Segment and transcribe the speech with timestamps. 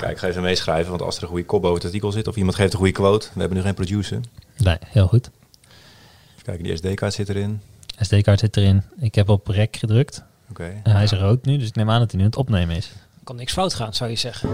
[0.00, 2.28] Kijk, ik ga even meeschrijven, want als er een goede kop boven het artikel zit
[2.28, 4.20] of iemand geeft een goede quote, we hebben nu geen producer.
[4.56, 5.30] Nee, heel goed.
[6.32, 7.60] Even kijken, die SD-kaart zit erin.
[7.98, 8.82] SD-kaart zit erin.
[9.00, 10.22] Ik heb op rek gedrukt.
[10.50, 10.80] Oké.
[10.82, 12.76] En hij is rood nu, dus ik neem aan dat hij nu aan het opnemen
[12.76, 12.90] is.
[13.24, 14.48] Kan niks fout gaan, zou je zeggen.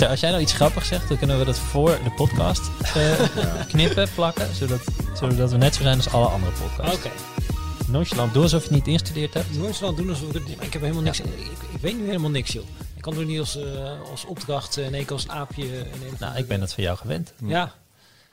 [0.00, 3.20] Pieter, als jij nou iets grappigs zegt, dan kunnen we dat voor de podcast eh,
[3.72, 4.80] knippen, plakken, zodat,
[5.14, 6.96] zodat we net zo zijn als alle andere podcasts.
[6.96, 7.10] Oké.
[7.86, 9.46] Nonchalant, doe alsof je niet ingestudeerd hebt.
[9.80, 10.62] Dan doen alsof ik het niet...
[10.62, 11.20] Ik heb helemaal niks...
[11.20, 11.26] Ik,
[11.72, 12.64] ik weet nu helemaal niks, joh.
[12.96, 15.78] Ik kan het niet als, eh, als opdracht en ik als aapje.
[15.78, 17.32] En Nou, ik ben dat van jou gewend.
[17.44, 17.74] Ja,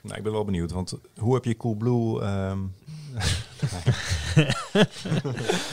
[0.02, 2.22] Nou, ik ben wel benieuwd, want hoe heb je Coolblue...
[2.22, 2.58] ehm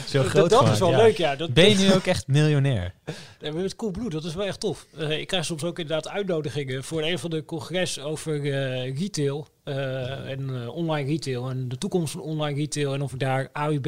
[0.06, 0.96] Zo dat, groot dat is wel ja.
[0.96, 1.36] leuk, ja.
[1.36, 2.94] Dat, Ben je nu ook echt miljonair?
[3.40, 4.86] Ja, maar met Coolblue, dat is wel echt tof.
[4.98, 9.46] Eh, ik krijg soms ook inderdaad uitnodigingen voor een van de congres over eh, retail
[9.64, 13.86] eh, en online retail en de toekomst van online retail en of ik daar AUB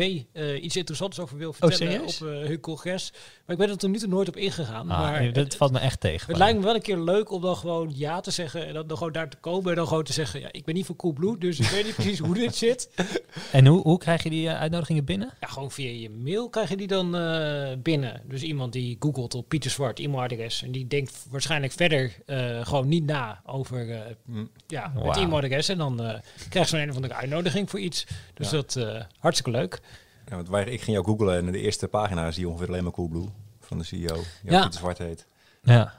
[0.61, 3.13] iets interessants over wil vertellen op hun congres.
[3.13, 4.91] Maar ik ben er tot nu toe nooit op ingegaan.
[4.91, 6.29] Ah, maar nee, dat valt me echt tegen.
[6.29, 8.87] het lijkt me wel een keer leuk om dan gewoon ja te zeggen en dan,
[8.87, 10.97] dan gewoon daar te komen en dan gewoon te zeggen, ja, ik ben niet van
[10.97, 12.91] Coolblue, dus ik weet niet precies hoe dit zit.
[13.53, 15.31] En hoe, hoe krijg je die eh, uitnodigingen binnen?
[15.41, 18.21] Ja, gewoon via je mail krijg je die dan eh, binnen.
[18.25, 22.89] Dus iemand die googelt op Pieter Zwart e-mailadres en die denkt waarschijnlijk verder eh, gewoon
[22.89, 25.23] niet na over eh, mm, ja, het Wauw.
[25.23, 25.69] e-mailadres.
[25.69, 28.07] En dan eh krijg je zo'n een of andere uitnodiging voor iets.
[28.35, 28.57] Dus Ja.
[28.57, 29.81] dat eh hartstikke leuk.
[30.29, 32.83] ja, want wij, ik ging jou googlen en de eerste pagina zie je ongeveer alleen
[32.83, 33.29] maar Coolblue
[33.61, 34.15] van de CEO.
[34.15, 34.53] Die Ja.
[34.53, 34.61] ja.
[34.61, 35.27] Pieter Zwart heet.
[35.63, 35.93] Ja.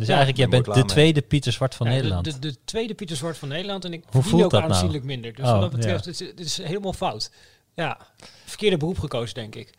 [0.00, 0.84] Dus Ja, eigenlijk, jij bent de mee.
[0.88, 2.24] tweede Pieter Zwart van Ja, Nederland.
[2.24, 3.84] De, de, de tweede Pieter Zwart van Nederland.
[3.84, 4.72] En ik Hoe voelt ook dat nou?
[4.72, 5.34] aanzienlijk minder.
[5.34, 6.10] Dus Oh, wat dat betreft, ja.
[6.10, 7.30] het, is, het is helemaal fout.
[7.74, 7.98] Ja,
[8.44, 9.70] verkeerde beroep gekozen, denk ik.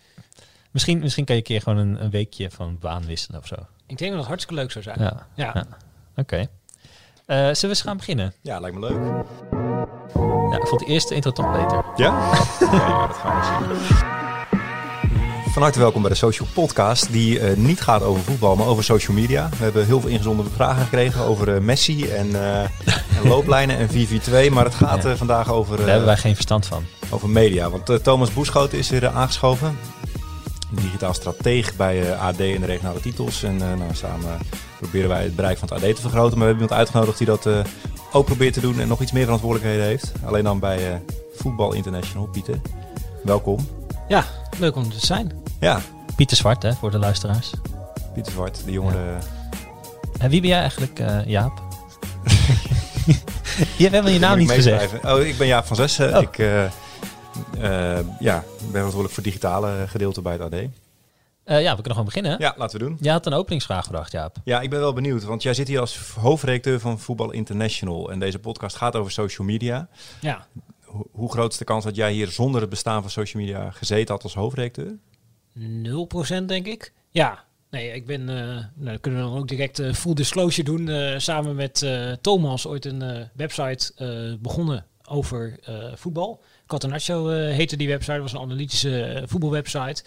[0.72, 3.55] Misschien, misschien kan je een keer gewoon een, een weekje van baan wisselen of zo.
[3.88, 4.97] Ik denk dat het hartstikke leuk zou zijn.
[5.00, 5.52] Ja, Ja.
[5.53, 5.66] Ja.
[6.16, 6.35] oké.
[6.38, 8.33] Eh, zullen we eens gaan beginnen?
[8.41, 9.25] Ja, lijkt me leuk.
[10.52, 11.83] Ja, ik vond de eerste intro toch beter.
[11.95, 12.30] Ja?
[12.59, 14.20] Ja, dat gaan we zien.
[15.53, 18.84] Van harte welkom bij de Social Podcast, die eh, niet gaat over voetbal, maar over
[18.84, 19.50] social media.
[19.50, 23.90] We hebben heel veel ingezonde vragen gekregen over eh, Messi en, eh, en looplijnen en
[23.90, 25.16] 4-4-2, maar het gaat Ja.
[25.16, 26.84] vandaag over, Daar hebben wij geen verstand van.
[27.09, 27.69] over media.
[27.69, 29.78] Want Thomas Boeschoten is er eh, aangeschoven,
[30.69, 33.44] digitaal strateeg bij AD en de regionale titels.
[33.44, 34.40] En nou, samen
[34.79, 37.28] proberen wij het bereik van het AD te vergroten, maar we hebben iemand uitgenodigd die
[37.28, 37.59] dat eh,
[38.11, 40.11] ook probeert te doen en nog iets meer verantwoordelijkheden heeft.
[40.25, 40.95] Alleen dan bij eh
[41.35, 42.25] Voetbal International.
[42.28, 42.59] Pieter,
[43.23, 43.67] welkom.
[44.07, 44.25] ja,
[44.59, 45.31] leuk om er te zijn.
[45.61, 45.81] Ja,
[46.16, 47.51] Pieter Zwart, hè, voor de luisteraars.
[48.13, 49.17] Pieter Zwart, de jongere.
[50.19, 51.61] En wie ben jij eigenlijk, eh, Jaap?
[53.77, 55.03] je hebt helemaal je naam niet gezegd.
[55.05, 56.16] Oh, ik ben Jaap van Zessen.
[56.16, 56.22] Oh.
[56.22, 56.72] Ik eh, eh,
[58.19, 60.55] ja, ben verantwoordelijk voor het digitale gedeelte bij het AD.
[61.45, 62.35] Ja, we kunnen gewoon beginnen.
[62.39, 62.97] Ja, laten we doen.
[63.01, 64.35] Je had een openingsvraag gebracht, Jaap.
[64.43, 68.11] Ja, ik ben wel benieuwd, want jij zit hier als hoofdredacteur van Voetbal International.
[68.11, 69.88] En deze podcast gaat over social media.
[70.22, 70.45] Ja,
[70.85, 73.72] Ho- hoe groot is de kans dat jij hier zonder het bestaan van social media
[73.72, 74.93] gezeten had als hoofdredacteur?
[75.57, 76.94] 0% denk ik.
[77.12, 80.63] Ja, nee, ik ben, eh, nou, dan kunnen we dan ook direct eh, full disclosure
[80.63, 80.89] doen.
[80.89, 81.85] eh, samen met
[82.22, 83.94] Thomas ooit een website
[84.41, 85.59] begonnen over
[85.95, 86.44] voetbal.
[86.67, 90.03] Catenaccio heette die website, was een analytische voetbalwebsite.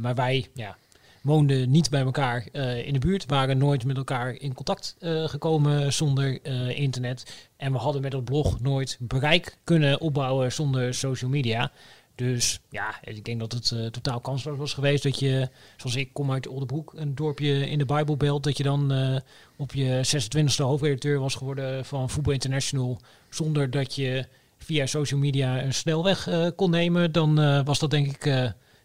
[0.00, 0.76] Maar wij ja,
[1.22, 2.48] woonden niet bij elkaar
[2.84, 4.96] in de buurt, waren nooit met elkaar in contact
[5.26, 6.44] gekomen zonder
[6.76, 7.48] internet.
[7.56, 11.70] En we hadden met dat blog nooit bereik kunnen opbouwen zonder social media.
[12.18, 16.12] Dus ja, ik denk dat het eh, totaal kansloos was geweest dat je, zoals ik
[16.12, 19.16] kom uit Oldenbroek, een dorpje in de Bijbelbelt, dat je dan eh,
[19.56, 24.26] op je 26e hoofdredacteur was geworden van Voetbal International, zonder dat je
[24.58, 28.24] via social media een snelweg eh, kon nemen, dan was dat denk ik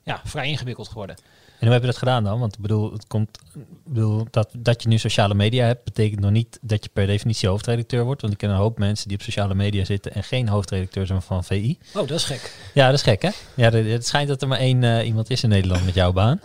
[0.03, 1.15] ja, vrij ingewikkeld geworden.
[1.63, 2.39] En hoe heb je dat gedaan dan?
[2.39, 3.39] Want ik bedoel, het komt,
[3.85, 7.49] bedoel dat, dat je nu sociale media hebt, betekent nog niet dat je per definitie
[7.49, 8.21] hoofdredacteur wordt.
[8.21, 11.21] Want ik ken een hoop mensen die op sociale media zitten en geen hoofdredacteur zijn
[11.21, 11.77] van VI.
[11.95, 12.55] Oh, dat is gek.
[12.73, 13.29] Ja, dat is gek hè?
[13.55, 16.41] Ja, het schijnt dat er maar één eh, iemand is in Nederland met jouw baan.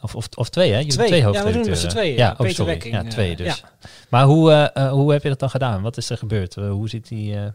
[0.00, 0.76] Of, of, of twee, hè?
[0.78, 1.06] Jullie Twee.
[1.08, 1.72] twee Ja, we doen hoofdredacteuren.
[1.72, 2.16] het met z'n tweeën.
[2.16, 2.90] Ja, Ja, oh, Peter sorry.
[2.90, 3.46] Ja, twee eh, dus.
[3.46, 3.70] ja.
[4.08, 5.82] Maar hoe, eh, eh, hoe heb je dat dan gedaan?
[5.82, 6.56] Wat is er gebeurd?
[6.56, 7.34] Eh, hoe zit die...
[7.34, 7.46] eh,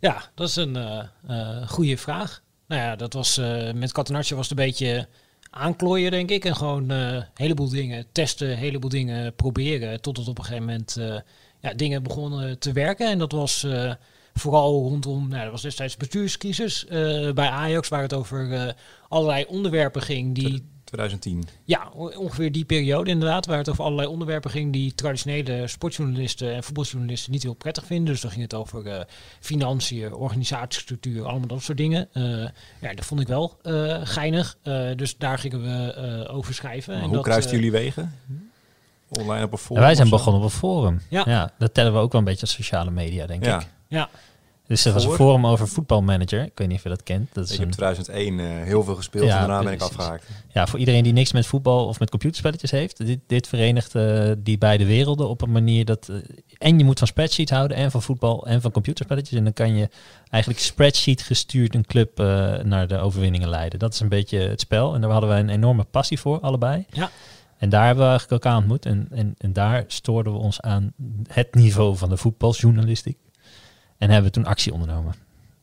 [0.00, 2.42] Ja, dat is een eh eh, goede vraag.
[2.68, 5.08] Nou ja, dat was eh, met Catenaccio was het een beetje
[5.54, 6.44] aanklooien, denk ik.
[6.44, 10.00] En gewoon eh, een heleboel dingen testen, een heleboel dingen proberen.
[10.00, 11.16] Tot het op een gegeven moment eh,
[11.60, 13.10] ja, dingen begonnen te werken.
[13.10, 13.92] En dat was eh,
[14.34, 18.72] vooral rondom, nou, dat was destijds bestuurscrisis eh, bij Ajax, waar het over eh,
[19.08, 21.44] allerlei onderwerpen ging die 2010.
[21.64, 26.64] ja, ongeveer die periode inderdaad, waar het over allerlei onderwerpen ging die traditionele sportjournalisten en
[26.64, 28.12] voetbaljournalisten niet heel prettig vinden.
[28.12, 29.00] Dus dan ging het over eh,
[29.40, 32.08] financiën, organisatiestructuur, allemaal dat soort dingen.
[32.12, 32.22] Eh,
[32.80, 34.56] ja, dat vond ik wel eh, geinig.
[34.62, 36.92] Eh, dus daar gingen we eh, over schrijven.
[36.92, 38.14] Maar En hoe dat, kruisten jullie wegen?
[39.08, 39.82] Online op een En forum?
[39.82, 41.00] wij zijn begonnen op een forum.
[41.10, 41.22] Ja.
[41.26, 41.50] Ja.
[41.58, 43.66] dat tellen we ook wel een beetje als sociale media, denk Ja, ik.
[43.88, 44.08] Ja,
[44.66, 46.42] Dus er was een forum over voetbalmanager.
[46.42, 47.28] Ik weet niet of je dat kent.
[47.32, 49.80] Dat is ik heb een, 2001 eh, heel veel gespeeld Ja, en daarna ben ik
[49.80, 50.26] afgehaakt.
[50.52, 53.06] ja, voor iedereen die niks met voetbal of met computerspelletjes heeft.
[53.06, 56.08] Dit, dit verenigt eh, die beide werelden op een manier dat...
[56.08, 56.16] eh,
[56.58, 59.38] en je moet van spreadsheet houden en van voetbal en van computerspelletjes.
[59.38, 59.88] En dan kan je
[60.30, 62.18] eigenlijk spreadsheet gestuurd een club
[62.64, 63.78] naar de overwinningen leiden.
[63.78, 64.94] Dat is een beetje het spel.
[64.94, 66.86] En daar hadden wij een enorme passie voor, allebei.
[66.90, 67.10] Ja.
[67.58, 68.86] En daar hebben we eigenlijk elkaar ontmoet.
[68.86, 70.92] En, en, en daar stoorden we ons aan
[71.28, 73.18] het niveau van de voetbaljournalistiek.
[73.98, 75.14] En hebben we toen actie ondernomen.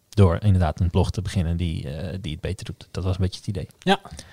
[0.09, 2.87] Door inderdaad een blog te beginnen die, eh, die het beter doet.
[2.91, 3.67] Dat was een beetje het idee.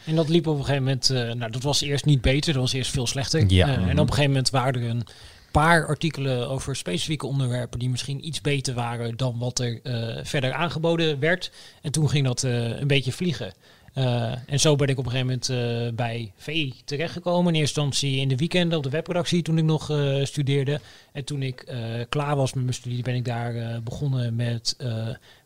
[0.07, 2.63] en dat liep op een gegeven moment, eh, nou dat was eerst niet beter, dat
[2.63, 3.45] was eerst veel slechter.
[3.49, 3.67] Ja.
[3.69, 3.89] Eh, Mhm.
[3.89, 5.07] En op een gegeven moment waren er een
[5.53, 9.81] paar artikelen over specifieke onderwerpen die misschien iets beter waren dan wat er
[10.23, 11.51] verder aangeboden werd.
[11.83, 13.53] En toen ging dat een beetje vliegen.
[13.95, 17.55] Eh, en zo ben ik op een gegeven moment eh, bij VI terechtgekomen.
[17.55, 20.81] In eerste instantie in de weekenden op de webredactie toen ik nog eh, studeerde.
[21.13, 21.67] En toen ik
[22.09, 24.77] klaar was met mijn studie ben ik daar begonnen met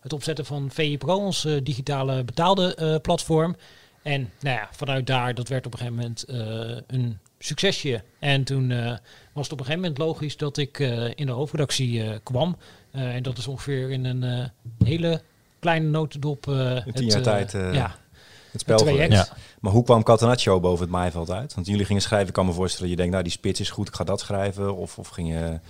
[0.00, 3.56] het opzetten van VI Pro, ons digitale betaalde platform.
[4.02, 6.24] En nou ja, vanuit daar, dat werd op een gegeven moment
[6.86, 8.02] een succesje.
[8.18, 8.68] En toen
[9.32, 10.78] was het op een gegeven moment logisch dat ik
[11.14, 12.56] in de hoofdredactie kwam.
[12.90, 14.50] En dat is ongeveer in een
[14.84, 15.22] hele
[15.58, 16.46] kleine notendop.
[16.46, 17.96] In tien het, jaar tijd, ja,
[18.52, 19.12] Het spel Het traject.
[19.12, 19.28] Ja.
[19.60, 21.54] Maar hoe kwam Catenaccio boven het maaiveld uit?
[21.54, 23.88] Want jullie gingen schrijven, ik kan me voorstellen, je denkt, nou die spits is goed,
[23.88, 24.76] ik ga dat schrijven.
[24.76, 25.60] Of, of ging je,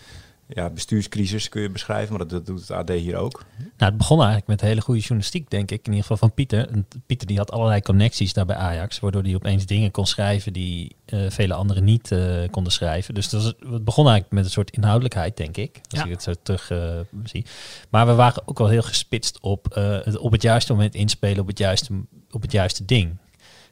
[0.46, 3.44] ja, bestuurscrisis kun je beschrijven, maar dat, dat doet het AD hier ook.
[3.58, 5.78] Nou, het begon eigenlijk met hele goede journalistiek, denk ik.
[5.78, 6.68] In ieder geval van Pieter.
[6.68, 9.00] En Pieter die had allerlei connecties daar bij Ajax.
[9.00, 13.14] Waardoor hij opeens dingen kon schrijven die eh, vele anderen niet eh, konden schrijven.
[13.14, 15.80] Dus dat was, het begon eigenlijk met een soort inhoudelijkheid, denk ik.
[15.90, 16.04] Als Ja.
[16.04, 17.44] ik het zo terug eh, zie.
[17.90, 21.40] Maar we waren ook wel heel gespitst op, eh, het, op het juiste moment inspelen
[21.40, 21.92] op het juiste,
[22.30, 23.16] op het juiste ding.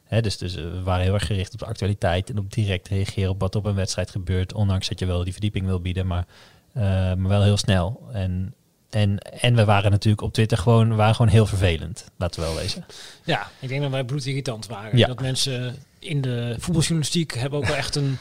[0.05, 3.31] Hè, dus, dus we waren heel erg gericht op de actualiteit en op direct reageren
[3.31, 4.52] op wat op een wedstrijd gebeurt.
[4.52, 6.26] Ondanks dat je wel die verdieping wil bieden, maar,
[6.72, 8.08] maar wel heel snel.
[8.12, 8.55] En,
[8.90, 12.56] en, en we waren natuurlijk op Twitter gewoon, waren gewoon heel vervelend, laten we wel
[12.56, 12.84] wezen.
[13.25, 14.99] ja, ik denk dat wij bloedirritant waren.
[14.99, 15.06] Ja.
[15.06, 18.19] Dat mensen in de voetbaljournalistiek hebben ook wel echt een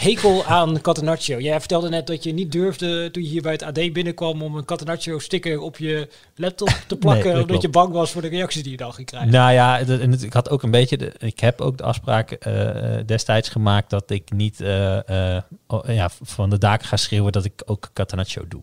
[0.00, 1.38] hekel aan Catenaccio.
[1.40, 4.56] Jij vertelde net dat je niet durfde toen je hier bij het AD binnenkwam om
[4.56, 7.32] een Catenaccio sticker op je laptop te plakken.
[7.32, 9.30] dat omdat je bang was voor de reacties die je dan ging krijgen.
[9.30, 11.82] Nou ja, het- en het- ik had ook een beetje, de, ik heb ook de
[11.84, 16.96] afspraak eh, eh, destijds gemaakt dat ik niet eh, oh, ja, van de daken ga
[16.96, 18.62] schreeuwen dat ik ook Catenaccio doe.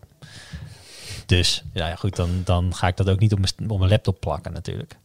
[1.26, 4.20] Dus ja, goed, dan, dan ga ik dat ook niet op mijn, op mijn laptop
[4.20, 4.96] plakken natuurlijk.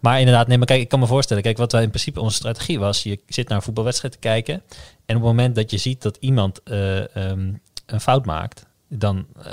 [0.00, 2.36] Maar inderdaad, nee, maar kijk, ik kan me voorstellen, kijk, wat wij in principe onze
[2.36, 4.54] strategie was, je zit naar een voetbalwedstrijd te kijken
[5.06, 7.52] en op het moment dat je ziet dat iemand eh, ehm,
[7.86, 9.52] een fout maakt, dan eh,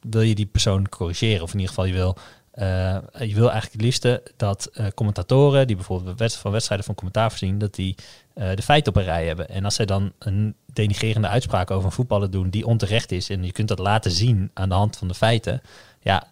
[0.00, 1.42] wil je die persoon corrigeren.
[1.42, 2.16] Of in ieder geval, je wil,
[2.50, 7.58] eh, je wil eigenlijk het liefste dat commentatoren, die bijvoorbeeld van wedstrijden van commentaar voorzien,
[7.58, 7.94] dat die
[8.34, 9.48] de feiten op een rij hebben.
[9.48, 13.44] En als zij dan een denigerende uitspraak over een voetballer doen die onterecht is, en
[13.44, 15.62] je kunt dat laten zien aan de hand van de feiten,
[16.00, 16.26] ja,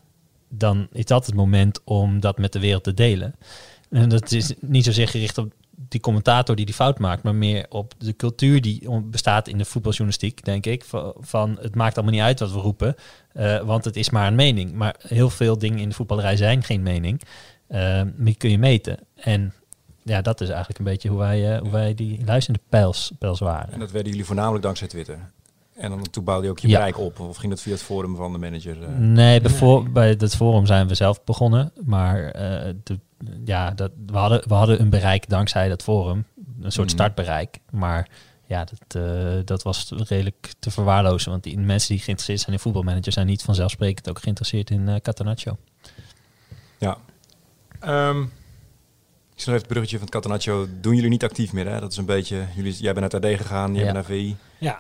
[0.55, 3.35] dan is dat het moment om dat met de wereld te delen.
[3.91, 5.53] En dat is niet zozeer gericht op
[5.89, 9.65] die commentator die die fout maakt, maar meer op de cultuur die bestaat in de
[9.65, 10.85] voetbaljournalistiek, denk ik.
[11.19, 12.95] Van, het maakt allemaal niet uit wat we roepen,
[13.33, 14.73] eh, want het is maar een mening.
[14.73, 17.23] Maar heel veel dingen in de voetballerij zijn geen mening.
[17.69, 18.99] Maar die kun je meten.
[19.15, 19.53] En
[20.03, 23.39] ja, dat is eigenlijk een beetje hoe wij, eh, hoe wij die luisterende pijls, pijls
[23.39, 23.73] waren.
[23.73, 25.31] En dat werden jullie voornamelijk dankzij Twitter.
[25.75, 26.77] En dan toen bouwde je ook je Ja.
[26.77, 27.21] bereik op.
[27.21, 28.83] Of ging dat via het forum van de manager?
[28.83, 28.89] eh?
[28.97, 31.73] Nee, bevo- bij het forum zijn we zelf begonnen.
[31.85, 32.99] Maar eh, de,
[33.45, 36.25] ja, dat, we, hadden, we hadden een bereik dankzij dat forum.
[36.63, 36.97] Een soort Mhm.
[36.97, 37.59] startbereik.
[37.71, 38.09] Maar
[38.47, 41.31] ja, dat, eh, dat was redelijk te verwaarlozen.
[41.31, 43.15] Want die mensen die geïnteresseerd zijn in voetbalmanagers...
[43.15, 45.57] zijn niet vanzelfsprekend ook geïnteresseerd in eh Catenaccio.
[46.79, 46.97] Ja.
[47.81, 48.29] Ehm, ik
[49.39, 50.67] even het bruggetje van het Catenaccio.
[50.81, 51.69] Doen jullie niet actief meer?
[51.69, 51.81] Hè?
[51.81, 52.45] Dat is een beetje.
[52.57, 53.93] Jullie, jij bent naar het AD gegaan, jij Ja.
[53.93, 54.37] bent naar VI.
[54.59, 54.79] Ja.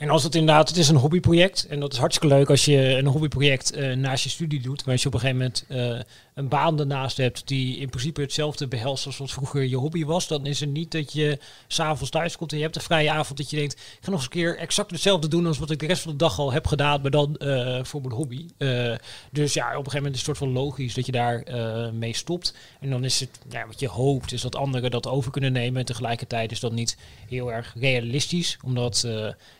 [0.00, 1.66] En als het inderdaad, het is een hobbyproject.
[1.66, 4.84] En dat is hartstikke leuk als je een hobbyproject eh, naast je studie doet.
[4.84, 6.00] Maar als je op een gegeven moment eh,
[6.34, 10.28] een baan ernaast hebt die in principe hetzelfde behelst als wat vroeger je hobby was.
[10.28, 13.38] Dan is het niet dat je s'avonds thuis komt en je hebt een vrije avond
[13.38, 15.78] dat je denkt, ik ga nog eens een keer exact hetzelfde doen als wat ik
[15.78, 18.46] de rest van de dag al heb gedaan, maar dan eh, voor mijn hobby.
[18.56, 18.94] Eh,
[19.30, 21.90] dus ja, op een gegeven moment is het soort van logisch dat je daar eh,
[21.90, 22.54] mee stopt.
[22.80, 25.80] En dan is het, ja, wat je hoopt, is dat anderen dat over kunnen nemen.
[25.80, 26.96] En tegelijkertijd is dat niet
[27.28, 29.00] heel erg realistisch, omdat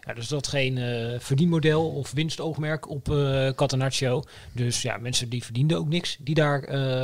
[0.01, 0.79] ja, dus dat geen
[1.21, 4.23] verdienmodel of winstoogmerk op eh Catenaccio.
[4.53, 6.60] Dus ja, mensen die verdienden ook niks die daar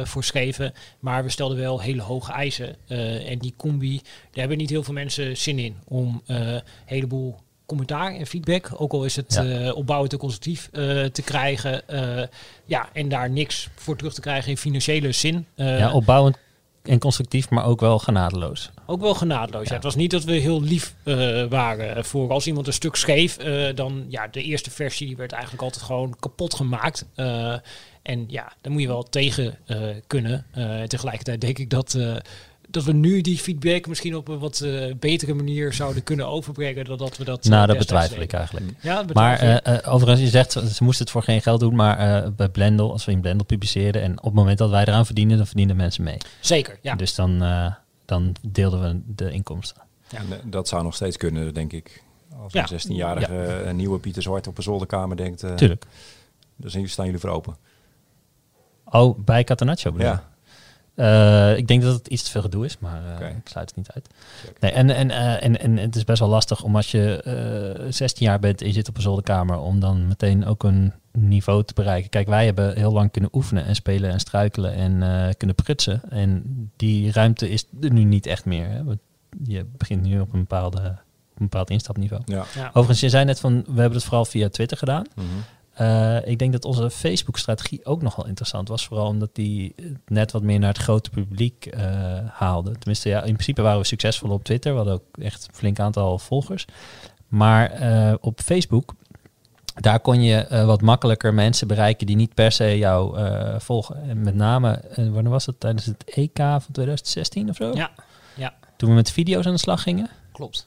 [0.06, 0.72] voor schreven.
[1.00, 2.76] Maar we stelden wel hele hoge eisen.
[2.86, 6.62] Eh, en die combi, daar hebben niet heel veel mensen zin in om eh, een
[6.84, 7.36] heleboel
[7.66, 9.44] commentaar en feedback, ook al is het Ja.
[9.66, 11.88] eh, opbouwend en constructief, eh, te krijgen.
[11.88, 12.26] Eh,
[12.64, 15.46] ja, en daar niks voor terug te krijgen in financiële zin.
[15.54, 16.38] Eh, ja, opbouwend
[16.82, 18.70] en constructief, maar ook wel genadeloos.
[18.86, 19.68] Ook wel genadeloos.
[19.68, 19.74] Ja.
[19.74, 23.36] het was niet dat we heel lief eh, waren voor als iemand een stuk schreef.
[23.38, 27.06] eh, dan ja, de eerste versie die werd eigenlijk altijd gewoon kapot gemaakt.
[28.06, 30.46] En ja, daar moet je wel tegen eh, kunnen.
[30.50, 32.16] Eh, en tegelijkertijd denk ik dat, eh,
[32.68, 34.64] dat we nu die feedback misschien op een wat
[35.00, 37.44] betere manier zouden kunnen overbrengen dan dat we dat.
[37.44, 38.66] nou, dat betwijfel ik eigenlijk.
[38.80, 39.86] Ja, dat Maar betwijfel ik.
[39.88, 43.04] overigens, je zegt, ze moesten het voor geen geld doen, maar eh, bij Blendel, als
[43.04, 46.04] we in Blendel publiceerden en op het moment dat wij eraan verdienen, dan verdienen mensen
[46.04, 46.18] mee.
[46.40, 46.94] Zeker, ja.
[46.94, 49.82] Dus dan, eh, dan deelden we de inkomsten.
[50.08, 50.18] Ja.
[50.18, 52.02] En, dat zou nog steeds kunnen, denk ik.
[52.42, 52.60] Als Ja.
[52.62, 55.84] een 16-jarige een nieuwe Pieter Zwart op een zolderkamer denkt, eh Tuurlijk.
[56.56, 57.56] dus hier staan jullie voor open.
[58.90, 60.12] Oh, bij Catenaccio bedoel je?
[60.14, 60.24] Ja,
[60.96, 63.76] Eh, ik denk dat het iets te veel gedoe is, maar eh, ik sluit het
[63.76, 64.08] niet uit.
[64.44, 64.60] Check.
[64.60, 67.92] Nee, en, en, eh, en, en het is best wel lastig om als je eh
[67.92, 71.64] 16 jaar bent en je zit op een zolderkamer, om dan meteen ook een niveau
[71.64, 72.10] te bereiken.
[72.10, 76.00] Kijk, wij hebben heel lang kunnen oefenen en spelen en struikelen en eh, kunnen prutsen.
[76.10, 76.42] En
[76.76, 78.68] die ruimte is er nu niet echt meer.
[78.68, 78.84] Hè?
[78.84, 78.98] Want
[79.44, 80.84] Je begint nu op een, bepaalde, op
[81.40, 82.22] een bepaald instapniveau.
[82.26, 82.44] ja.
[82.54, 82.66] ja.
[82.68, 85.04] Overigens, je zei net van, we hebben het vooral via Twitter gedaan.
[85.14, 85.26] Mhm.
[85.76, 88.86] Eh, ik denk dat onze Facebook-strategie ook nogal interessant was.
[88.86, 89.74] Vooral omdat die
[90.06, 91.82] net wat meer naar het grote publiek eh,
[92.28, 92.72] haalde.
[92.78, 94.70] Tenminste, ja, in principe waren we succesvol op Twitter.
[94.70, 96.64] We hadden ook echt een flink aantal volgers.
[97.28, 98.94] Maar eh, op Facebook,
[99.74, 103.18] daar kon je wat makkelijker mensen bereiken die niet per se jou
[103.60, 104.02] volgen.
[104.08, 105.60] En met name, wanneer was het?
[105.60, 107.74] Tijdens het EK van 2016 of zo?
[107.74, 107.90] Ja,
[108.34, 110.10] ja, Toen we met video's aan de slag gingen.
[110.32, 110.66] klopt.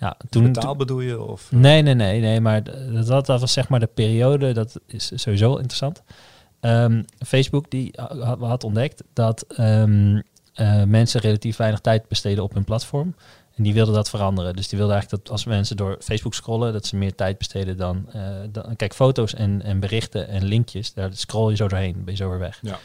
[0.00, 1.20] Ja, toen, Betaal bedoel je?
[1.22, 2.40] Of, Nee, nee, nee, nee.
[2.40, 2.62] Maar
[3.06, 6.02] dat, dat was zeg maar de periode, dat is sowieso interessant.
[6.60, 10.20] Ehm, Facebook die ha- had ontdekt dat ehm,
[10.54, 13.14] eh, mensen relatief weinig tijd besteden op hun platform.
[13.56, 14.56] En die wilden dat veranderen.
[14.56, 17.76] Dus die wilden eigenlijk dat als mensen door Facebook scrollen, dat ze meer tijd besteden
[17.76, 18.06] dan...
[18.12, 22.14] eh, dan kijk, foto's en, en berichten en linkjes, daar scroll je zo doorheen, ben
[22.14, 22.58] je zo weer weg.
[22.62, 22.78] Ja.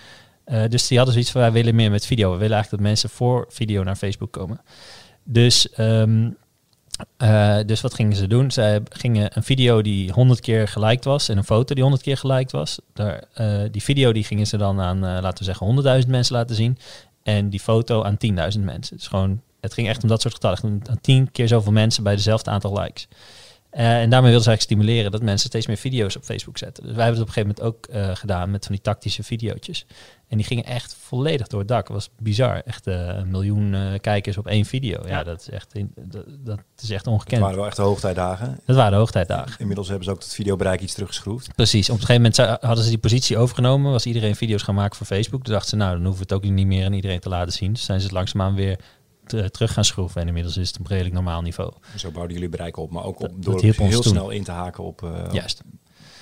[0.43, 2.31] Eh, dus die hadden zoiets van, wij willen meer met video.
[2.31, 4.62] We willen eigenlijk dat mensen voor video naar Facebook komen.
[5.24, 6.29] Dus, ehm,
[7.18, 8.52] eh, dus wat gingen ze doen?
[8.52, 12.18] Zij gingen een video die 100 keer geliked was en een foto die 100 keer
[12.18, 12.80] geliked was.
[12.94, 16.36] Daar, eh, die video die gingen ze dan aan, eh, laten we zeggen, 100.000 mensen
[16.36, 16.78] laten zien.
[17.24, 19.00] En die foto aan 10.000 mensen.
[19.00, 20.82] Gewoon, het ging echt om dat soort getallen.
[20.90, 23.08] Aan 10 keer zoveel mensen bij dezelfde aantal likes.
[23.70, 26.84] En daarmee wilden ze eigenlijk stimuleren dat mensen steeds meer video's op Facebook zetten.
[26.84, 29.86] Dus wij hebben het op een gegeven moment ook gedaan met van die tactische videootjes.
[30.27, 31.84] En die gingen echt volledig door het dak.
[31.88, 32.62] Het was bizar.
[32.65, 35.01] Echt eh, een miljoen eh, kijkers op één video.
[35.03, 35.24] Ja, Ja.
[35.24, 37.41] dat is echt, in- dat, dat is echt Het ongekend.
[37.41, 38.60] waren wel echt de hoogtijdagen.
[38.65, 39.60] Dat waren de hoogtijdagen.
[39.60, 41.55] Inmiddels hebben ze ook het videobereik iets teruggeschroefd.
[41.55, 41.89] Precies.
[41.89, 43.91] Op een gegeven moment hadden ze die positie overgenomen.
[43.91, 45.44] Was iedereen video's gaan maken voor Facebook.
[45.44, 47.53] Toen dachten ze, nou, dan hoeven we het ook niet meer aan iedereen te laten
[47.53, 47.74] zien.
[47.74, 48.79] Dus zijn ze het langzaamaan weer
[49.25, 50.22] te- terug gaan schroeven.
[50.22, 51.72] En inmiddels is het op een redelijk normaal niveau.
[51.94, 54.12] En zo bouwden jullie bereik op, maar ook Dat- op, dat door heel toen.
[54.12, 55.62] snel in te haken op eh, Juist.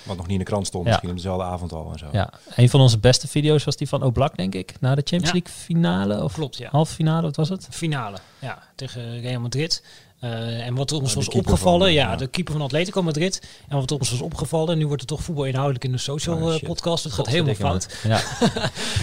[0.03, 0.83] Wat nog niet in de krant stond.
[0.85, 0.89] Ja.
[0.89, 2.07] Misschien op dezelfde avond al en zo.
[2.11, 2.29] Ja.
[2.55, 4.73] Een van onze beste video's was die van Oblak, denk ik.
[4.79, 5.31] Na de Champions Ja.
[5.43, 6.23] League finale.
[6.23, 6.69] Of Klopt, ja.
[6.71, 7.67] halve finale, wat was het?
[7.69, 9.83] Finale, ja, tegen Real Madrid.
[10.23, 12.15] Eh, en wat ons de was opgevallen, van, ja, ja.
[12.15, 13.41] de keeper van Atletico Madrid.
[13.67, 16.53] En wat ons was opgevallen, nu wordt het toch voetbal inhoudelijk in de social Oh,
[16.53, 17.03] eh, podcast.
[17.03, 17.99] Het gaat helemaal fout.
[18.03, 18.21] Ja.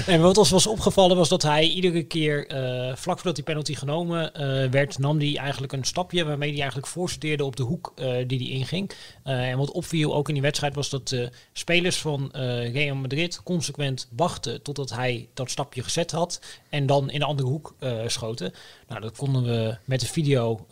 [0.06, 3.74] En wat ons was opgevallen was dat hij iedere keer, eh, vlak voordat die penalty
[3.74, 4.32] genomen
[4.70, 7.92] werd, nam hij eigenlijk een stapje waarmee hij eigenlijk voorsorteerde op de hoek
[8.26, 8.90] die hij inging.
[9.22, 12.28] En wat opviel ook in die wedstrijd was dat de spelers van
[12.72, 17.48] Real Madrid consequent wachten totdat hij dat stapje gezet had en dan in de andere
[17.48, 17.74] hoek
[18.06, 18.52] schoten.
[18.88, 20.66] Nou, dat konden we met de video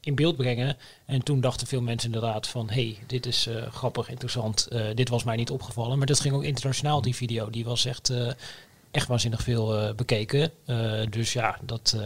[0.00, 0.76] in beeld brengen.
[1.06, 4.66] En toen dachten veel mensen inderdaad van, hey, dit is eh, grappig, interessant.
[4.66, 5.98] Eh, dit was mij niet opgevallen.
[5.98, 7.50] Maar dat ging ook internationaal, die video.
[7.50, 8.30] Die was echt, eh,
[8.90, 10.50] echt waanzinnig veel bekeken.
[11.10, 11.96] Dus ja, dat,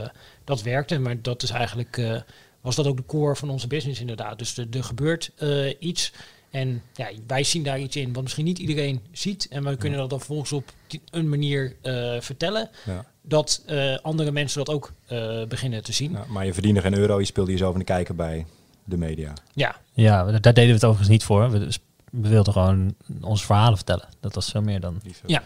[0.44, 0.98] dat werkte.
[0.98, 2.22] Maar dat is eigenlijk,
[2.60, 4.38] was dat ook de core van onze business inderdaad.
[4.38, 6.12] Dus er, er gebeurt eh, iets.
[6.50, 9.48] En ja, wij zien daar iets in wat misschien niet iedereen ziet.
[9.48, 10.72] En we kunnen dat dan vervolgens op
[11.10, 11.76] een manier
[12.20, 12.70] vertellen.
[12.86, 13.06] Ja.
[13.22, 16.12] Dat eh, andere mensen dat ook eh, beginnen te zien.
[16.12, 18.46] Nou, maar je verdiende geen euro, je speelde jezelf in de kijker bij
[18.84, 19.32] de media.
[19.52, 21.50] Ja, ja, daar deden we het overigens niet voor.
[21.50, 21.78] We, dus-
[22.10, 24.08] we wilden gewoon onze verhalen vertellen.
[24.20, 25.00] Dat was veel meer dan...
[25.26, 25.42] Ja.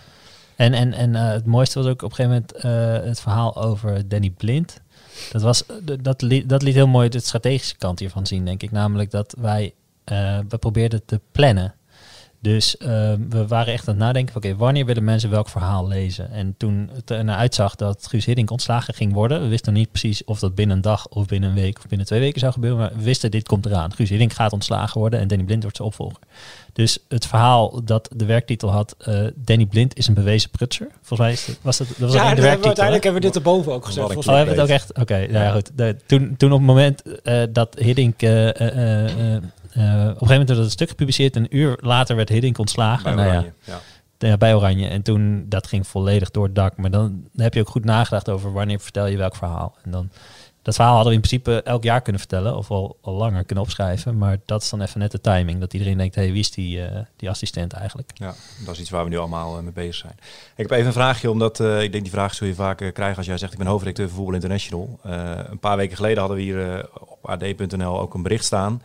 [0.57, 3.57] En, en, en eh, het mooiste was ook op een gegeven moment eh, het verhaal
[3.57, 4.81] over Danny Blind.
[5.33, 5.65] Dat, was,
[6.01, 8.71] dat, liet, dat liet heel mooi de strategische kant hiervan zien, denk ik.
[8.71, 11.75] Namelijk dat wij eh, we probeerden te plannen.
[12.45, 12.89] Dus eh,
[13.29, 16.31] we waren echt aan het nadenken van oké, wanneer willen mensen welk verhaal lezen?
[16.31, 19.81] En toen het er naar uitzag dat Guus Hiddink ontslagen ging worden, we wisten nog
[19.83, 22.41] niet precies of dat binnen een dag of binnen een week of binnen twee weken
[22.41, 23.93] zou gebeuren, maar we wisten dit komt eraan.
[23.95, 26.19] Guus Hiddink gaat ontslagen worden en Danny Blind wordt zijn opvolger.
[26.73, 30.87] Dus het verhaal dat de werktitel had, eh, Danny Blind is een bewezen prutser.
[31.03, 32.49] Volgens mij is het, was dat, dat was ja we hè?
[32.49, 34.37] uiteindelijk hebben we dit erboven ook volgens Oh, mij.
[34.37, 34.99] hebben we het ook echt?
[34.99, 35.71] Oké, nou ja, goed.
[35.75, 38.23] De- toen, toen op het moment eh, dat Hiddink...
[39.75, 41.37] eh, eh, eh, eh, eh, op een gegeven moment werd het stuk gepubliceerd.
[41.37, 43.05] Een uur later werd Hiddink ontslagen.
[43.05, 43.53] Bij Nou ja, Oranje.
[44.19, 44.29] Ja.
[44.29, 44.89] ja, bij Oranje.
[44.89, 46.77] En toen, dat ging volledig door het dak.
[46.77, 49.77] Maar dan heb je ook goed nagedacht over wanneer vertel je welk verhaal.
[49.83, 50.11] En dan,
[50.63, 52.57] dat verhaal hadden we in principe elk jaar kunnen vertellen.
[52.57, 54.19] Of al, al langer kunnen opschrijven.
[54.19, 55.61] Maar dat is dan even net de timing.
[55.61, 58.11] Dat iedereen denkt, hé, hey, wie is die, uh, die assistent eigenlijk?
[58.15, 60.15] Ja, dat is iets waar we nu allemaal uh, mee bezig zijn.
[60.57, 63.17] Ik heb even een vraagje, omdat uh, ik denk die vraag zul je vaak krijgen
[63.17, 64.99] als jij zegt, ik ben hoofdredacteur van Voetbal International.
[65.03, 68.81] een paar weken geleden hadden we hier op ad.nl ook een bericht staan.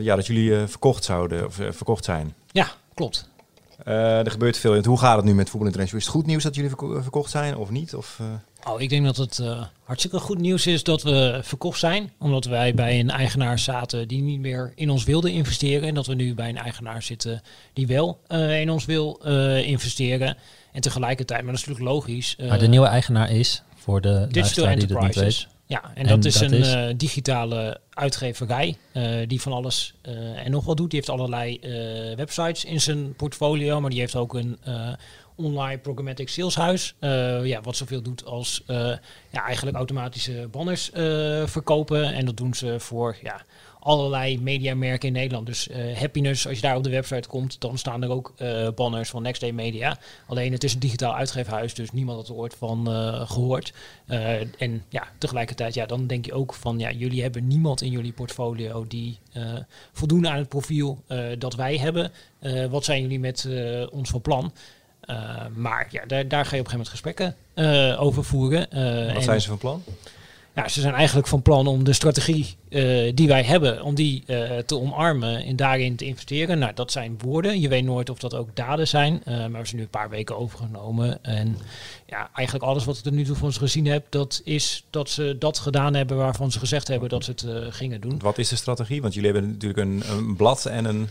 [0.00, 2.34] Ja, dat jullie verkocht zouden, of verkocht zijn.
[2.52, 3.28] Ja, klopt.
[3.88, 4.82] Uh, er gebeurt veel.
[4.82, 6.00] Hoe gaat het nu met Voetbal International?
[6.00, 7.94] Is het goed nieuws dat jullie verko verkocht zijn of niet?
[7.94, 8.72] Of, uh...
[8.72, 12.12] oh, ik denk dat het uh, hartstikke goed nieuws is dat we verkocht zijn.
[12.18, 15.88] Omdat wij bij een eigenaar zaten die niet meer in ons wilde investeren.
[15.88, 17.42] En dat we nu bij een eigenaar zitten
[17.72, 18.20] die wel
[18.60, 19.20] in ons wil
[19.64, 20.36] investeren.
[20.72, 22.36] En tegelijkertijd, maar dat is natuurlijk logisch.
[22.48, 25.46] maar de nieuwe eigenaar is, voor de luisteraar die het niet weet...
[25.74, 30.64] Ja, en, dat is een uh, digitale uitgeverij uh, die van alles uh, en nog
[30.64, 30.90] wat doet.
[30.90, 31.60] Die heeft allerlei
[32.16, 34.58] websites in zijn portfolio, maar die heeft ook een
[35.36, 36.94] online programmatic saleshuis.
[37.42, 40.90] ja, wat zoveel doet als ja, eigenlijk automatische banners
[41.44, 42.12] verkopen.
[42.12, 43.44] En dat doen ze voor ja,
[43.84, 45.46] allerlei mediamerken in Nederland.
[45.46, 48.68] Dus uh, Happiness, als je daar op de website komt, dan staan er ook uh,
[48.74, 49.98] banners van Next Day Media.
[50.26, 53.72] Alleen het is een digitaal uitgeefhuis, dus niemand had er ooit van uh, gehoord.
[54.58, 58.12] en ja, tegelijkertijd, ja, dan denk je ook van, ja, jullie hebben niemand in jullie
[58.12, 59.18] portfolio die
[59.92, 61.02] voldoen aan het profiel
[61.38, 62.12] dat wij hebben.
[62.70, 63.48] wat zijn jullie met
[63.90, 64.52] ons van plan?
[65.54, 67.36] maar ja, daar, daar ga je op een gegeven moment gesprekken
[67.98, 69.14] over voeren.
[69.14, 69.82] wat zijn ze van plan?
[70.54, 74.22] Ja, ze zijn eigenlijk van plan om de strategie uh, die wij hebben, om die
[74.26, 76.58] uh, te omarmen en daarin te investeren.
[76.58, 77.60] Nou, dat zijn woorden.
[77.60, 79.22] Je weet nooit of dat ook daden zijn.
[79.28, 81.24] Uh, maar we zijn nu een paar weken overgenomen.
[81.24, 81.58] En
[82.06, 85.10] ja, eigenlijk alles wat ik er nu toe van ze gezien heb, dat is dat
[85.10, 88.18] ze dat gedaan hebben waarvan ze gezegd hebben dat ze het gingen doen.
[88.18, 89.02] Wat is de strategie?
[89.02, 91.08] Want jullie hebben natuurlijk een, een blad en een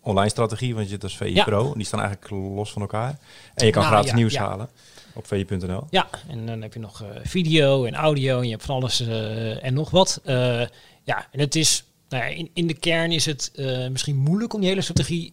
[0.00, 1.44] online strategie, want je dat is VI ja.
[1.44, 1.74] Pro.
[1.74, 3.18] Die staan eigenlijk los van elkaar.
[3.54, 4.48] En je kan nou, gratis ja, nieuws ja.
[4.48, 4.68] halen
[5.16, 5.86] op vi.nl.
[5.90, 9.00] Ja, en dan heb je nog uh, video en audio en je hebt van alles
[9.00, 10.20] uh, en nog wat.
[10.24, 10.34] Uh,
[11.04, 13.52] ja, en het is, nou ja, in, in de kern is het
[13.90, 15.32] misschien moeilijk om die hele strategie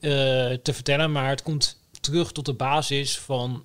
[0.62, 3.63] te vertellen, maar het komt terug tot de basis van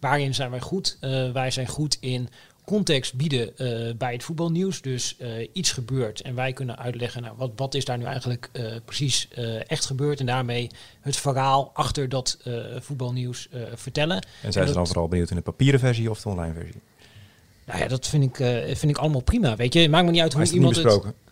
[0.00, 0.98] waarin zijn wij goed.
[1.32, 2.28] wij zijn goed in
[2.68, 4.80] context bieden uh, bij het voetbalnieuws.
[4.80, 8.50] Dus uh, iets gebeurt en wij kunnen uitleggen, nou, wat, wat is daar nu eigenlijk
[8.52, 9.28] uh, precies
[9.66, 10.20] echt gebeurd.
[10.20, 12.38] En daarmee het verhaal achter dat
[12.78, 14.26] voetbalnieuws vertellen.
[14.42, 16.80] En zijn ze dan vooral benieuwd in de papieren versie of de online versie?
[17.66, 19.56] Nou ja, dat vind ik, vind ik allemaal prima.
[19.56, 20.84] Weet je, maakt me niet uit hoe iemand het...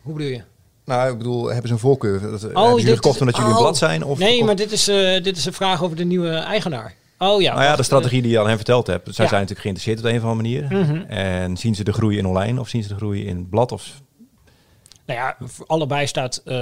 [0.03, 0.43] Hoe bedoel je?
[0.85, 2.21] Nou, ik bedoel, hebben ze een voorkeur?
[2.21, 4.05] Dat, oh, hebben jullie gekocht omdat jullie oh, een blad zijn?
[4.05, 4.85] Of nee, maar dit is,
[5.23, 6.95] dit is een vraag over de nieuwe eigenaar.
[7.19, 7.53] Oh ja.
[7.53, 9.05] Nou ja, de strategie die je aan hem verteld hebt.
[9.05, 10.85] Zij zijn natuurlijk geïnteresseerd op een of andere manier.
[10.85, 11.11] Mhm.
[11.11, 13.73] En zien ze de groei in online of zien ze de groei in blad?
[13.73, 14.03] Of
[15.07, 16.55] nou ja, allebei staat uh,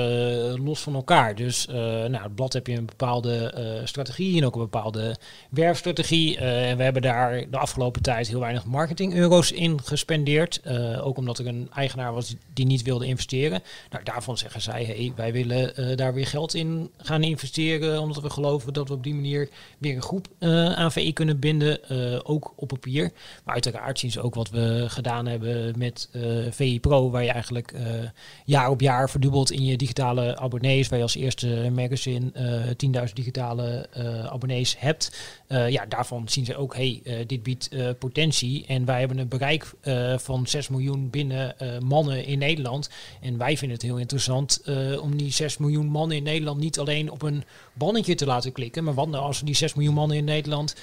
[0.65, 1.35] los van elkaar.
[1.35, 5.17] Dus uh, nou, het blad heb je een bepaalde uh, strategie en ook een bepaalde
[5.51, 6.39] werfstrategie.
[6.39, 10.61] en we hebben daar de afgelopen tijd heel weinig marketing-euro's in gespendeerd.
[11.01, 13.63] ook omdat er een eigenaar was die niet wilde investeren.
[13.91, 18.01] Nou, daarvan zeggen zij, hey, wij willen daar weer geld in gaan investeren.
[18.01, 20.29] Omdat we geloven dat we op die manier weer een groep
[20.75, 21.79] aan VI kunnen binden.
[22.25, 23.13] ook op papier.
[23.45, 26.09] Maar uiteraard zien ze ook wat we gedaan hebben met
[26.51, 27.75] VI Pro, waar je eigenlijk
[28.45, 30.89] jaar op jaar verdubbeld in je digitale abonnees.
[30.89, 32.31] Je als eerste magazine
[32.87, 35.17] uh, 10.000 digitale uh, abonnees hebt.
[35.49, 38.65] Uh, ja, daarvan zien ze ook, hey, dit biedt potentie.
[38.67, 39.73] En wij hebben een bereik
[40.17, 42.91] van 6 miljoen binnen mannen in Nederland.
[43.21, 44.63] En wij vinden het heel interessant
[45.01, 48.85] om die 6 miljoen mannen in Nederland niet alleen op een bannetje te laten klikken.
[48.85, 50.75] Maar wat nou als die 6 miljoen mannen in Nederland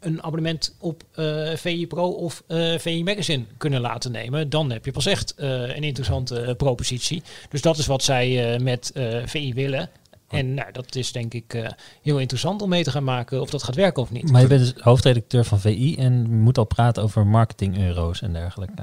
[0.00, 4.84] een abonnement op uh, VI Pro of uh, VI Magazine kunnen laten nemen, dan heb
[4.84, 7.22] je pas echt uh, een interessante propositie.
[7.48, 8.92] Dus dat is wat zij met
[9.24, 9.88] VI willen.
[10.28, 13.62] En nou, dat is denk ik heel interessant om mee te gaan maken of dat
[13.62, 14.30] gaat werken of niet.
[14.30, 18.82] Maar je bent dus hoofdredacteur van VI en moet al praten over marketing-euro's en dergelijke.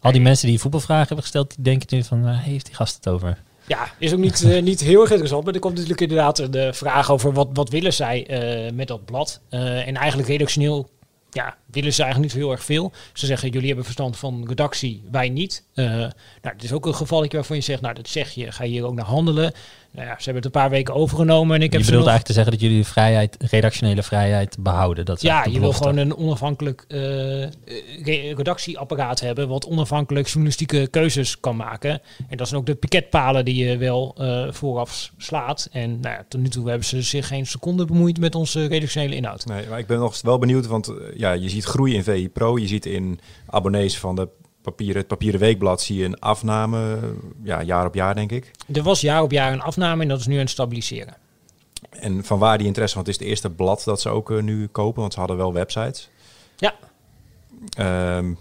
[0.00, 3.08] Al die mensen die voetbalvragen hebben gesteld, die denken nu van, heeft die gast het
[3.08, 3.42] over?
[3.68, 5.44] Ja, is ook niet, uh, niet heel erg interessant.
[5.44, 8.26] Maar er komt natuurlijk inderdaad de vraag over wat, wat willen zij
[8.66, 9.40] uh, met dat blad.
[9.50, 10.90] Uh, en eigenlijk redactioneel
[11.30, 12.92] ja, willen ze eigenlijk niet heel erg veel.
[13.12, 15.64] Ze zeggen, jullie hebben verstand van redactie, wij niet.
[15.74, 18.70] nou, het is ook een gevalletje waarvan je zegt, nou, dat zeg je, ga je
[18.70, 19.52] hier ook naar handelen.
[19.98, 21.56] Nou ja, ze hebben het een paar weken overgenomen.
[21.56, 25.04] En ik je heb bedoelt eigenlijk te zeggen dat jullie vrijheid, redactionele vrijheid behouden.
[25.04, 27.46] Dat ja, je wil gewoon een onafhankelijk uh,
[28.36, 32.00] redactieapparaat hebben, wat onafhankelijk journalistieke keuzes kan maken.
[32.28, 35.68] En dat zijn ook de piketpalen die je wel uh, vooraf slaat.
[35.72, 39.14] En nou ja, tot nu toe hebben ze zich geen seconde bemoeid met onze redactionele
[39.14, 39.46] inhoud.
[39.46, 42.58] Nee, maar ik ben nog wel benieuwd, want ja, je ziet groei in VI Pro,
[42.58, 44.28] je ziet in abonnees van de
[44.70, 46.98] papieren, het papieren weekblad zie je een afname,
[47.42, 48.50] ja, jaar op jaar denk ik.
[48.72, 51.16] Er was jaar op jaar een afname en dat is nu aan het stabiliseren.
[51.90, 52.94] En van waar die interesse?
[52.94, 55.36] Want het is het eerste blad dat ze ook eh, nu kopen, want ze hadden
[55.36, 56.10] wel websites.
[56.56, 56.74] Ja.
[57.70, 58.34] Ehm,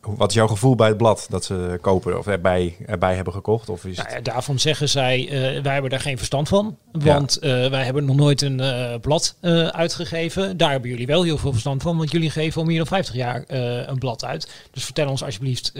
[0.00, 3.68] wat is jouw gevoel bij het blad dat ze kopen of erbij, erbij hebben gekocht?
[3.68, 6.76] Of is Nou ja, daarvan zeggen zij, eh, wij hebben daar geen verstand van.
[6.92, 9.36] Want eh, wij hebben nog nooit een eh, blad
[9.70, 10.56] uitgegeven.
[10.56, 11.96] Daar hebben jullie wel heel veel verstand van.
[11.96, 13.44] Want jullie geven al meer dan 50 jaar
[13.88, 14.50] een blad uit.
[14.70, 15.72] Dus vertel ons alsjeblieft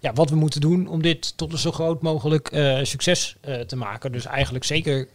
[0.00, 2.50] ja, wat we moeten doen om dit tot een zo groot mogelijk
[2.82, 4.12] succes te maken.
[4.12, 5.08] Dus eigenlijk zeker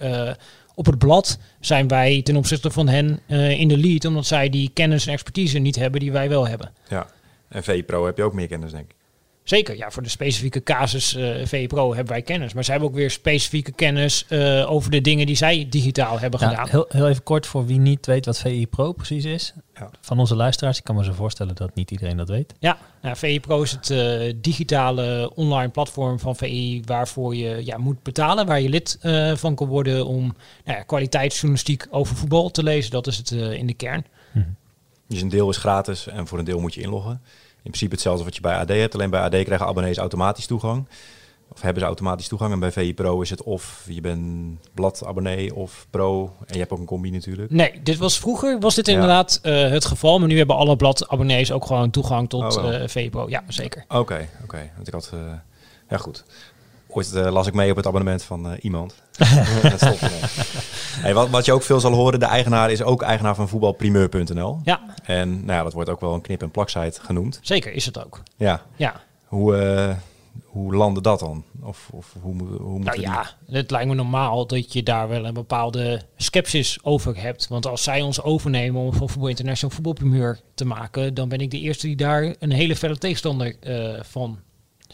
[0.76, 3.20] op het blad zijn wij ten opzichte van hen
[3.58, 4.06] in de lead.
[4.06, 6.72] Omdat zij die kennis en expertise niet hebben die wij wel hebben.
[6.89, 7.08] Ja.
[7.54, 8.96] En VPRO heb je ook meer kennis, denk ik.
[9.44, 12.54] Zeker, ja, voor de specifieke casus eh VPRO hebben wij kennis.
[12.54, 16.39] Maar zij hebben ook weer specifieke kennis eh, over de dingen die zij digitaal hebben
[16.39, 16.70] Ja, gedaan.
[16.70, 19.54] heel, heel even kort voor wie niet weet wat VI Pro precies is.
[19.74, 19.89] Ja.
[20.02, 22.54] Van onze luisteraars, ik kan me zo voorstellen dat niet iedereen dat weet.
[22.60, 27.78] Ja, nou, VI Pro is het eh, digitale online platform van VI waarvoor je ja,
[27.78, 30.22] moet betalen, waar je lid eh, van kan worden om
[30.66, 32.92] nou ja, kwaliteitsjournalistiek over voetbal te lezen.
[32.92, 34.06] Dat is het eh, in de kern.
[35.08, 37.22] Dus een deel is gratis en voor een deel moet je inloggen.
[37.63, 38.93] In principe hetzelfde wat je bij AD hebt.
[38.93, 40.88] Alleen bij AD krijgen abonnees automatisch toegang.
[41.52, 42.52] Of hebben ze automatisch toegang.
[42.52, 46.34] En bij VI Pro is het of je bent bladabonnee of pro.
[46.45, 47.52] En je hebt ook een combi natuurlijk.
[47.52, 48.93] Nee, dit was vroeger was dit Ja.
[48.93, 52.88] inderdaad eh, het geval, maar nu hebben alle bladabonnees ook gewoon toegang tot Oh, eh
[52.88, 53.30] VI Pro.
[53.30, 53.86] Ja, zeker.
[53.88, 54.71] Oké, oké.
[54.76, 55.10] Want ik had...
[55.13, 55.19] eh,
[55.89, 56.23] ja, goed.
[56.96, 58.96] Ooit eh, las ik mee op het abonnement van eh, iemand.
[59.62, 60.20] dat stopt ermee.
[61.02, 64.60] hey, wat, wat je ook veel zal horen, de eigenaar is ook eigenaar van voetbalprimeur.nl.
[64.64, 67.40] Ja, En nou ja, dat wordt ook wel een knip- en plaksite genoemd.
[67.42, 68.22] zeker is het ook.
[68.38, 69.96] Ja, Ja, hoe, eh,
[70.46, 71.44] hoe landde dat dan?
[71.62, 73.08] Of, of hoe, moet- hoe moeten Nou die...
[73.08, 73.30] ja,
[73.60, 77.48] het lijkt me normaal dat je daar wel een bepaalde sceptisch over hebt.
[77.48, 81.52] Want als zij ons overnemen om van Voetbal International voetbalprimeur te maken, dan ben ik
[81.52, 83.56] de eerste die daar een hele felle tegenstander
[84.02, 84.40] van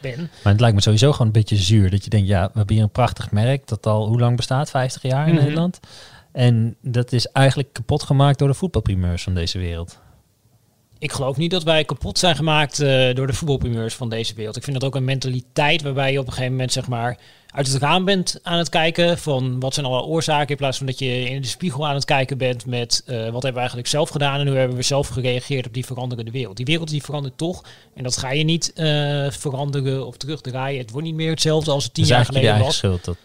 [0.02, 0.30] ben.
[0.44, 1.90] Maar het lijkt me sowieso gewoon een beetje zuur.
[1.90, 4.70] Dat je denkt, ja, we hebben hier een prachtig merk dat al hoe lang bestaat?
[4.70, 5.44] 50 jaar in Mhm.
[5.44, 5.80] Nederland.
[6.32, 10.00] En dat is eigenlijk kapot gemaakt door de voetbalprimeurs van deze wereld.
[11.00, 14.56] Ik geloof niet dat wij kapot zijn gemaakt eh, door de voetbalprimeurs van deze wereld.
[14.56, 17.18] Ik vind dat ook een mentaliteit waarbij je op een gegeven moment zeg maar
[17.52, 20.86] uit het raam bent aan het kijken van wat zijn alle oorzaken in plaats van
[20.86, 23.88] dat je in de spiegel aan het kijken bent met eh, wat hebben we eigenlijk
[23.88, 26.58] zelf gedaan en hoe hebben we zelf gereageerd op die veranderende wereld.
[26.58, 27.64] Die wereld die verandert toch
[27.96, 30.80] en dat ga je niet eh, veranderen of terugdraaien.
[30.80, 32.78] Het wordt niet meer hetzelfde als het tien is jaar geleden was.
[32.78, 33.18] schuld dat,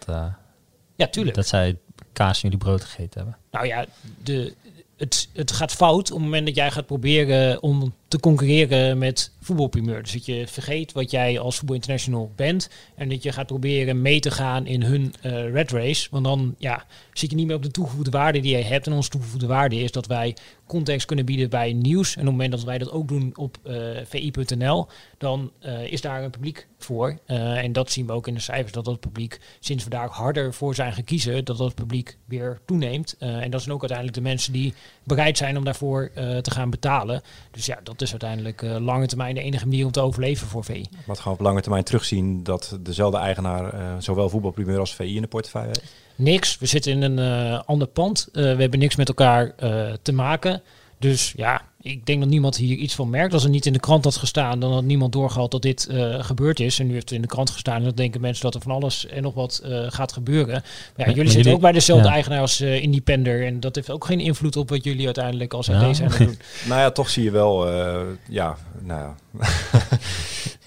[0.97, 1.37] Ja, tuurlijk.
[1.37, 1.77] dat zij
[2.13, 3.37] kaas in jullie brood gegeten hebben.
[3.51, 3.85] Nou ja,
[4.23, 4.55] de,
[4.97, 9.31] het, het gaat fout op het moment dat jij gaat proberen om te concurreren met
[9.41, 10.03] voetbalprimeur.
[10.03, 14.03] Dus dat je vergeet wat jij als Voetbal International bent en dat je gaat proberen
[14.03, 16.09] mee te gaan in hun eh red race.
[16.11, 18.87] Want dan ja, zit je niet meer op de toegevoegde waarde die jij hebt.
[18.87, 22.15] En onze toegevoegde waarde is dat wij context kunnen bieden bij nieuws.
[22.15, 23.75] En op het moment dat wij dat ook doen op eh,
[24.05, 24.87] vi.nl,
[25.19, 27.19] dan eh, is daar een publiek voor.
[27.27, 30.55] En dat zien we ook in de cijfers, dat dat publiek sinds we daar harder
[30.55, 33.17] voor zijn gekiezen, dat dat publiek weer toeneemt.
[33.19, 34.75] En dat zijn ook uiteindelijk de mensen die
[35.05, 37.23] bereid zijn om daarvoor eh, te gaan betalen.
[37.51, 40.65] Dus ja, dat is uiteindelijk eh, lange termijn de enige manier om te overleven voor
[40.65, 40.85] VI.
[41.07, 45.15] Wat gaan we op lange termijn terugzien dat dezelfde eigenaar eh, zowel voetbalprimeur als VI
[45.17, 45.95] in de portefeuille heeft?
[46.17, 46.59] Niks.
[46.59, 48.29] We zitten in een ander pand.
[48.33, 49.55] We hebben niks met elkaar
[50.03, 50.63] te maken.
[50.99, 53.33] Dus ja, ik denk dat niemand hier iets van merkt.
[53.33, 56.25] Als het niet in de krant had gestaan, dan had niemand doorgehad dat dit eh,
[56.25, 56.79] gebeurd is.
[56.79, 57.77] En nu heeft het in de krant gestaan.
[57.77, 60.63] En dan denken mensen dat er van alles en nog wat eh, gaat gebeuren.
[60.97, 62.13] Maar ja, jullie zitten jullie- ook bij dezelfde ja.
[62.13, 63.47] eigenaar als eh, Independer.
[63.47, 65.95] En dat heeft ook geen invloed op wat jullie uiteindelijk als Ja.
[65.95, 66.39] Zijn aan het doen.
[66.69, 69.15] Nou ja, toch zie je wel, eh, ja, nou ja.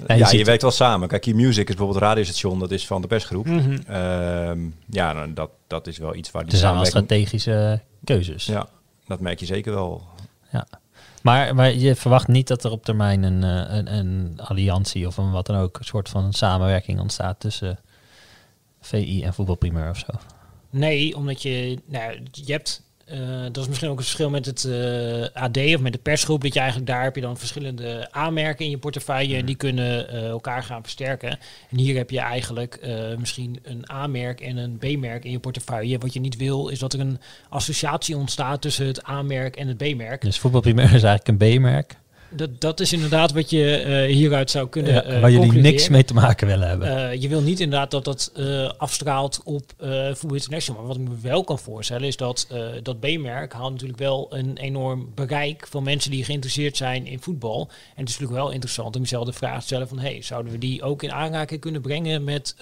[0.08, 1.08] Ja, je ja, je werkt wel samen.
[1.08, 3.46] Kijk, Q-Music is bijvoorbeeld een radiostation, dat is van de persgroep.
[3.46, 3.78] Mhm.
[3.88, 4.60] Ehm,
[4.90, 8.46] ja, nou, dat, dat is wel iets waar die Het zijn wel strategische keuzes.
[8.46, 8.68] Ja,
[9.08, 10.04] dat merk je zeker wel.
[11.22, 15.18] Maar, maar je verwacht niet dat er op termijn een, eh, een, een alliantie of
[15.18, 17.80] een wat dan ook, een soort van samenwerking ontstaat tussen
[18.82, 20.14] VI en voetbalprimeur of zo.
[20.70, 23.20] Nee, omdat je, nou, je hebt, eh,
[23.52, 26.54] dat is misschien ook het verschil met het eh, AD of met de persgroep, dat
[26.54, 30.28] je eigenlijk daar heb je dan verschillende aanmerken in je portefeuille en die kunnen eh,
[30.28, 31.30] elkaar gaan versterken.
[31.70, 32.80] En hier heb je eigenlijk
[33.18, 35.98] misschien een A-merk en een B-merk in je portefeuille.
[35.98, 39.78] Wat je niet wil is dat er een associatie ontstaat tussen het A-merk en het
[39.78, 40.22] B-merk.
[40.22, 41.96] Dus voetbalprimeur is eigenlijk een B-merk,
[42.30, 45.90] Dat, dat is inderdaad wat je eh, hieruit zou kunnen ja, eh, waar jullie niks
[45.90, 47.10] mee te maken willen hebben.
[47.10, 48.32] Eh, je wil niet inderdaad dat dat
[48.78, 49.74] afstraalt op
[50.12, 50.82] Voetbal International.
[50.82, 52.48] Maar wat ik me wel kan voorstellen is dat
[52.84, 57.60] dat B-merk haalt natuurlijk wel een enorm bereik van mensen die geïnteresseerd zijn in voetbal.
[57.62, 60.52] En het is natuurlijk wel interessant om jezelf de vraag te stellen van hey, zouden
[60.52, 62.56] we die ook in aanraking kunnen brengen met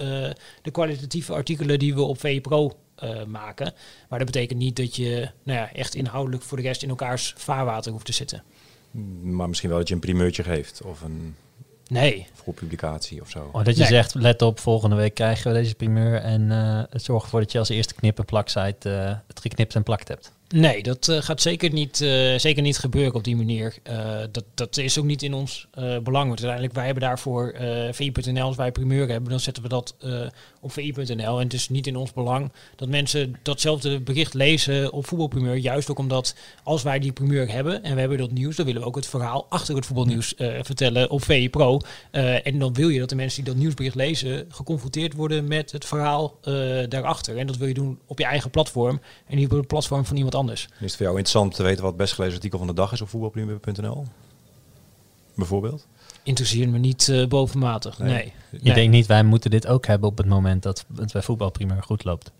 [0.62, 3.72] de kwalitatieve artikelen die we op VPRO eh maken.
[4.08, 7.34] Maar dat betekent niet dat je nou ja, echt inhoudelijk voor de rest in elkaars
[7.36, 8.42] vaarwater hoeft te zitten.
[9.22, 10.82] Maar misschien wel dat je een primeurtje geeft.
[10.82, 11.34] Of een,
[11.88, 12.26] Nee.
[12.34, 13.48] Voor publicatie of zo.
[13.52, 13.90] Oh, dat je Nee.
[13.90, 16.14] zegt, let op, volgende week krijgen we deze primeur.
[16.20, 19.74] En eh, het zorgt ervoor dat je als eerste knip- en plaksite eh, het geknipt
[19.74, 20.32] en plakt hebt.
[20.48, 23.74] Nee, dat eh, gaat zeker niet, eh, zeker niet gebeuren op die manier.
[23.82, 26.26] Eh, dat, dat is ook niet in ons belang.
[26.26, 27.54] Want uiteindelijk, wij hebben daarvoor
[27.90, 29.94] VI.nl, als wij primeur hebben, dan zetten we dat
[30.60, 31.38] op VI.nl.
[31.38, 35.56] En het is niet in ons belang dat mensen datzelfde bericht lezen op voetbalprimeur.
[35.56, 38.80] Juist ook omdat als wij die primeur hebben en we hebben dat nieuws, dan willen
[38.80, 41.80] we ook het verhaal achter het voetbalnieuws vertellen op VI Pro.
[42.10, 45.84] En dan wil je dat de mensen die dat nieuwsbericht lezen geconfronteerd worden met het
[45.84, 46.38] verhaal
[46.88, 47.36] daarachter.
[47.36, 50.16] En dat wil je doen op je eigen platform en niet op het platform van
[50.16, 50.62] iemand anders.
[50.62, 52.92] Is het voor jou interessant te weten wat het best gelezen artikel van de dag
[52.92, 54.06] is op voetbalpremier.nl?
[55.34, 55.86] Bijvoorbeeld?
[56.22, 57.98] Interesseert me niet eh, bovenmatig.
[57.98, 58.12] Nee.
[58.12, 58.32] Nee.
[58.50, 58.74] Je Nee.
[58.74, 62.04] denkt niet, wij moeten dit ook hebben op het moment dat het bij voetbalprimeur goed
[62.04, 62.30] loopt.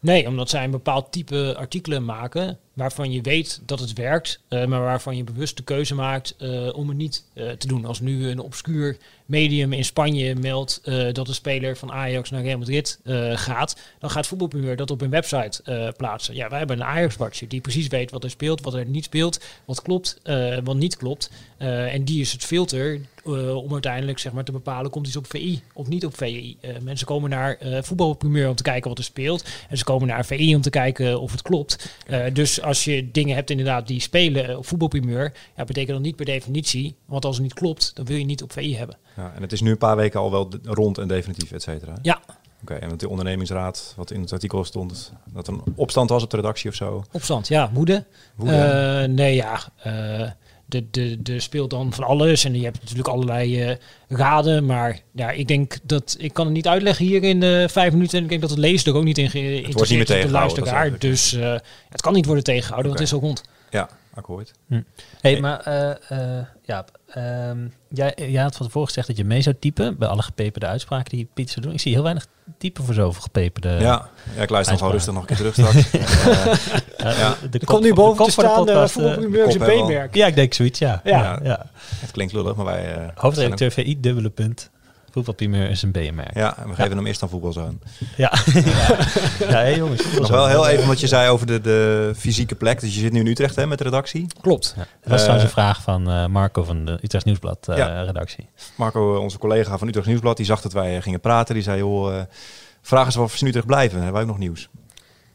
[0.00, 4.64] Nee, omdat zij een bepaald type artikelen maken waarvan je weet dat het werkt, eh,
[4.64, 7.84] maar waarvan je bewust de keuze maakt eh, om het niet eh, te doen.
[7.84, 10.80] Als nu een obscuur medium in Spanje meldt
[11.12, 12.98] dat een speler van Ajax naar Real Madrid
[13.34, 16.34] gaat, dan gaat voetbalprimeur dat op hun website plaatsen.
[16.34, 19.40] Ja, wij hebben een Ajax-watcher die precies weet wat er speelt, wat er niet speelt,
[19.64, 20.20] wat klopt,
[20.64, 21.30] wat niet klopt.
[21.58, 25.26] En die is het filter eh, om uiteindelijk zeg maar, te bepalen, komt iets op
[25.26, 26.56] VI of niet op VI.
[26.60, 29.44] Eh, mensen komen naar eh voetbalprimeur om te kijken wat er speelt.
[29.68, 31.94] En ze komen naar VI om te kijken of het klopt.
[32.32, 36.24] Dus als je dingen hebt inderdaad die spelen op voetbalprimeur, ja, betekent dat niet per
[36.24, 36.96] definitie.
[37.06, 38.96] Want als het niet klopt, dan wil je niet op VI hebben.
[39.16, 41.94] Ja, en het is nu een paar weken al wel rond en definitief, et cetera.
[42.02, 42.20] Ja.
[42.62, 46.22] Oké, en want de ondernemingsraad, wat in het artikel stond, dat er een opstand was
[46.22, 47.04] op de redactie of zo.
[47.12, 48.04] Opstand, ja, woede.
[48.34, 49.06] Woede.
[49.08, 49.60] Nee, ja.
[50.70, 53.76] De, de, de speelt dan van alles en je hebt natuurlijk allerlei eh,
[54.08, 54.66] raden.
[54.66, 58.16] Maar ja, ik denk dat ik kan het niet uitleggen hier in eh, vijf minuten.
[58.16, 60.30] En ik denk dat het lezer er ook niet in geïnteresseerd wordt niet is, de
[60.30, 60.98] luisteraar.
[60.98, 61.56] Dus eh,
[61.88, 63.42] het kan niet worden tegengehouden, want het is al rond.
[63.70, 64.52] Ja, akkoord.
[64.68, 64.84] hey,
[65.22, 65.40] Nee.
[65.40, 66.80] maar eh
[67.12, 70.22] eh ehm, jij, jij had van tevoren gezegd dat je mee zou typen bij alle
[70.22, 71.74] gepeperde uitspraken die Piet zou doen.
[71.74, 72.26] Ik zie heel weinig
[72.58, 73.68] typen voor zoveel gepeperde.
[73.68, 74.08] ja.
[74.36, 74.92] ja, ik luister nog wel uitspraak.
[74.92, 75.90] rustig nog een keer terug straks.
[76.96, 77.34] Eh, Eh, Ja.
[77.40, 79.32] de Er kop komt nu de boven de staan de podcast, eh, is een kop
[79.32, 80.14] hebben we beenmerk.
[80.14, 81.00] ja, ik denk zoiets, ja.
[81.04, 81.18] Ja.
[81.22, 81.66] ja, ja.
[82.00, 82.88] het klinkt lullig, maar wij...
[82.88, 84.70] eh, zijn Hoofdredacteur VI, dubbele punt.
[85.10, 86.38] Voetbalprimeur is een BMR.
[86.38, 87.80] Ja, we geven hem eerst aan voetbalzoon.
[88.16, 88.62] Ja, ja.
[89.48, 90.02] ja hé, jongens.
[90.18, 92.80] Nog wel heel even wat je zei over de, de fysieke plek.
[92.80, 94.26] Dus je zit nu in Utrecht hè, met de redactie.
[94.40, 94.74] Klopt.
[94.76, 94.82] Ja.
[94.82, 98.02] Dat was Eh, trouwens een vraag van eh, Marco van de Utrecht Nieuwsblad eh, Ja.
[98.02, 98.48] redactie.
[98.76, 101.54] Marco, onze collega van Utrecht Nieuwsblad, die zag dat wij eh, gingen praten.
[101.54, 102.22] Die zei, joh, eh,
[102.82, 103.94] vraag eens of ze in Utrecht blijven.
[103.96, 104.68] Hebben wij ook nog nieuws.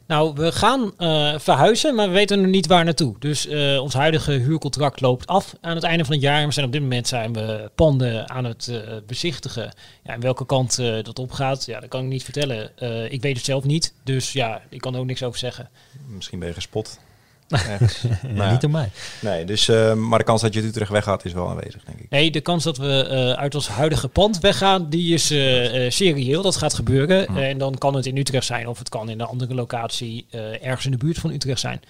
[0.06, 3.16] Nou, we gaan eh, verhuizen, maar we weten nog niet waar naartoe.
[3.18, 6.46] Dus eh, ons huidige huurcontract loopt af aan het einde van het jaar.
[6.46, 9.72] We zijn op dit moment zijn we panden aan het eh, bezichtigen.
[10.04, 12.70] Ja, en welke kant dat opgaat, ja, dat kan ik niet vertellen.
[13.12, 15.70] Ik weet het zelf niet, dus ja, ik kan er ook niks over zeggen.
[16.06, 16.98] Misschien ben je gespot.
[18.34, 18.50] Nou.
[18.50, 18.90] Niet door mij.
[19.20, 21.98] Nee, dus, eh, maar de kans dat je uit Utrecht weggaat is wel aanwezig, denk
[21.98, 22.10] ik.
[22.10, 26.42] Nee, de kans dat we eh, uit ons huidige pand weggaan, die is eh, serieel.
[26.42, 27.26] Dat gaat gebeuren.
[27.26, 27.36] Hm.
[27.36, 30.26] en dan kan het in Utrecht zijn of het kan in een andere locatie
[30.60, 31.80] ergens in de buurt van Utrecht zijn.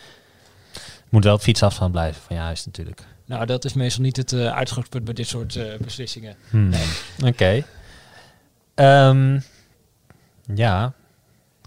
[1.09, 3.03] Moet wel op fietsafstand blijven van je huis natuurlijk.
[3.25, 6.37] Nou, dat is meestal niet het uitgangspunt bij dit soort beslissingen.
[6.51, 6.73] Hmm.
[7.25, 7.65] Oké.
[8.75, 9.41] Ehm,
[10.55, 10.93] ja.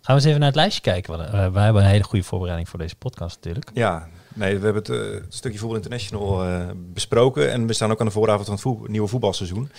[0.10, 1.18] Gaan we eens even naar het lijstje kijken.
[1.18, 3.72] We, uh, we hebben een hele goede voorbereiding voor deze podcast natuurlijk.
[3.74, 7.52] Ja, nee, we hebben het eh, stukje Voetbal International eh, besproken.
[7.52, 9.72] En we staan ook aan de vooravond van het nieuwe voetbalseizoen.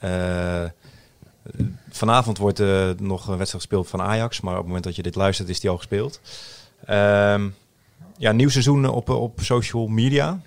[0.00, 0.64] Eh,
[1.90, 4.40] vanavond wordt eh, nog een wedstrijd gespeeld van Ajax.
[4.40, 6.20] Maar op het moment dat je dit luistert is die al gespeeld.
[6.84, 7.48] Ehm,
[8.16, 10.40] ja, nieuw seizoen op, op social media.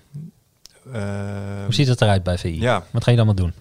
[0.92, 2.60] Ehm, Hoe ziet het eruit bij VI?
[2.60, 3.52] Ja, Wat ga je allemaal doen?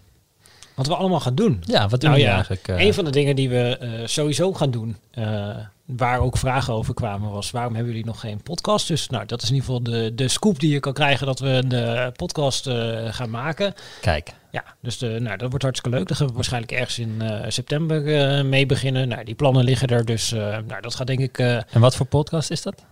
[0.76, 1.64] Wat we allemaal gaan doen.
[1.66, 2.68] Ja, wat doen Nou we ja, eigenlijk?
[2.68, 2.86] eh?
[2.86, 5.50] Een van de dingen die we eh, sowieso gaan doen, eh,
[5.86, 8.88] waar ook vragen over kwamen, was waarom hebben jullie nog geen podcast?
[8.88, 11.40] Dus nou, dat is in ieder geval de, de scoop die je kan krijgen dat
[11.40, 12.70] we een podcast
[13.10, 13.74] gaan maken.
[14.02, 16.08] Kijk, Ja, dus de, nou, dat wordt hartstikke leuk.
[16.08, 18.02] Daar gaan we waarschijnlijk ergens in september
[18.46, 19.08] mee beginnen.
[19.08, 21.38] Nou, die plannen liggen er, dus nou, dat gaat denk ik...
[21.40, 22.84] en wat voor podcast is dat?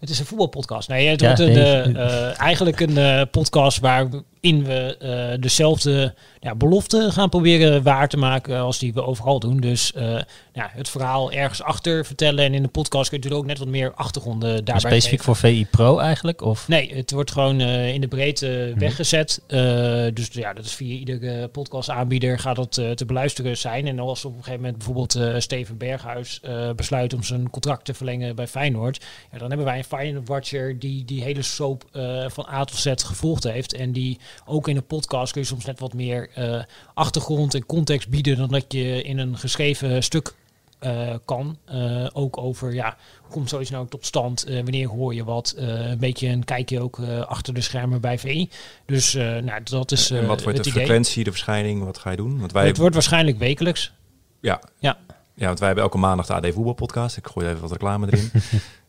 [0.00, 0.88] het is een voetbalpodcast.
[0.88, 2.32] Nee, het Ja, wordt een, nee.
[2.32, 8.92] eigenlijk een podcast waarin we dezelfde ja, beloften gaan proberen waar te maken als die
[8.92, 9.56] we overal doen.
[9.60, 10.04] Dus eh,
[10.52, 12.44] ja, het verhaal ergens achter vertellen.
[12.44, 15.18] En in de podcast kun je natuurlijk ook net wat meer achtergronden daarbij Maar specifiek
[15.22, 15.36] geven.
[15.36, 16.42] voor VI Pro eigenlijk?
[16.42, 16.68] Of?
[16.68, 18.78] Nee, het wordt gewoon eh, in de breedte Mhm.
[18.78, 19.42] weggezet.
[19.46, 19.58] Eh,
[20.14, 23.86] dus ja, dat is via iedere podcastaanbieder gaat dat te beluisteren zijn.
[23.86, 26.40] En als op een gegeven moment bijvoorbeeld Steven Berghuis
[26.76, 29.04] besluit om zijn contract te verlengen bij Feyenoord.
[29.32, 31.84] Ja, dan hebben wij een Feyenoord Watcher die die hele soap
[32.28, 33.72] van A tot Z gevolgd heeft.
[33.74, 36.62] En die ook in een podcast kun je soms net wat meer eh,
[36.94, 40.34] achtergrond en context bieden dan dat je in een geschreven stuk
[40.78, 41.58] eh, kan.
[41.64, 44.44] Eh, ook over, ja, hoe komt zoiets nou tot stand?
[44.48, 45.54] Wanneer hoor je wat?
[45.56, 48.50] Een beetje een kijkje ook achter de schermen bij VI.
[48.86, 50.82] Dus nou, dat is en wat wordt de idee.
[50.82, 51.84] frequentie, de verschijning?
[51.84, 52.38] Wat ga je doen?
[52.38, 53.92] Want wij, Het wordt waarschijnlijk wekelijks.
[54.40, 54.98] ja, Ja.
[55.34, 57.16] Ja, want wij hebben elke maandag de AD Voetbalpodcast.
[57.16, 58.30] Ik gooi even wat reclame erin.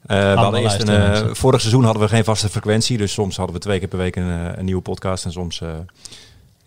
[0.06, 2.98] Eh, we hadden eerst een, vorig seizoen hadden we geen vaste frequentie.
[2.98, 5.26] Dus soms hadden we twee keer per week een, een nieuwe podcast.
[5.26, 5.62] En soms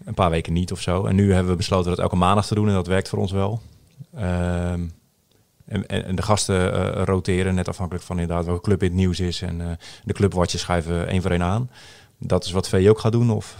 [0.04, 1.04] een paar weken niet of zo.
[1.04, 2.68] En nu hebben we besloten dat elke maandag te doen.
[2.68, 3.60] En dat werkt voor ons wel.
[4.14, 4.86] Ehm,
[5.66, 7.54] en, en, de gasten eh, roteren.
[7.54, 9.42] Net afhankelijk van inderdaad welke club in het nieuws is.
[9.42, 9.66] En eh,
[10.04, 11.70] de clubwatches schuiven één voor één aan.
[12.18, 13.30] Dat is wat VJ ook gaat doen?
[13.30, 13.56] Of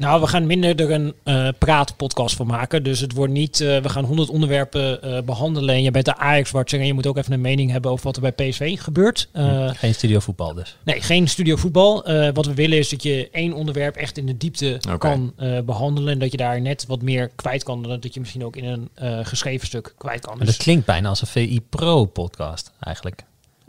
[0.00, 2.82] Nou, we gaan minder er een eh praatpodcast van maken.
[2.82, 5.74] Dus het wordt niet, eh, we gaan honderd onderwerpen eh, behandelen.
[5.74, 8.16] En je bent de Ajax-watcher en je moet ook even een mening hebben over wat
[8.16, 9.28] er bij PSV gebeurt.
[9.32, 10.76] Eh, Geen studio voetbal dus.
[10.84, 12.04] Nee, geen studio voetbal.
[12.04, 15.58] Eh, wat we willen is dat je één onderwerp echt in de diepte kan eh,
[15.60, 16.12] behandelen.
[16.12, 18.64] En dat je daar net wat meer kwijt kan dan dat je misschien ook in
[18.64, 20.36] een eh, geschreven stuk kwijt kan.
[20.36, 23.22] Maar Dus dat klinkt bijna als een VI Pro podcast eigenlijk.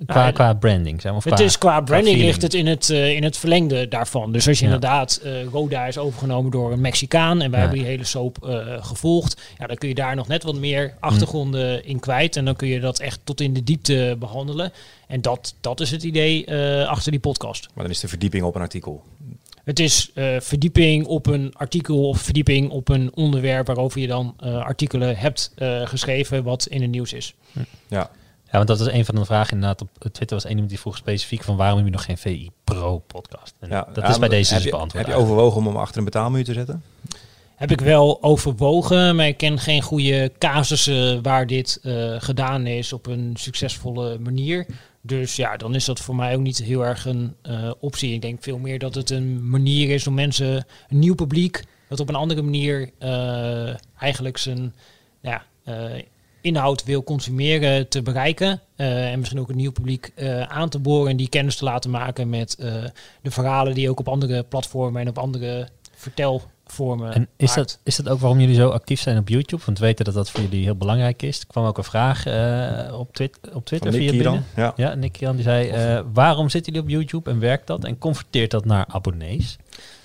[0.05, 1.19] Qua, Ja, qua branding, zeg maar.
[1.19, 4.31] of het qua- is qua branding ligt het in het, eh, in het verlengde daarvan.
[4.31, 4.71] Dus als je Ja.
[4.73, 7.65] inderdaad eh Roda is overgenomen door een Mexicaan en wij Ja.
[7.65, 10.93] hebben die hele soap eh, gevolgd, ja, dan kun je daar nog net wat meer
[10.99, 14.71] achtergronden in kwijt en dan kun je dat echt tot in de diepte behandelen.
[15.07, 17.67] En dat, dat is het idee eh, achter die podcast.
[17.73, 19.01] maar dan is de verdieping op een artikel.
[19.63, 24.33] Het is eh, verdieping op een artikel of verdieping op een onderwerp waarover je dan
[24.39, 27.33] eh, artikelen hebt eh, geschreven wat in het nieuws is.
[27.87, 28.09] Ja,
[28.51, 29.81] Ja, want dat is een van de vragen inderdaad.
[29.81, 32.49] Op Twitter was één iemand die vroeg specifiek van waarom heb je nog geen VI
[32.63, 33.53] Pro podcast?
[33.59, 33.87] En ja.
[33.93, 35.05] dat Ja, is bij deze dus beantwoord.
[35.05, 36.83] Heb je overwogen om hem achter een betaalmuur te zetten?
[37.55, 42.93] Heb ik wel overwogen, maar ik ken geen goede casussen waar dit eh, gedaan is
[42.93, 44.65] op een succesvolle manier.
[45.01, 48.13] Dus ja, dan is dat voor mij ook niet heel erg een eh, optie.
[48.13, 51.99] Ik denk veel meer dat het een manier is om mensen, een nieuw publiek, dat
[51.99, 54.73] op een andere manier eh, eigenlijk zijn
[55.21, 56.01] ja, eh,
[56.41, 58.61] inhoud wil consumeren, te bereiken.
[58.75, 61.63] Eh, en misschien ook een nieuw publiek eh, aan te boren en die kennis te
[61.63, 62.73] laten maken met eh,
[63.21, 65.67] de verhalen die ook op andere platformen en op andere
[66.01, 67.13] vertelvormen.
[67.13, 67.55] En is maakt.
[67.55, 69.63] dat, is dat ook waarom jullie zo actief zijn op YouTube?
[69.65, 71.39] Want we weten dat dat voor jullie heel belangrijk is.
[71.39, 74.31] Er kwam ook een vraag eh, op, twit op Twitter Van via binnen.
[74.31, 74.43] dan?
[74.55, 74.73] Ja.
[74.75, 77.83] Ja, Nick Jan die zei, eh, waarom zitten jullie op YouTube en werkt dat?
[77.83, 79.57] En converteert dat naar abonnees?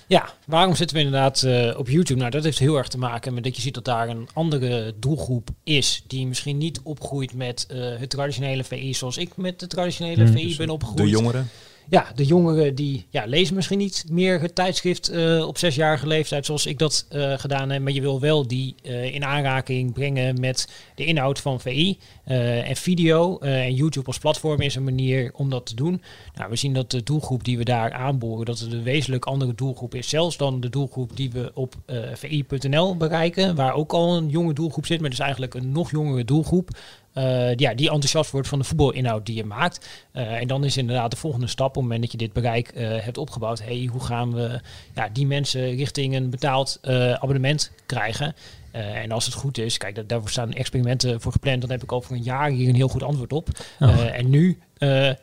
[0.07, 2.19] Ja, waarom zitten we inderdaad eh, op YouTube?
[2.19, 4.93] Nou, dat heeft heel erg te maken met dat je ziet dat daar een andere
[4.99, 6.03] doelgroep is.
[6.07, 10.33] Die misschien niet opgroeit met eh, het traditionele VI zoals ik met de traditionele Hmm.
[10.33, 11.03] VI ben opgegroeid.
[11.03, 11.49] De jongeren?
[11.89, 16.45] Ja, de jongeren die ja, lezen misschien niet meer het tijdschrift eh, op zesjarige leeftijd
[16.45, 17.81] zoals ik dat eh, gedaan heb.
[17.81, 22.75] Maar je wil wel die eh, in aanraking brengen met de inhoud van VI en
[22.75, 23.37] video.
[23.37, 26.01] En YouTube als platform is een manier om dat te doen.
[26.35, 29.55] Nou, we zien dat de doelgroep die we daar aanboren, dat het een wezenlijk andere
[29.55, 30.09] doelgroep is.
[30.09, 31.75] Zelfs dan de doelgroep die we op
[32.13, 34.99] vi.nl bereiken, waar ook al een jonge doelgroep zit.
[35.01, 36.69] Maar dus eigenlijk een nog jongere doelgroep.
[37.17, 39.87] Eh, ja, die enthousiast wordt van de voetbalinhoud die je maakt.
[40.11, 42.67] Eh, en dan is inderdaad de volgende stap, op het moment dat je dit bereik
[42.67, 44.61] eh, hebt opgebouwd, hey, hoe gaan we
[44.95, 46.79] ja, die mensen richting een betaald
[47.19, 48.35] abonnement krijgen?
[48.71, 51.91] En als het goed is, kijk, daar, daarvoor staan experimenten voor gepland, dan heb ik
[51.91, 53.49] over een jaar hier een heel goed antwoord op.
[53.79, 54.17] Oh.
[54.17, 54.59] En nu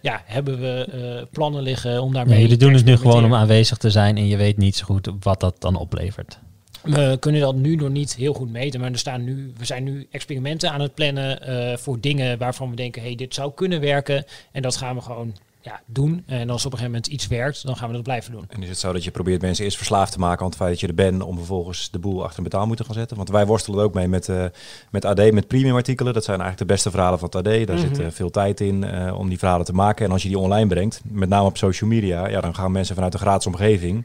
[0.00, 3.78] ja, hebben we plannen liggen om daarmee Ja, jullie doen het nu gewoon om aanwezig
[3.78, 6.38] te zijn en je weet niet zo goed wat dat dan oplevert.
[6.85, 9.85] We kunnen dat nu nog niet heel goed meten, maar er staan nu, we zijn
[9.85, 13.81] nu experimenten aan het plannen eh, voor dingen waarvan we denken, hey, dit zou kunnen
[13.81, 14.25] werken.
[14.53, 16.23] En dat gaan we gewoon ja, doen.
[16.27, 18.44] En als op een gegeven moment iets werkt, dan gaan we dat blijven doen.
[18.49, 20.70] En is het zo dat je probeert mensen eerst verslaafd te maken aan het feit
[20.70, 23.16] dat je er bent, om vervolgens de boel achter een betaalmuur te gaan zetten?
[23.16, 24.44] Want wij worstelen ook mee met, eh,
[24.90, 26.14] met AD, met premium artikelen.
[26.14, 27.66] Dat zijn eigenlijk de beste verhalen van het AD.
[27.66, 30.05] Daar zit eh, veel tijd in om die verhalen te maken.
[30.07, 32.94] En als je die online brengt, met name op social media, ja, dan gaan mensen
[32.94, 34.05] vanuit een gratis omgeving,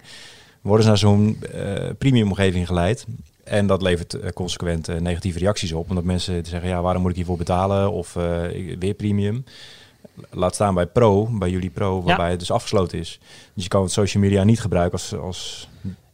[0.61, 3.05] worden ze naar zo'n eh, premium omgeving geleid.
[3.43, 5.89] En dat levert eh, consequent eh, negatieve reacties op.
[5.89, 7.91] Omdat mensen zeggen, ja, waarom moet ik hiervoor betalen?
[7.91, 8.13] Of
[8.79, 9.43] weer premium.
[10.29, 13.19] Laat staan bij Pro, bij jullie Pro, waarbij het dus afgesloten is.
[13.53, 15.69] Dus je kan het social media niet gebruiken als, als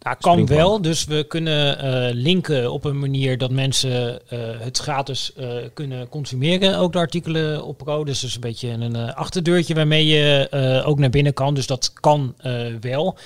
[0.05, 0.81] Ja, kan wel.
[0.81, 6.09] Dus we kunnen eh, linken op een manier dat mensen eh, het gratis eh, kunnen
[6.09, 6.77] consumeren.
[6.77, 8.03] Ook de artikelen op Pro.
[8.03, 11.53] Dus dat is een beetje een achterdeurtje waarmee je ook naar binnen kan.
[11.53, 12.35] Dus dat kan
[12.81, 13.17] wel.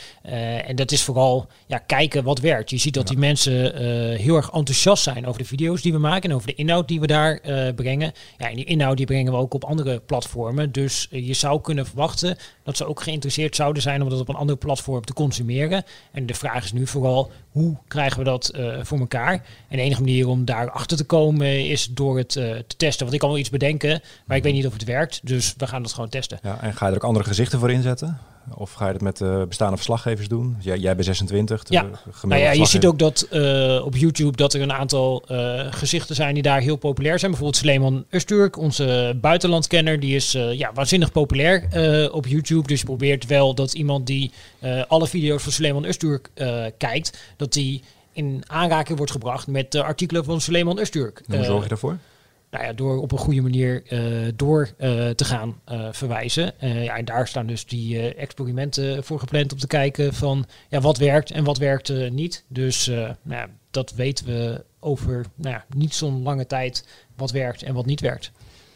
[0.65, 2.69] En dat is vooral ja, kijken wat werkt.
[2.69, 3.75] Je ziet dat die mensen
[4.17, 6.29] heel erg enthousiast zijn over de video's die we maken.
[6.29, 7.41] En over de inhoud die we daar
[7.75, 8.11] brengen.
[8.37, 10.71] Ja, en die inhoud die brengen we ook op andere platformen.
[10.71, 14.35] Dus je zou kunnen verwachten dat ze ook geïnteresseerd zouden zijn om dat op een
[14.35, 15.83] ander platform te consumeren.
[16.11, 19.33] En de vraag is nu vooral, hoe krijgen we dat eh, voor elkaar?
[19.67, 22.99] En de enige manier om daar achter te komen is door het eh, te testen.
[22.99, 25.19] Want ik kan wel iets bedenken, maar ik weet niet of het werkt.
[25.23, 26.39] Dus we gaan dat gewoon testen.
[26.43, 28.17] Ja, en ga je er ook andere gezichten voor inzetten?
[28.53, 30.57] Of ga je het met uh, bestaande verslaggevers doen?
[30.59, 31.63] Jij, jij bent 26.
[31.69, 31.85] Ja,
[32.21, 36.15] nou ja je ziet ook dat uh, op YouTube dat er een aantal uh, gezichten
[36.15, 37.31] zijn die daar heel populair zijn.
[37.31, 41.67] Bijvoorbeeld Sleeman Usturk, onze buitenlandkenner, die is ja, waanzinnig populair
[42.11, 42.67] op YouTube.
[42.67, 44.31] Dus je probeert wel dat iemand die
[44.87, 46.29] alle video's van Sleeman Usturk
[46.77, 47.83] kijkt, dat die
[48.13, 51.21] in aanraking wordt gebracht met de artikelen van Suleiman Usturk.
[51.27, 51.97] Hoe zorg je daarvoor?
[52.51, 56.53] Nou ja, door op een goede manier uh, door uh, te gaan uh, verwijzen.
[56.59, 60.97] ja, en daar staan dus die experimenten voor gepland om te kijken van ja, wat
[60.97, 62.43] werkt en wat werkt niet.
[62.47, 67.63] Dus nou ja, dat weten we over nou ja, niet zo'n lange tijd wat werkt
[67.63, 68.31] en wat niet werkt.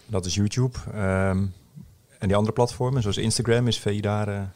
[0.06, 0.78] Dat is YouTube.
[0.96, 1.54] Um,
[2.20, 4.52] en die andere platformen, zoals Instagram, is VI daar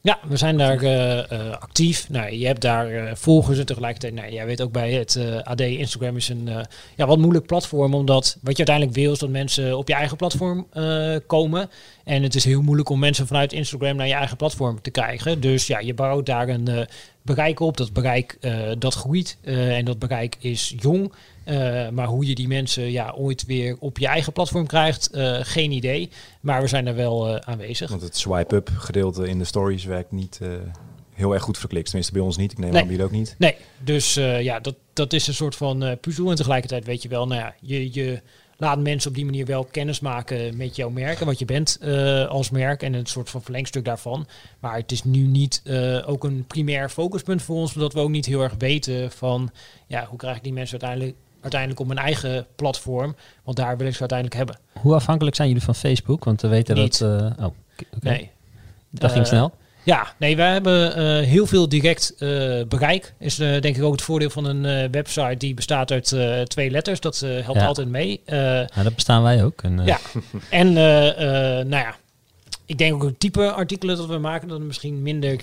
[0.00, 2.08] ja, we zijn daar uh, uh, actief.
[2.08, 5.60] Nou, je hebt daar uh, volgers en tegelijkertijd, nou, jij weet ook bij het AD,
[5.60, 6.48] Instagram is een
[6.96, 10.16] ja, wat moeilijk platform, omdat wat je uiteindelijk wil is dat mensen op je eigen
[10.16, 10.66] platform
[11.26, 11.70] komen.
[12.04, 15.40] En het is heel moeilijk om mensen vanuit Instagram naar je eigen platform te krijgen.
[15.40, 16.86] Dus ja, je bouwt daar een
[17.28, 17.76] bereik op.
[17.76, 18.38] Dat bereik
[18.78, 21.12] dat groeit en dat bereik is jong.
[21.48, 25.38] Uh, maar hoe je die mensen ja, ooit weer op je eigen platform krijgt, uh,
[25.42, 26.10] geen idee.
[26.40, 27.90] Maar we zijn er wel uh, aanwezig.
[27.90, 30.40] Want het swipe-up gedeelte in de stories werkt niet
[31.14, 31.86] heel erg goed verklikt.
[31.86, 32.52] Tenminste bij ons niet.
[32.52, 32.82] Ik neem nee.
[32.82, 33.34] aan jullie ook niet.
[33.38, 36.30] Nee, dus ja, dat, dat is een soort van puzzel.
[36.30, 38.20] En tegelijkertijd weet je wel, nou ja, je, je
[38.58, 41.78] laat mensen op die manier wel kennis maken met jouw merk en wat je bent
[42.28, 44.26] als merk en een soort van verlengstuk daarvan.
[44.60, 45.62] Maar het is nu niet
[46.06, 49.50] ook een primair focuspunt voor ons, omdat we ook niet heel erg weten van
[49.86, 53.16] ja, hoe krijg ik die mensen uiteindelijk uiteindelijk op mijn eigen platform.
[53.44, 54.58] Want daar wil ik ze uiteindelijk hebben.
[54.82, 56.24] Hoe afhankelijk zijn jullie van Facebook?
[56.24, 56.98] Want we weten Niet.
[56.98, 57.20] dat...
[57.38, 57.54] Uh, oh,
[58.00, 58.30] Nee.
[58.90, 59.54] Dat ging snel.
[59.88, 63.14] Ja, nee, we hebben uh, heel veel direct uh, bereik.
[63.18, 66.16] Is uh, denk ik ook het voordeel van een website die bestaat uit
[66.48, 67.00] twee letters.
[67.00, 67.66] Dat helpt Ja.
[67.66, 68.20] altijd mee.
[68.26, 69.62] ja, dat bestaan wij ook.
[69.62, 69.98] En, eh, ja.
[70.60, 70.72] En
[71.68, 71.96] nou ja,
[72.66, 75.36] ik denk ook het type artikelen dat we maken, dat misschien minder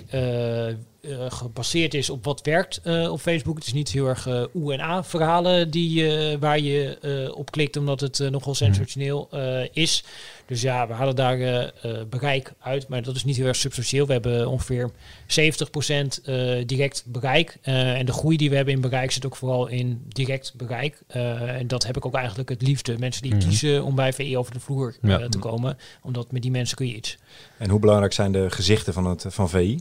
[1.05, 3.55] eh, eh, gebaseerd is op wat werkt eh, op Facebook.
[3.55, 7.37] Het is niet heel erg eh oe en a verhalen die, eh, waar je eh,
[7.37, 10.03] op klikt, omdat het eh, nogal sensationeel eh, is.
[10.45, 13.55] Dus ja, we halen daar eh, eh, bereik uit, maar dat is niet heel erg
[13.55, 14.05] substantieel.
[14.05, 14.91] We hebben ongeveer
[15.27, 17.57] 70% eh, direct bereik.
[17.61, 21.01] Eh, en de groei die we hebben in bereik zit ook vooral in direct bereik.
[21.07, 22.95] Eh, en dat heb ik ook eigenlijk het liefste.
[22.99, 23.47] Mensen die Mhm.
[23.47, 25.27] kiezen om bij VI over de vloer eh, Ja.
[25.29, 25.77] te komen.
[26.01, 27.17] Omdat met die mensen kun je iets.
[27.57, 29.79] En hoe belangrijk zijn de gezichten van, het, van VI?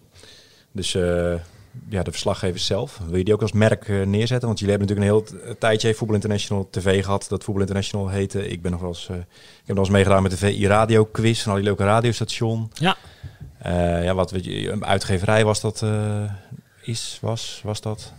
[0.75, 1.35] Dus eh,
[1.89, 3.01] ja, de verslaggevers zelf.
[3.09, 4.47] Wil je die ook als merk eh, neerzetten?
[4.49, 7.27] Want jullie hebben natuurlijk een heel t- tijdje Voetbal International TV gehad.
[7.29, 8.49] Dat Voetbal International heette.
[8.49, 9.23] Ik ben nog wel eens, eh, ik
[9.65, 12.71] heb nog eens meegedaan met de VI Radio Quiz van al die leuke radiostation.
[12.75, 12.97] Ja.
[13.59, 16.23] Eh, ja, wat weet je, een uitgeverij was dat, eh,
[16.83, 18.13] is, was, was dat?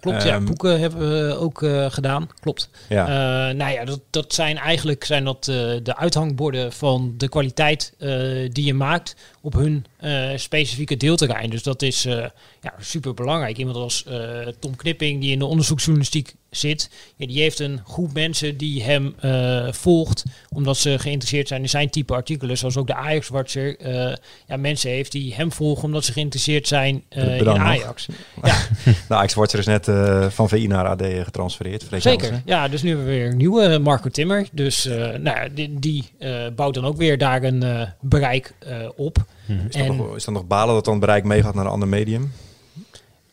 [0.00, 0.34] Klopt, ja.
[0.34, 2.28] Ehm, Boeken hebben we ook eh, gedaan.
[2.40, 2.70] Klopt.
[2.88, 3.06] Ja.
[3.06, 7.94] Eh, nou ja, dat, dat zijn eigenlijk zijn dat, eh, de uithangborden van de kwaliteit
[7.98, 8.08] eh,
[8.52, 9.91] die je maakt op hun eh,
[10.36, 11.50] specifieke deelterrein.
[11.50, 12.24] Dus dat is eh,
[12.60, 13.56] ja, super belangrijk.
[13.56, 18.12] Iemand als eh, Tom Knipping, die in de onderzoeksjournalistiek zit, ja, die heeft een groep
[18.12, 22.58] mensen die hem eh, volgt, omdat ze geïnteresseerd zijn in zijn type artikelen.
[22.58, 24.14] Zoals ook de Ajax-watcher eh,
[24.46, 27.58] ja, mensen heeft die hem volgen omdat ze geïnteresseerd zijn eh, in nog.
[27.58, 28.06] Ajax.
[29.08, 31.84] Nou, Ajax Watcher is net eh, van VI naar AD getransfereerd.
[31.98, 32.68] Zeker, ja.
[32.68, 34.48] Dus nu hebben we weer een nieuwe Marco Timmer.
[34.52, 38.54] Dus eh, nou, ja, die, die eh, bouwt dan ook weer daar een eh, bereik
[38.58, 39.24] eh, op.
[39.46, 39.66] mhm.
[39.66, 41.88] Is dat, En- nog, is dat nog balen dat dan bereik meegaat naar een ander
[41.88, 42.32] medium?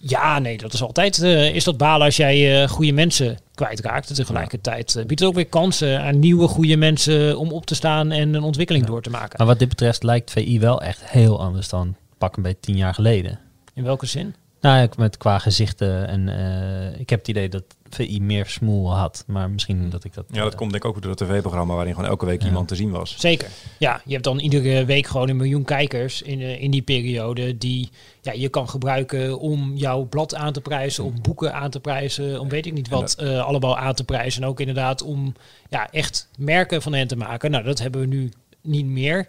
[0.02, 4.10] Ja, nee, dat is altijd eh, is dat balen als jij eh, goede mensen kwijtraakt.
[4.10, 7.76] En tegelijkertijd eh, biedt het ook weer kansen aan nieuwe goede mensen om op te
[7.76, 8.92] staan en een ontwikkeling Ja.
[8.92, 9.36] door te maken.
[9.38, 12.78] Maar wat dit betreft lijkt VI wel echt heel anders dan pak een beetje tien
[12.78, 13.40] jaar geleden.
[13.74, 14.36] In welke zin?
[14.62, 18.96] Nou, ja, met qua gezichten en eh, ik heb het idee dat VI meer smoel
[18.96, 20.26] had, maar misschien dat ik dat.
[20.32, 22.48] Ja, dat eh, komt denk ik ook door het tv-programma waarin gewoon elke week Ja.
[22.48, 23.16] iemand te zien was.
[23.20, 23.50] Zeker.
[23.78, 27.58] Ja, je hebt dan iedere week gewoon een miljoen kijkers in, eh, in die periode
[27.58, 27.90] die
[28.22, 32.40] ja, je kan gebruiken om jouw blad aan te prijzen, om boeken aan te prijzen,
[32.40, 34.42] om weet ik niet wat eh, allemaal aan te prijzen.
[34.44, 35.34] En ook inderdaad om
[35.70, 37.52] ja, echt merken van hen te maken.
[37.52, 38.32] Nou, dat hebben we nu
[38.62, 39.28] niet meer.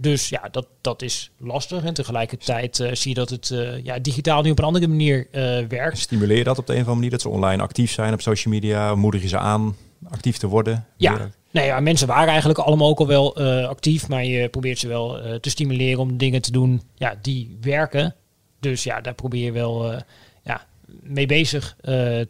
[0.00, 1.84] Dus ja, dat, dat is lastig.
[1.84, 5.26] En tegelijkertijd eh, zie je dat het eh, ja, digitaal nu op een andere manier
[5.30, 5.98] eh, werkt.
[5.98, 8.20] Stimuleer je dat op de een of andere manier, dat ze online actief zijn op
[8.20, 8.94] social media?
[8.94, 9.76] Moedig je ze aan
[10.08, 10.86] actief te worden?
[10.96, 11.16] Ja.
[11.16, 13.36] Weer- Nee, ja, mensen waren eigenlijk allemaal ook al wel
[13.68, 18.14] actief, maar je probeert ze wel te stimuleren om dingen te doen ja, die werken.
[18.60, 20.02] Dus ja, daar probeer je wel
[20.42, 20.66] ja,
[21.02, 21.76] mee bezig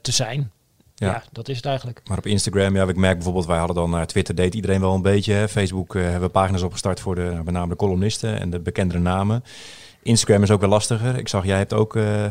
[0.02, 0.50] te zijn.
[0.99, 1.07] Ja.
[1.07, 1.22] Ja.
[1.32, 2.01] dat is het eigenlijk.
[2.09, 4.94] Maar op Instagram, ja, ik merk bijvoorbeeld, wij hadden dan, naar Twitter deed iedereen wel
[4.94, 5.32] een beetje.
[5.32, 5.49] Hè.
[5.49, 8.61] Facebook eh, hebben we pagina's opgestart voor de, nou, met name de columnisten en de
[8.61, 9.44] bekendere namen.
[10.03, 11.18] Instagram is ook wel lastiger.
[11.18, 12.24] Ik zag, jij hebt ook, eh,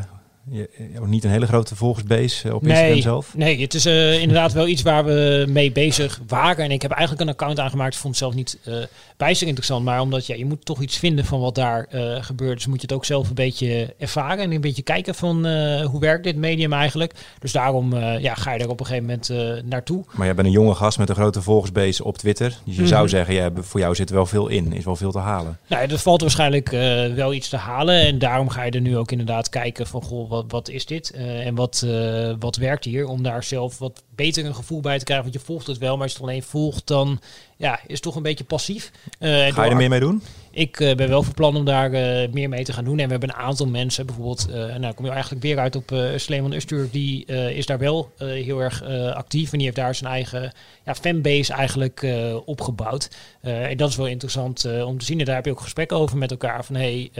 [0.49, 3.35] Je, je niet een hele grote volgersbase eh, op Instagram zelf.
[3.35, 6.63] nee, het is eh, inderdaad wel iets waar we mee bezig waren.
[6.65, 7.95] En ik heb eigenlijk een account aangemaakt.
[7.95, 8.73] Vond het zelf niet eh
[9.17, 9.85] bijster interessant.
[9.85, 11.87] Maar omdat ja, je moet toch iets vinden van wat daar
[12.21, 12.55] gebeurt.
[12.55, 14.43] Dus moet je het ook zelf een beetje ervaren.
[14.43, 15.35] En een beetje kijken van
[15.81, 17.13] hoe werkt dit medium eigenlijk.
[17.39, 20.03] Dus daarom ja, ga je er op een gegeven moment naartoe.
[20.15, 22.57] Maar jij bent een jonge gast met een grote volgersbase op Twitter.
[22.65, 22.89] Dus je Mhm.
[22.89, 24.73] zou zeggen, ja, voor jou zit er wel veel in.
[24.73, 25.57] Is wel veel te halen.
[25.67, 26.69] Nou, er valt waarschijnlijk
[27.15, 27.99] wel iets te halen.
[27.99, 31.11] En daarom ga je er nu ook inderdaad kijken van, goh, wat, wat is dit?
[31.11, 33.07] Eh, en wat, eh, wat werkt hier?
[33.07, 35.25] Om daar zelf wat beter een gevoel bij te krijgen.
[35.25, 37.19] Want je volgt het wel, maar als je het alleen volgt, dan
[37.57, 38.91] ja, is het toch een beetje passief.
[39.19, 40.21] En Ga je er meer mee doen?
[40.51, 41.89] Ik ben wel van plan om daar
[42.31, 42.99] meer mee te gaan doen.
[42.99, 44.47] En we hebben een aantal mensen, bijvoorbeeld,
[44.79, 48.59] nou kom je eigenlijk weer uit op uh, Sleeman Ustur, die is daar wel heel
[48.59, 48.83] erg
[49.13, 49.51] actief.
[49.51, 50.53] En die heeft daar zijn eigen
[50.85, 52.07] ja, fanbase eigenlijk
[52.45, 53.09] opgebouwd.
[53.41, 55.19] En dat is wel interessant om te zien.
[55.19, 56.65] En daar heb je ook gesprekken over met elkaar.
[56.65, 57.11] Van hey,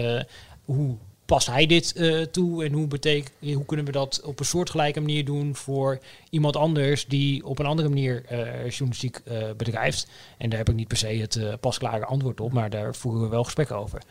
[0.66, 0.96] hoe
[1.28, 5.00] past hij dit eh, toe en hoe, betekent, hoe kunnen we dat op een soortgelijke
[5.00, 6.00] manier doen voor
[6.30, 10.08] iemand anders die op een andere manier eh, journalistiek eh, bedrijft.
[10.38, 13.28] En daar heb ik niet per se het pasklare antwoord op, maar daar voeren we
[13.28, 14.02] wel gesprekken over.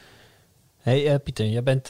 [0.77, 1.89] Hey Pieter, jij bent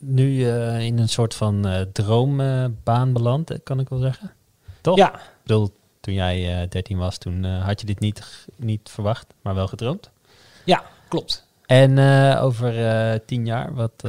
[0.00, 0.46] nu
[0.78, 4.32] in een soort van droombaan beland, kan ik wel zeggen.
[4.80, 4.96] Toch?
[4.96, 9.26] Ja, Ik bedoel, toen jij eh 13 was, toen had je dit niet, niet verwacht,
[9.42, 10.10] maar wel gedroomd.
[10.64, 11.46] ja, klopt.
[11.66, 11.98] En
[12.38, 12.72] over
[13.24, 14.04] tien jaar, wat,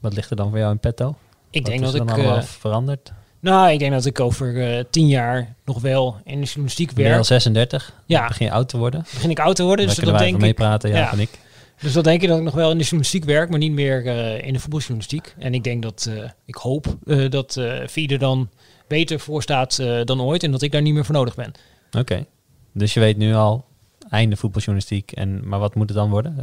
[0.00, 1.14] wat ligt er dan voor jou in petto?
[1.50, 3.12] Ik Wat denk is dat ik, dan allemaal eh, veranderd?
[3.40, 7.04] nou, ik denk dat ik over eh, tien jaar nog wel in de journalistiek Ben
[7.04, 7.26] je al werk.
[7.26, 7.94] 36?
[8.06, 8.26] Ja.
[8.26, 9.00] Begin je oud te worden?
[9.12, 10.40] Begin ik oud te worden, Dus dat denk ik.
[10.40, 11.08] meepraten, ja, ja.
[11.08, 11.30] van ik.
[11.80, 14.06] Dus dat denk ik dat ik nog wel in de journalistiek werk, maar niet meer
[14.06, 15.34] eh, in de voetbaljournalistiek.
[15.38, 16.10] En ik denk dat,
[16.44, 16.96] ik hoop
[17.28, 18.48] dat er dan
[18.86, 21.52] beter voor staat dan ooit en dat ik daar niet meer voor nodig ben.
[21.98, 22.26] Oké.
[22.72, 23.64] Dus je weet nu al,
[24.10, 25.12] einde voetbaljournalistiek.
[25.12, 26.36] En, maar wat moet het dan worden?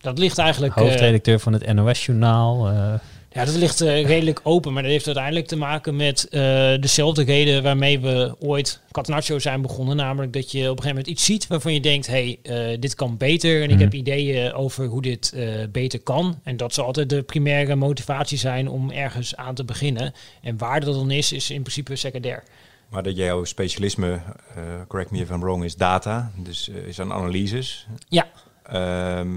[0.00, 0.76] Dat ligt eigenlijk...
[0.76, 2.68] eh, hoofdredacteur van het NOS-journaal.
[2.68, 2.94] eh,
[3.32, 6.40] Ja, dat ligt eh, redelijk open, maar dat heeft uiteindelijk te maken met eh,
[6.80, 9.96] dezelfde reden waarmee we ooit Catenaccio zijn begonnen.
[9.96, 12.94] Namelijk dat je op een gegeven moment iets ziet waarvan je denkt, hey, eh, dit
[12.94, 13.56] kan beter.
[13.62, 13.80] En ik Mhm.
[13.80, 16.40] heb ideeën over hoe dit eh, beter kan.
[16.44, 20.12] En dat zal altijd de primaire motivatie zijn om ergens aan te beginnen.
[20.42, 22.42] En waar dat dan is, is in principe secundair.
[22.88, 24.12] Maar dat jouw specialisme,
[24.54, 26.30] eh, correct me if I'm wrong, is data.
[26.36, 27.86] Dus is aan analyses.
[28.08, 28.26] Ja.
[28.62, 29.28] Ehm,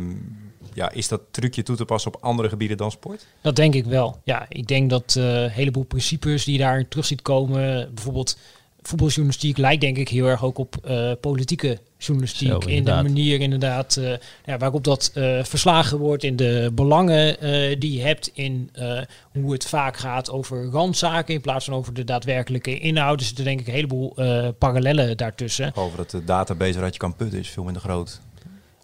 [0.73, 3.25] ja, is dat trucje toe te passen op andere gebieden dan sport?
[3.41, 4.21] Dat denk ik wel.
[4.23, 8.37] Ja, ik denk dat eh, een heleboel principes die je daarin terug ziet komen, bijvoorbeeld
[8.87, 12.47] voetbaljournalistiek lijkt denk ik heel erg ook op eh, politieke journalistiek.
[12.47, 14.13] Zo, in de manier inderdaad eh,
[14.45, 19.01] ja, waarop dat eh, verslagen wordt, in de belangen eh, die je hebt, in eh,
[19.33, 23.17] hoe het vaak gaat over randzaken in plaats van over de daadwerkelijke inhoud.
[23.17, 25.71] Dus er zitten denk ik een heleboel eh, parallellen daartussen.
[25.75, 28.21] Over dat de database waaruit je kan putten is veel minder groot.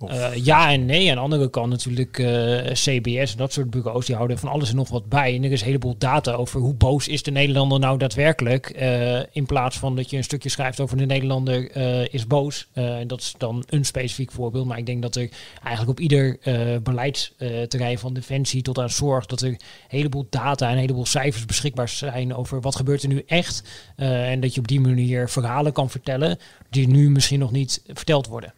[0.08, 1.10] Eh, ja en nee.
[1.10, 4.70] Aan de andere kant natuurlijk eh, CBS en dat soort bureaus, die houden van alles
[4.70, 5.36] en nog wat bij.
[5.36, 8.70] En er is een heleboel data over hoe boos is de Nederlander nou daadwerkelijk.
[8.70, 11.78] eh, in plaats van dat je een stukje schrijft over de Nederlander
[12.14, 12.68] is boos.
[12.74, 14.66] En dat is dan een specifiek voorbeeld.
[14.66, 15.30] Maar ik denk dat er
[15.64, 16.38] eigenlijk op ieder
[16.84, 21.46] beleidsterrein van defensie tot aan zorg, dat er een heleboel data en een heleboel cijfers
[21.46, 23.64] beschikbaar zijn over wat gebeurt er nu echt.
[23.96, 26.38] En dat je op die manier verhalen kan vertellen
[26.70, 28.54] die nu misschien nog niet verteld worden.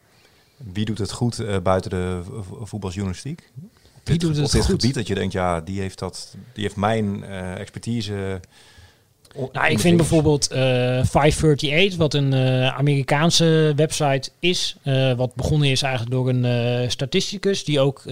[0.74, 2.22] Wie doet het goed eh, buiten de
[2.64, 3.52] voetbaljournalistiek?
[3.62, 3.62] Op
[4.04, 4.72] Wie dit- doet het op dit goed?
[4.80, 8.40] gebied dat je denkt, ja, die heeft, dat, die heeft mijn eh, expertise.
[9.36, 10.60] On- Nou, ik vind bijvoorbeeld eh
[11.04, 17.64] 538, wat een eh, Amerikaanse website is, eh, wat begonnen is eigenlijk door een statisticus
[17.64, 18.04] die ook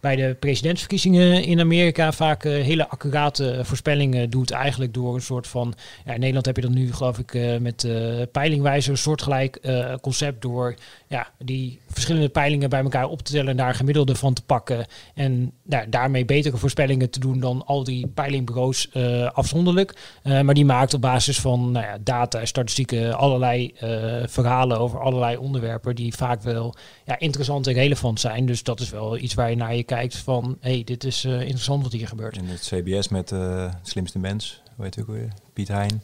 [0.00, 5.74] bij de presidentsverkiezingen in Amerika vaak hele accurate voorspellingen doet, eigenlijk door een soort van,
[6.04, 7.88] ja, in Nederland heb je dat nu geloof ik met
[8.32, 9.60] peilingwijzer, een soortgelijk
[10.00, 10.74] concept door
[11.08, 14.86] ja, die verschillende peilingen bij elkaar op te tellen en daar gemiddelde van te pakken
[15.14, 18.88] en nou, daarmee betere voorspellingen te doen dan al die peilingbureaus
[19.32, 19.94] afzonderlijk.
[20.34, 25.00] Eh, maar die maakt op basis van nou ja, data, statistieken, allerlei eh, verhalen over
[25.00, 26.74] allerlei onderwerpen die vaak wel
[27.04, 28.46] ja, interessant en relevant zijn.
[28.46, 31.40] Dus dat is wel iets waar je naar je kijkt van, hey, dit is eh,
[31.40, 32.36] interessant wat hier gebeurt.
[32.36, 36.02] In het CBS met eh slimste mens, weet je ook weer, Piet Hein.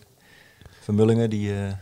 [0.81, 1.73] Vermullingen, die, eh,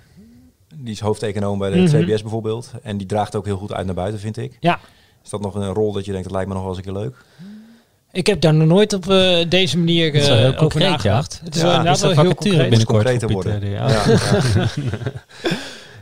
[0.74, 1.86] die is hoofdeconoom bij de Mhm.
[1.86, 2.72] CBS bijvoorbeeld.
[2.82, 4.56] En die draagt ook heel goed uit naar buiten, vind ik.
[4.60, 4.78] Ja.
[5.24, 6.92] Is dat nog een rol dat je denkt, dat lijkt me nog wel eens een
[6.92, 7.24] keer leuk?
[8.12, 10.90] Ik heb daar nog nooit op eh, deze manier wel heel eh, over concreet, ja.
[10.90, 11.40] nagedacht.
[11.44, 12.68] Het is Ja, wel inderdaad wel heel concreet.
[12.68, 13.58] binnenkort worden.
[13.58, 13.88] Pieter, ja.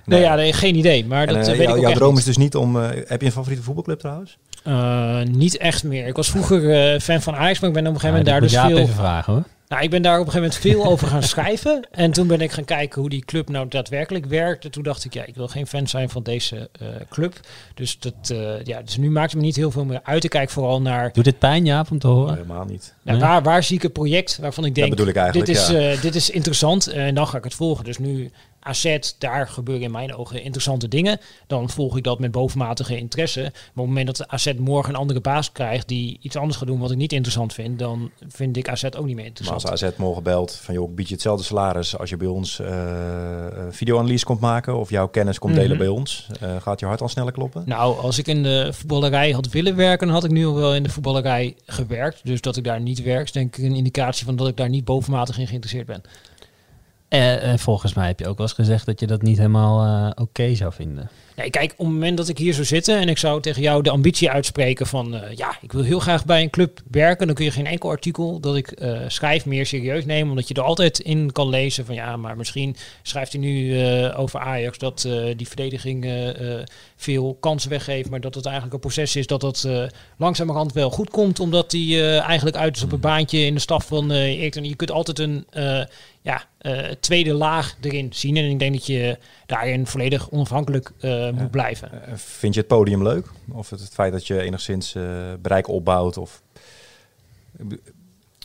[0.05, 1.05] Nee, ja, nee, geen idee.
[1.07, 2.19] Maar En, dat eh, weet ik ook jouw droom niet.
[2.19, 2.77] is dus niet om...
[2.83, 4.37] eh, heb je een favoriete voetbalclub trouwens?
[4.65, 6.07] Eh, niet echt meer.
[6.07, 8.51] Ik was vroeger eh, fan van Ajax, maar ik ben op een gegeven Ja, moment
[8.53, 8.85] daar dat dus veel...
[8.93, 9.43] even vragen hoor.
[9.69, 11.89] Nou, ik ben daar op een gegeven moment veel over gaan schrijven.
[11.91, 14.65] En toen ben ik gaan kijken hoe die club nou daadwerkelijk werkt.
[14.65, 17.41] En toen dacht ik, ja, ik wil geen fan zijn van deze eh, club.
[17.75, 20.25] Dus, dat, eh, ja, dus nu maakt het me niet heel veel meer uit.
[20.25, 22.35] Ik kijk vooral naar Doet dit pijn, Jaap, om te horen?
[22.35, 22.95] Helemaal niet.
[23.03, 23.21] ja, Nee?
[23.21, 25.91] waar, waar zie ik een project waarvan ik denk, bedoel ik eigenlijk, dit, is, ja.
[25.91, 26.87] eh, dit is interessant.
[26.87, 27.85] En dan ga ik het volgen.
[27.85, 28.31] Dus nu
[28.67, 31.19] AZ, daar gebeuren in mijn ogen interessante dingen.
[31.47, 33.41] Dan volg ik dat met bovenmatige interesse.
[33.41, 36.57] Maar op het moment dat de AZ morgen een andere baas krijgt die iets anders
[36.59, 39.25] gaat doen wat ik niet interessant vind, dan vind ik AZ ook niet meer Maar
[39.25, 39.71] interessant.
[39.71, 43.73] als AZ morgen belt van joh, bied je hetzelfde salaris als je bij ons een
[43.73, 45.79] videoanalyse komt maken of jouw kennis komt delen Mhm.
[45.79, 47.63] bij ons, eh, gaat je hart al sneller kloppen?
[47.67, 50.75] Nou, als ik in de voetballerij had willen werken, dan had ik nu al wel
[50.75, 52.21] in de voetballerij gewerkt.
[52.25, 54.69] Dus dat ik daar niet werk, is denk ik een indicatie van dat ik daar
[54.69, 56.03] niet bovenmatig in geïnteresseerd ben.
[57.09, 59.85] Eh, eh, volgens mij heb je ook wel eens gezegd dat je dat niet helemaal
[59.85, 61.11] eh, oké zou vinden.
[61.37, 63.83] Nee, kijk, op het moment dat ik hier zou zitten en ik zou tegen jou
[63.83, 67.45] de ambitie uitspreken van, ja, ik wil heel graag bij een club werken, dan kun
[67.45, 71.33] je geen enkel artikel dat ik schrijf meer serieus nemen, omdat je er altijd in
[71.33, 73.85] kan lezen van, ja, maar misschien schrijft hij nu
[74.15, 76.13] over Ajax dat die verdediging
[76.97, 79.69] veel kansen weggeeft, maar dat het eigenlijk een proces is dat dat
[80.17, 83.87] langzamerhand wel goed komt, omdat hij eigenlijk uit is op een baantje in de staf
[83.87, 84.11] van.
[84.11, 85.47] En je kunt altijd een
[86.27, 88.37] ja, eh, tweede laag erin zien.
[88.37, 92.07] En ik denk dat je daarin volledig onafhankelijk eh, moet blijven.
[92.07, 93.27] Eh, vind je het podium leuk?
[93.53, 94.93] Of het, het feit dat je enigszins
[95.41, 96.17] bereik opbouwt?
[96.17, 96.43] Of...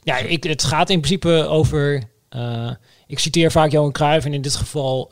[0.04, 2.04] Ja, ik, het gaat in principe over.
[3.08, 5.10] ik citeer vaak Johan Cruijff en in dit geval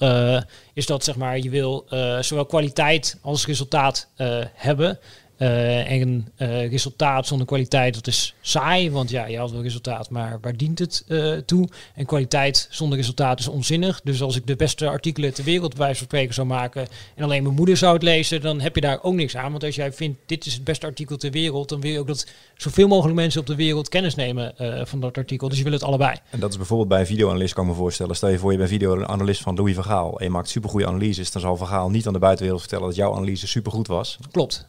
[0.73, 1.85] is dat zeg maar je wil
[2.21, 4.09] zowel kwaliteit als resultaat
[4.53, 4.99] hebben.
[5.39, 10.09] Eh, en eh, resultaat zonder kwaliteit, dat is saai, want ja, je had wel resultaat,
[10.09, 11.69] maar waar dient het eh, toe?
[11.95, 14.01] En kwaliteit zonder resultaat is onzinnig.
[14.03, 17.23] Dus als ik de beste artikelen ter wereld bij wijze van spreken zou maken en
[17.23, 19.51] alleen mijn moeder zou het lezen, dan heb je daar ook niks aan.
[19.51, 22.07] Want als jij vindt, dit is het beste artikel ter wereld, dan wil je ook
[22.07, 24.53] dat zoveel mogelijk mensen op de wereld kennis nemen
[24.87, 25.49] van dat artikel.
[25.49, 26.17] Dus je wil het allebei.
[26.29, 28.15] En dat is bijvoorbeeld bij een videoanalist, kan ik me voorstellen.
[28.15, 31.31] Stel je voor, je bent videoanalist van Louis van Gaal en je maakt supergoeie analyses.
[31.31, 34.17] Dan zal Van Gaal niet aan de buitenwereld vertellen dat jouw analyse supergoed was.
[34.31, 34.65] Klopt.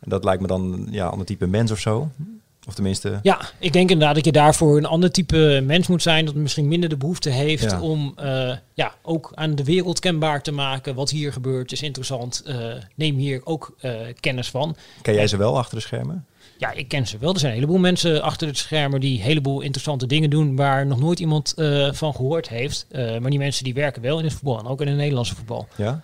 [0.00, 2.08] En dat lijkt me dan ja, een ander type mens of zo.
[2.66, 6.24] Of tenminste, Ja, ik denk inderdaad dat je daarvoor een ander type mens moet zijn.
[6.24, 7.80] Dat misschien minder de behoefte heeft Ja.
[7.80, 10.94] om eh, ja, ook aan de wereld kenbaar te maken.
[10.94, 12.42] Wat hier gebeurt is interessant.
[12.46, 12.56] Eh,
[12.94, 14.76] neem hier ook eh, kennis van.
[15.02, 16.24] ken jij ze wel achter de schermen?
[16.58, 17.32] Ja, ik ken ze wel.
[17.32, 20.86] Er zijn een heleboel mensen achter het schermen die een heleboel interessante dingen doen waar
[20.86, 21.54] nog nooit iemand
[21.90, 22.86] van gehoord heeft.
[22.92, 25.68] Maar die mensen die werken wel in het voetbal en ook in het Nederlandse voetbal.
[25.76, 26.02] Ja?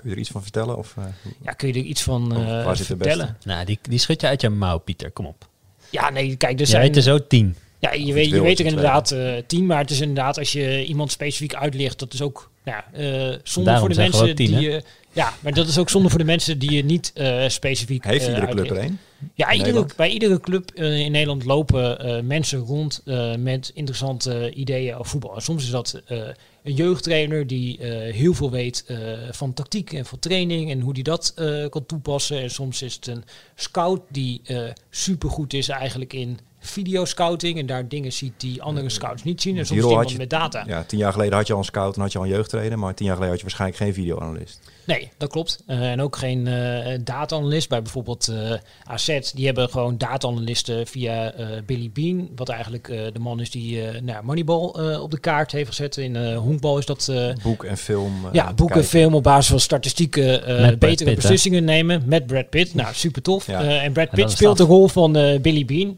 [0.00, 0.76] Kun je er iets van vertellen?
[0.76, 1.04] Of, eh,
[1.42, 3.36] Ja, kun je er iets van eh, waar zit de vertellen?
[3.44, 5.10] Nou, die, die schud je uit je mouw, Pieter.
[5.10, 5.48] Kom op.
[5.90, 6.82] Ja, nee, kijk, er Jij zijn...
[6.82, 7.56] weet er zo tien.
[7.78, 10.84] Ja, je weet, je weet er inderdaad eh tien, maar het is inderdaad als je
[10.84, 14.46] iemand specifiek uitlicht, dat is ook nou ja, eh zonde Daarom voor de mensen tien,
[14.46, 14.82] die je.
[15.12, 18.04] Ja, maar dat is ook zonde voor de mensen die je niet eh, specifiek.
[18.04, 18.84] heeft eh, iedere club uitlicht.
[18.84, 18.98] er een?
[19.34, 24.52] Ja, iedere, bij iedere club eh, in Nederland lopen eh, mensen rond eh, met interessante
[24.54, 25.34] ideeën over voetbal.
[25.34, 26.18] En soms is dat eh,
[26.62, 28.98] een jeugdtrainer die eh, heel veel weet eh,
[29.30, 32.40] van tactiek en van training en hoe die dat eh, kan toepassen.
[32.40, 37.88] En soms is het een scout die eh supergoed is eigenlijk in videoscouting en daar
[37.88, 39.58] dingen ziet die andere scouts niet zien.
[39.58, 40.64] En soms iemand je- met data.
[40.66, 42.78] Ja, tien jaar geleden had je al een scout en had je al een jeugdtrainer.
[42.78, 44.60] Maar tien jaar geleden had je waarschijnlijk geen videoanalist.
[44.84, 45.62] Nee, dat klopt.
[45.66, 47.68] Eh, en ook geen eh data-analyst.
[47.68, 48.52] Bij bijvoorbeeld eh
[48.84, 52.28] AZ, die hebben gewoon data-analysten via eh, Billy Bean.
[52.36, 55.68] Wat eigenlijk eh, de man is die eh nou, Moneyball eh, op de kaart heeft
[55.68, 55.96] gezet.
[55.96, 57.08] In eh honkbal is dat...
[57.08, 58.12] eh, Boek en film.
[58.24, 58.84] eh, ja, boeken, kijken.
[58.84, 61.14] film op basis van statistieken eh, betere Pitt, hè?
[61.14, 62.74] beslissingen nemen met Brad Pitt.
[62.74, 63.46] Nou, super tof.
[63.46, 63.60] Ja.
[63.62, 65.96] Eh, en Brad Pitt speelt de rol van eh, Billy Bean.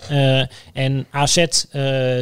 [0.73, 1.55] En AZ, eh,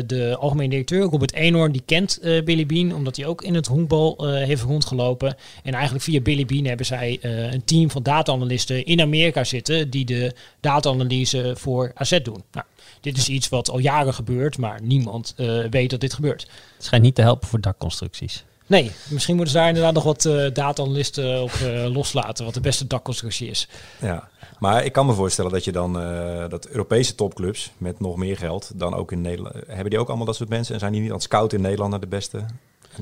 [0.06, 3.66] de algemeen directeur, Robert Eenhoorn, die kent eh, Billy Bean, omdat hij ook in het
[3.66, 5.36] honkbal eh, heeft rondgelopen.
[5.62, 9.90] En eigenlijk via Billy Bean hebben zij eh, een team van data-analysten in Amerika zitten,
[9.90, 12.42] die de data-analyse voor AZ doen.
[12.52, 12.66] Nou,
[13.00, 16.42] dit is iets wat al jaren gebeurt, maar niemand eh, weet dat dit gebeurt.
[16.76, 18.44] Het schijnt niet te helpen voor dakconstructies.
[18.66, 22.60] Nee, misschien moeten ze daar inderdaad nog wat eh data-analysten op eh, loslaten, wat de
[22.60, 23.68] beste dakconstructie is.
[24.00, 24.28] Ja,
[24.60, 28.36] maar ik kan me voorstellen dat je dan eh, dat Europese topclubs met nog meer
[28.36, 31.00] geld dan ook in Nederland hebben die ook allemaal dat soort mensen en zijn die
[31.00, 32.44] niet aan het scouten in Nederland naar de beste?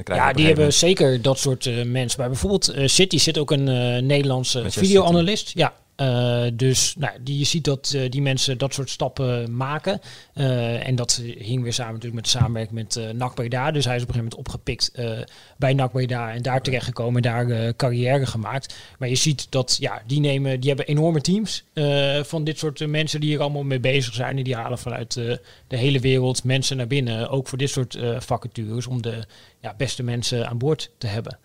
[0.04, 2.18] Ja, die hebben zeker dat soort eh, mensen.
[2.18, 3.64] Bij bijvoorbeeld eh, City zit ook een
[4.06, 5.50] Nederlandse videoanalist.
[5.54, 10.01] Ja, eh, dus nou, die, je ziet dat eh, die mensen dat soort stappen maken.
[10.34, 13.70] Eh, en dat hing weer samen natuurlijk met de samenwerking met eh NAC Breda.
[13.70, 15.18] Dus hij is op een gegeven moment opgepikt eh,
[15.57, 18.74] bij NAC Breda en daar terechtgekomen en daar eh, carrière gemaakt.
[18.99, 22.86] Maar je ziet dat ja, die, nemen, die hebben enorme teams eh, van dit soort
[22.86, 24.36] mensen die hier allemaal mee bezig zijn.
[24.36, 25.36] En die halen vanuit eh,
[25.66, 27.28] de hele wereld mensen naar binnen.
[27.28, 29.26] Ook voor dit soort eh, vacatures om de
[29.61, 31.38] ja, beste mensen aan boord te hebben.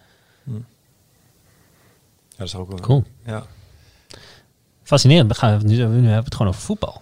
[0.43, 0.53] Ja,
[2.37, 2.79] dat is ook wel.
[2.79, 3.03] Cool.
[3.25, 3.45] Ja.
[4.93, 5.29] Fascinerend.
[5.31, 7.01] We gaan, nu, nu hebben we het gewoon over voetbal.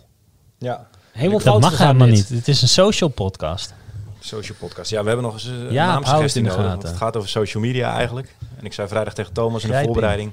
[0.57, 0.89] ja.
[1.11, 2.15] Helemaal dat fout mag helemaal dit.
[2.15, 2.29] niet.
[2.29, 3.73] Het is een social podcast.
[4.19, 4.89] Social podcast.
[4.89, 6.65] Ja, we hebben nog eens een Ja, naamsuggestie nodig.
[6.65, 8.35] want Het gaat over social media eigenlijk.
[8.57, 10.31] En ik zei vrijdag tegen Thomas in de voorbereiding...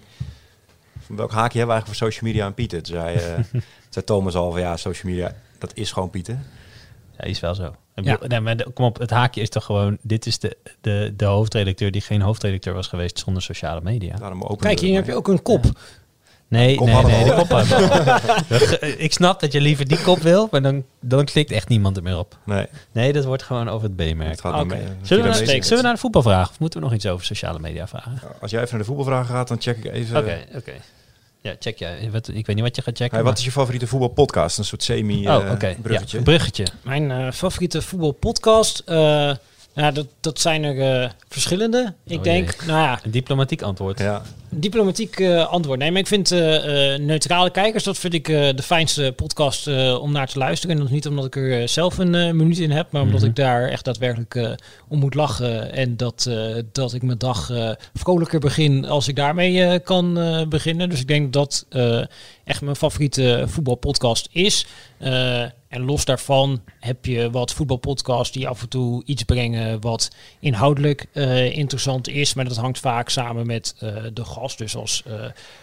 [1.07, 2.83] Van welk haakje hebben we eigenlijk voor social media en Pieter?
[2.83, 3.61] Toen zei, eh,
[3.95, 6.39] zei Thomas al van ja, social media, dat is gewoon Pieter.
[7.19, 7.75] Ja, is wel zo.
[7.95, 8.19] Ja.
[8.27, 9.99] nee, maar de- kom op, het haakje is toch gewoon...
[10.03, 14.17] Dit is de, de, de hoofdredacteur die geen hoofdredacteur was geweest zonder sociale media.
[14.17, 15.65] Daarom Kijk, hier heb je ook een kop.
[16.49, 18.89] Nee, Kop nee, nee, de kop hadden al.
[18.99, 22.03] Ik snap dat je liever die kop wil, maar dan, dan klikt echt niemand er
[22.03, 22.37] meer op.
[22.45, 24.43] Nee, Nee, dat wordt gewoon over het het B-merk.
[24.67, 24.81] mee.
[25.03, 26.51] Zullen we, naar, zullen we naar de voetbal vragen?
[26.51, 28.21] Of moeten we nog iets over sociale media vragen?
[28.41, 30.17] Als jij even naar de voetbalvragen gaat, dan check ik even...
[30.19, 30.73] Oké, oké.
[31.41, 32.09] Ja, check jij.
[32.13, 33.15] Wat, ik weet niet wat je gaat checken.
[33.15, 34.59] Hey, wat maar- is je favoriete voetbalpodcast?
[34.59, 35.77] Een soort semi oh, eh, oké.
[35.83, 36.17] bruggetje.
[36.19, 36.67] Ja, bruggetje.
[36.83, 38.83] Mijn eh, favoriete voetbalpodcast.
[38.87, 39.31] eh
[39.79, 41.95] ja, dat, dat zijn er eh, verschillende.
[42.07, 42.67] Ik Oh denk, jee.
[42.69, 43.99] nou ja, Een diplomatiek antwoord.
[43.99, 45.79] Ja, diplomatiek eh, antwoord.
[45.79, 49.67] Nee, maar ik vind eh, eh, neutrale kijkers, dat vind ik eh, de fijnste podcast
[49.67, 50.75] eh, om naar te luisteren.
[50.75, 53.29] En dat is niet omdat ik er zelf een minuut in heb, maar omdat Mhm.
[53.29, 54.57] ik daar echt daadwerkelijk
[54.89, 55.73] om moet lachen.
[55.73, 60.19] En dat, eh, dat ik mijn dag eh, vrolijker begin als ik daarmee eh, kan
[60.19, 60.89] eh, beginnen.
[60.89, 62.01] Dus ik denk dat eh,
[62.45, 64.67] echt mijn favoriete voetbalpodcast is.
[64.99, 70.11] Eh, en los daarvan heb je wat voetbalpodcasts die af en toe iets brengen wat
[70.41, 72.35] inhoudelijk eh, interessant is.
[72.35, 74.59] Maar dat hangt vaak samen met eh, de gast.
[74.59, 75.15] Dus als eh,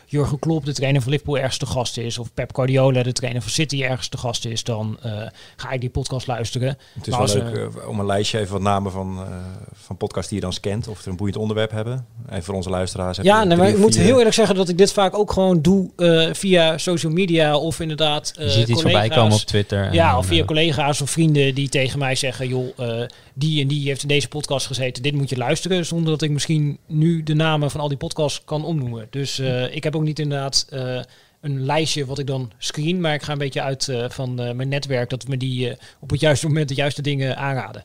[0.06, 2.18] Jurgen Klopp, de trainer van Liverpool, ergens de gast is.
[2.18, 4.64] Of Pep Guardiola, de trainer van City, ergens de gast is.
[4.64, 5.12] Dan eh,
[5.56, 6.68] ga ik die podcast luisteren.
[6.68, 9.36] het is Maar wel als, leuk om een lijstje even wat namen van, eh,
[9.74, 10.88] van podcasts die je dan scant.
[10.88, 12.06] Of er een boeiend onderwerp hebben.
[12.30, 13.18] Even voor onze luisteraars.
[13.22, 16.34] Ja, maar ik moet heel eerlijk zeggen dat ik dit vaak ook gewoon doe eh,
[16.34, 17.58] via social media.
[17.58, 19.18] Of inderdaad Je eh, ziet iets voorbij collega's.
[19.18, 19.86] komen op Twitter.
[19.86, 23.68] en Ja, of via collega's of vrienden die tegen mij zeggen: joh, eh, die en
[23.68, 25.86] die heeft in deze podcast gezeten, dit moet je luisteren.
[25.86, 29.08] Zonder dat ik misschien nu de namen van al die podcasts kan opnoemen.
[29.10, 31.00] Dus eh, ik heb ook niet inderdaad eh,
[31.42, 34.54] een lijstje wat ik dan screen, maar ik ga een beetje uit eh, van eh,
[34.54, 37.82] mijn netwerk dat me die op het juiste moment de juiste dingen aanraden.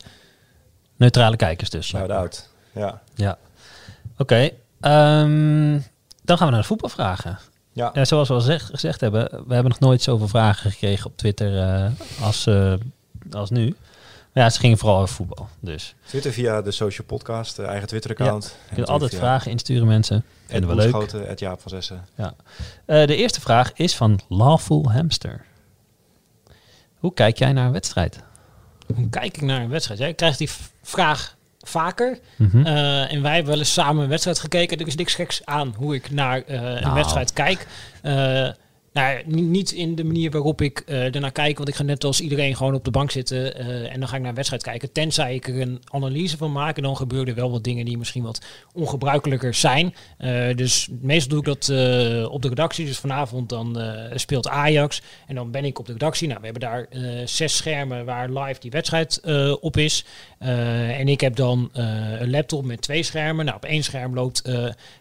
[0.97, 1.87] Neutrale kijkers dus.
[1.87, 2.49] Shout-out.
[2.75, 3.01] Ja.
[3.15, 3.37] Ja.
[4.17, 4.49] Oké.
[4.81, 5.79] ehm,
[6.23, 7.39] dan gaan we naar de voetbalvragen.
[7.73, 7.89] Ja.
[7.93, 11.17] Ja, zoals we al zeg- gezegd hebben, we hebben nog nooit zoveel vragen gekregen op
[11.17, 11.85] Twitter eh,
[12.21, 12.73] als, eh,
[13.35, 13.75] als nu.
[14.33, 15.47] Maar ja, ze gingen vooral over voetbal.
[15.59, 18.55] Dus Twitter via de social podcast, de eigen Twitter-account.
[18.69, 20.23] je kunt altijd vragen insturen, mensen.
[20.47, 20.89] Vinden we leuk.
[20.89, 22.05] Schoten, het Jaap van Zessen.
[22.15, 22.33] Ja.
[22.85, 25.45] Eh, de eerste vraag is van Lawful Hamster.
[26.99, 28.19] Hoe kijk jij naar een wedstrijd?
[28.95, 29.99] Hoe kijk ik naar een wedstrijd?
[29.99, 30.49] Ja, ik krijg die
[30.81, 32.19] vraag vaker.
[32.35, 32.65] Mhm.
[32.65, 34.77] Eh, en wij hebben wel eens samen een wedstrijd gekeken.
[34.79, 36.93] Er is niks geks aan hoe ik naar eh, een Nou.
[36.93, 37.67] wedstrijd kijk.
[38.93, 41.57] Nou, niet in de manier waarop ik eh ernaar kijk.
[41.57, 43.55] Want ik ga net als iedereen gewoon op de bank zitten.
[43.55, 44.91] eh, en dan ga ik naar een wedstrijd kijken.
[44.91, 46.77] Tenzij ik er een analyse van maak.
[46.77, 48.41] En dan gebeuren er wel wat dingen die misschien wat
[48.73, 49.95] ongebruikelijker zijn.
[50.17, 51.69] Eh, dus meestal doe ik dat
[52.29, 52.85] op de redactie.
[52.85, 53.81] Dus vanavond dan
[54.13, 55.01] speelt Ajax.
[55.27, 56.27] En dan ben ik op de redactie.
[56.27, 56.87] Nou, we hebben daar
[57.27, 59.21] zes schermen waar live die wedstrijd
[59.59, 60.05] op is.
[60.39, 63.45] En ik heb dan een laptop met twee schermen.
[63.45, 64.47] Nou, op één scherm loopt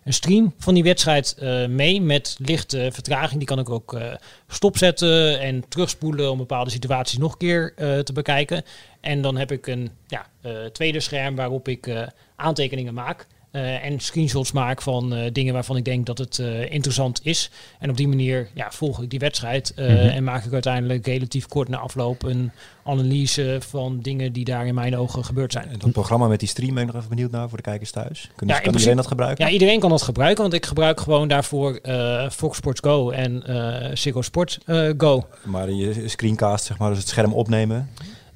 [0.05, 1.37] een stream van die wedstrijd
[1.69, 3.39] mee met lichte vertraging.
[3.39, 4.15] Die kan ik ook eh,
[4.49, 8.63] stopzetten en terugspoelen om bepaalde situaties nog een keer eh, te bekijken.
[9.01, 13.27] En dan heb ik een ja, eh, tweede scherm waarop ik aantekeningen maak.
[13.51, 17.51] Eh, en screenshots maak van eh, dingen waarvan ik denk dat het eh, interessant is.
[17.79, 19.73] En op die manier ja, volg ik die wedstrijd.
[19.75, 19.97] eh, Mhm.
[19.97, 22.51] En maak ik uiteindelijk relatief kort na afloop een
[22.85, 25.69] analyse van dingen die daar in mijn ogen gebeurd zijn.
[25.69, 27.91] En dat programma met die stream ben ik nog even benieuwd naar voor de kijkers
[27.91, 28.31] thuis.
[28.37, 29.45] Kunnen, Ja, kan iedereen dat gebruiken?
[29.47, 33.47] Ja, iedereen kan dat gebruiken, want ik gebruik gewoon daarvoor eh Fox Sports Go en
[33.47, 35.27] eh Ziggo Sport eh, Go.
[35.45, 37.91] Maar je screencast, zeg maar, dus het scherm opnemen.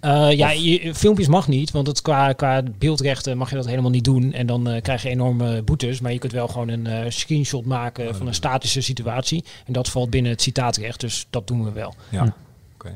[0.04, 3.90] Eh, ja, je, filmpjes mag niet, want het qua, qua beeldrechten mag je dat helemaal
[3.90, 4.32] niet doen.
[4.32, 6.00] En dan eh, krijg je enorme boetes.
[6.00, 9.44] Maar je kunt wel gewoon een eh, screenshot maken van een statische situatie.
[9.66, 11.94] En dat valt binnen het citaatrecht, dus dat doen we wel.
[12.08, 12.22] Ja.
[12.22, 12.30] Hm.
[12.74, 12.92] Oké.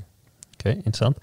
[0.52, 1.16] Oké, interessant.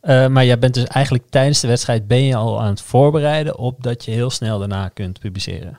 [0.00, 3.58] Eh, maar jij bent dus eigenlijk tijdens de wedstrijd ben je al aan het voorbereiden
[3.58, 5.78] op dat je heel snel daarna kunt publiceren.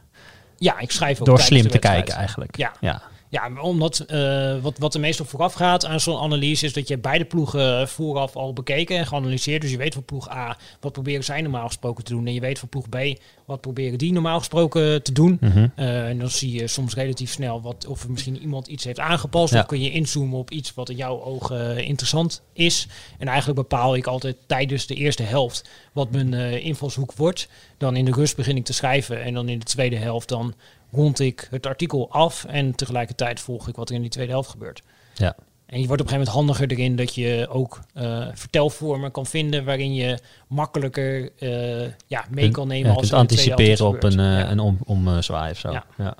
[0.58, 2.58] Ja, ik schrijf ook Door slim de te kijken eigenlijk.
[2.58, 2.72] Ja.
[2.80, 3.02] ja.
[3.32, 6.98] Ja, omdat eh, wat, wat er meestal vooraf gaat aan zo'n analyse is dat je
[6.98, 9.62] beide ploegen vooraf al bekeken en geanalyseerd.
[9.62, 12.28] Dus je weet van ploeg A wat proberen zij normaal gesproken te doen.
[12.28, 12.98] En je weet van ploeg B
[13.46, 15.38] wat proberen die normaal gesproken te doen.
[15.42, 15.68] Mhm.
[15.76, 19.54] Eh, en dan zie je soms relatief snel wat, of misschien iemand iets heeft aangepast.
[19.54, 19.60] Ja.
[19.60, 22.88] Of kun je inzoomen op iets wat in jouw ogen eh, interessant is.
[23.18, 27.50] En eigenlijk bepaal ik altijd tijdens de eerste helft wat mijn eh, invalshoek wordt.
[27.78, 29.24] Dan in de rust begin ik te schrijven.
[29.24, 30.54] En dan in de tweede helft dan
[30.92, 32.46] rond ik het artikel af.
[32.46, 34.82] En tegelijkertijd volg ik wat er in die tweede helft gebeurt.
[35.14, 35.36] Ja.
[35.66, 39.26] En je wordt op een gegeven moment handiger erin dat je ook eh, vertelvormen kan
[39.26, 43.36] vinden waarin je makkelijker eh, ja, mee kan nemen Ja, als kunt er in de
[43.36, 44.52] tweede helft anticiperen op een, eh, Ja.
[44.52, 45.72] een om, om eh, zwaai of zo.
[45.72, 45.86] Ja.
[45.98, 46.16] Ja.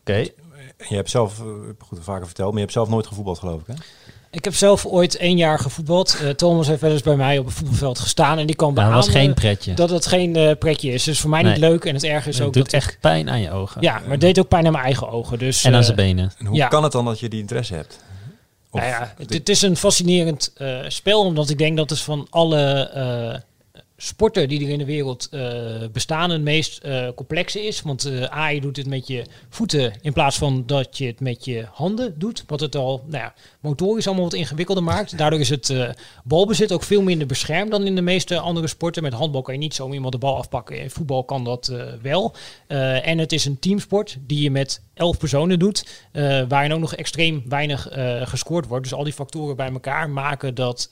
[0.00, 0.16] Oké.
[0.88, 3.60] Je hebt zelf, ik heb goed vaker verteld, maar je hebt zelf nooit gevoetbald geloof
[3.60, 3.74] ik hè?
[4.32, 6.16] Ik heb zelf ooit één jaar gevoetbald.
[6.22, 8.38] Eh, Thomas heeft wel eens bij mij op het voetbalveld gestaan.
[8.38, 9.74] En die kan Nou, dat was geen pretje.
[9.74, 11.04] dat het geen eh, pretje is.
[11.04, 11.70] Dus voor mij niet Nee.
[11.70, 11.84] leuk.
[11.84, 13.82] En het erg is het ook doet dat echt ik- pijn aan je ogen.
[13.82, 15.38] Ja, maar het deed ook pijn aan mijn eigen ogen.
[15.38, 16.32] Dus, En aan eh, zijn benen.
[16.38, 16.68] En hoe Ja.
[16.68, 17.98] kan het dan dat je die interesse hebt?
[18.70, 22.00] Of- Nou ja, het, het is een fascinerend eh, spel, omdat ik denk dat het
[22.00, 23.40] van alle eh,
[24.02, 25.40] sporten die er in de wereld eh,
[25.92, 27.82] bestaan het meest eh, complexe is.
[27.82, 31.20] Want eh A, je doet het met je voeten in plaats van dat je het
[31.20, 32.44] met je handen doet.
[32.46, 35.18] Wat het al nou ja, motorisch allemaal wat ingewikkelder maakt.
[35.18, 35.74] Daardoor is het
[36.24, 39.02] balbezit ook veel minder beschermd dan in de meeste andere sporten.
[39.02, 40.80] Met handbal kan je niet zo iemand de bal afpakken.
[40.80, 41.72] In voetbal kan dat
[42.02, 42.34] wel.
[43.02, 46.08] En het is een teamsport die je met elf personen doet.
[46.48, 47.88] waarin ook nog extreem weinig
[48.24, 48.84] gescoord wordt.
[48.84, 50.88] Dus al die factoren bij elkaar maken dat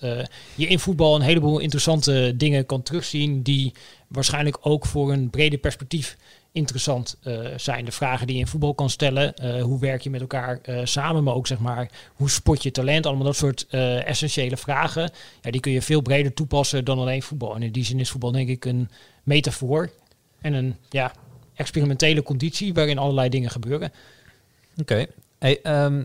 [0.54, 3.42] je in voetbal een heleboel interessante dingen kan terugzien.
[3.42, 3.72] Die
[4.09, 6.16] waarschijnlijk ook voor een breder perspectief
[6.53, 7.84] interessant eh, zijn.
[7.84, 9.34] De vragen die je in voetbal kan stellen.
[9.34, 12.70] eh, hoe werk je met elkaar eh, samen, maar ook zeg maar hoe spot je
[12.70, 13.07] talent.
[13.07, 13.66] Allemaal dat soort
[14.05, 15.11] essentiële vragen.
[15.42, 17.55] Ja, die kun je veel breder toepassen dan alleen voetbal.
[17.55, 18.88] En in die zin is voetbal denk ik een
[19.22, 19.90] metafoor
[20.40, 21.12] en een ja,
[21.55, 23.92] experimentele conditie waarin allerlei dingen gebeuren.
[24.80, 25.07] Oké.
[25.38, 26.05] Hey, ehm,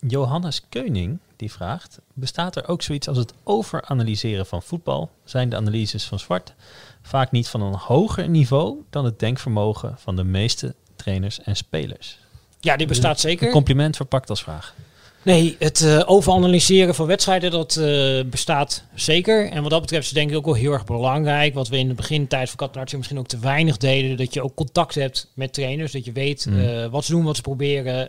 [0.00, 5.10] Johannes Keuning die vraagt: bestaat er ook zoiets als het overanalyseren van voetbal?
[5.24, 6.54] Zijn de analyses van Zwart
[7.02, 12.18] vaak niet van een hoger niveau dan het denkvermogen van de meeste trainers en spelers?
[12.60, 13.46] Ja, die bestaat zeker.
[13.46, 14.74] Een compliment verpakt als vraag.
[15.22, 19.50] Nee, het eh, overanalyseren van wedstrijden, dat eh, bestaat zeker.
[19.50, 21.54] En wat dat betreft is denk ik ook wel heel erg belangrijk.
[21.54, 24.16] Wat we in de begintijd van Catenaccio misschien ook te weinig deden.
[24.16, 25.92] Dat je ook contact hebt met trainers.
[25.92, 26.60] Dat je weet Mm.
[26.60, 28.08] eh, wat ze doen, wat ze proberen.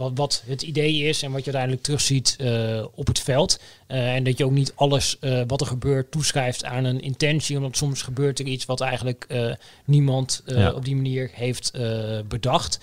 [0.00, 3.60] Wat, wat het idee is en wat je uiteindelijk terugziet eh, op het veld.
[3.86, 7.56] Eh, en dat je ook niet alles eh, wat er gebeurt toeschrijft aan een intentie.
[7.56, 9.26] Omdat soms gebeurt er iets wat eigenlijk
[9.84, 10.72] niemand Ja.
[10.72, 11.72] op die manier heeft
[12.28, 12.78] bedacht.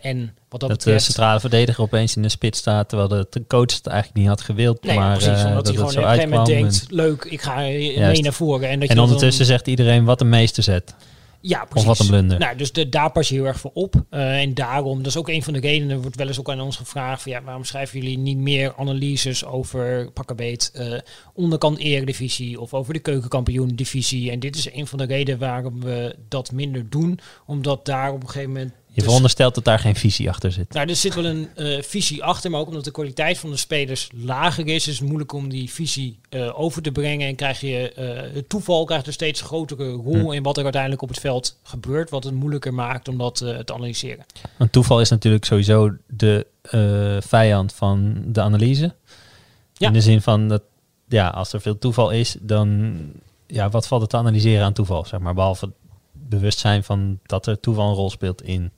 [0.00, 1.04] En wat dat, Dat, de betreft...
[1.04, 4.82] centrale verdediger opeens in de spits staat, terwijl de coach het eigenlijk niet had gewild.
[4.82, 5.44] Nee, maar precies.
[5.44, 7.92] Omdat dat hij het gewoon op een gegeven moment en- denkt, leuk, ik ga mee
[7.92, 8.22] Juist.
[8.22, 8.68] naar voren.
[8.68, 10.94] En, dat je en dat ondertussen dan, zegt iedereen wat de meester zet.
[11.40, 11.88] Ja, precies.
[11.88, 12.38] wat een blunder.
[12.38, 13.94] Nou, dus de, daar pas je heel erg voor op.
[14.10, 16.60] Eh, en daarom, dat is ook een van de redenen, wordt wel eens ook aan
[16.60, 20.98] ons gevraagd, van, ja, waarom schrijven jullie niet meer analyses over pakkenbeet eh
[21.34, 24.30] onderkant eredivisie of over de keukenkampioen divisie.
[24.30, 28.22] En dit is een van de redenen waarom we dat minder doen, omdat daar op
[28.22, 30.72] een gegeven moment dus- veronderstelt dat daar geen visie achter zit.
[30.72, 33.56] Nou, er zit wel een eh, visie achter, maar ook omdat de kwaliteit van de
[33.56, 37.28] spelers lager is, is het moeilijk om die visie eh, over te brengen.
[37.28, 40.32] En krijg je eh, het toeval krijgt een steeds grotere rol Hm.
[40.32, 43.74] in wat er uiteindelijk op het veld gebeurt, wat het moeilijker maakt om dat te
[43.74, 44.24] analyseren.
[44.58, 46.46] Een toeval is natuurlijk sowieso de
[47.20, 48.94] vijand van de analyse.
[49.72, 49.86] Ja.
[49.86, 50.62] In de zin van dat,
[51.08, 52.98] ja, als er veel toeval is, dan,
[53.46, 55.34] ja, wat valt er te analyseren aan toeval, zeg maar.
[55.34, 55.74] Behalve het
[56.12, 58.70] bewustzijn van dat er toeval een rol speelt in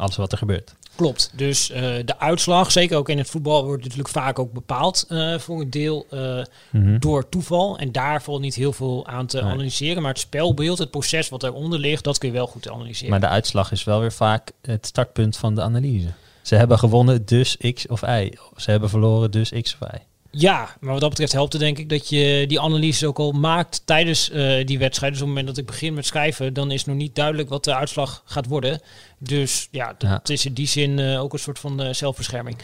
[0.00, 0.74] alles wat er gebeurt.
[0.96, 1.30] Klopt.
[1.34, 5.38] Dus eh, de uitslag, zeker ook in het voetbal, wordt natuurlijk vaak ook bepaald eh,
[5.38, 6.98] voor een deel eh, Mhm.
[6.98, 7.78] door toeval.
[7.78, 9.50] En daar valt niet heel veel aan te Nee.
[9.52, 10.02] analyseren.
[10.02, 13.10] Maar het spelbeeld, het proces wat eronder ligt, dat kun je wel goed analyseren.
[13.10, 16.08] Maar de uitslag is wel weer vaak het startpunt van de analyse.
[16.42, 18.32] Ze hebben gewonnen, dus X of Y.
[18.56, 19.96] Ze hebben verloren, dus X of Y.
[20.32, 23.32] Ja, maar wat dat betreft helpt het denk ik dat je die analyse ook al
[23.32, 25.12] maakt tijdens eh, die wedstrijd.
[25.12, 27.64] Dus op het moment dat ik begin met schrijven, dan is nog niet duidelijk wat
[27.64, 28.80] de uitslag gaat worden.
[29.18, 30.20] Dus ja, dat Ja.
[30.34, 32.56] is in die zin eh, ook een soort van eh, zelfbescherming.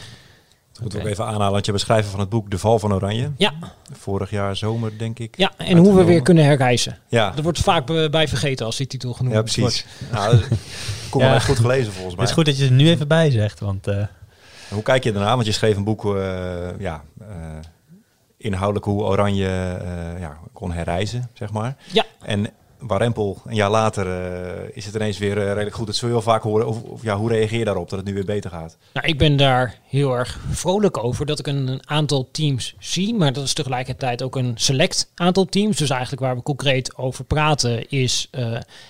[0.73, 0.97] We Oké.
[0.97, 3.31] ook even aanhalen, want je beschrijven van het boek De Val van Oranje.
[3.37, 3.53] Ja,
[3.91, 5.37] Vorig jaar zomer, denk ik.
[5.37, 6.97] ja en hoe we weer kunnen herreizen.
[7.09, 9.53] Ja, Dat wordt vaak bij vergeten als die titel genoemd ja wordt.
[9.55, 9.85] precies.
[10.11, 10.47] Nou, dat-
[11.09, 11.29] kom Ja.
[11.29, 12.21] wel goed gelezen volgens mij.
[12.25, 14.03] Het is goed dat je er nu even bij zegt, want eh,
[14.69, 15.33] Hoe kijk je daarna?
[15.33, 17.27] Want je schreef een boek, eh, ja, eh,
[18.37, 21.75] inhoudelijk hoe Oranje eh, ja, kon herreizen, zeg maar.
[21.91, 22.05] Ja.
[22.21, 22.47] En
[22.77, 24.07] Warempel, een jaar later,
[24.75, 25.85] is het ineens weer redelijk goed.
[25.85, 26.67] Dat zul je wel vaak horen.
[26.67, 28.77] Of, of ja, hoe reageer je daarop dat het nu weer beter gaat?
[28.93, 33.15] Nou, ik ben daar heel erg vrolijk over dat ik een, een aantal teams zie,
[33.15, 35.77] maar dat is tegelijkertijd ook een select aantal teams.
[35.77, 38.29] Dus eigenlijk waar we concreet over praten is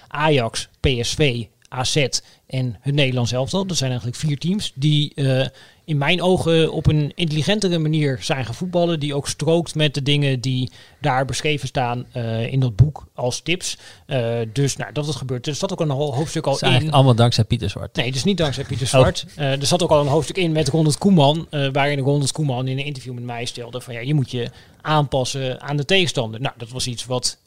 [0.08, 2.08] Ajax, PSV, AZ
[2.48, 3.66] en het Nederlands elftal.
[3.66, 5.48] Dat zijn eigenlijk vier teams die eh,
[5.88, 9.00] in mijn ogen op een intelligentere manier zijn gaan voetballen.
[9.00, 10.72] Die ook strookt met de dingen die
[11.02, 13.78] daar beschreven staan eh, in dat boek als tips.
[14.06, 15.48] Eh, dus nou, dat het gebeurt.
[15.48, 16.92] Er zat ook een ho- hoofdstuk al is in.
[16.92, 17.96] allemaal dankzij Pieter Zwart.
[17.96, 19.26] Nee, dus niet dankzij Pieter Zwart.
[19.36, 22.78] Eh, er zat ook al een hoofdstuk in met Ronald Koeman, waarin Ronald Koeman in
[22.78, 24.50] een interview met mij stelde van ja, je moet je
[24.82, 26.42] aanpassen aan de tegenstander.
[26.42, 27.38] Nou, dat was iets wat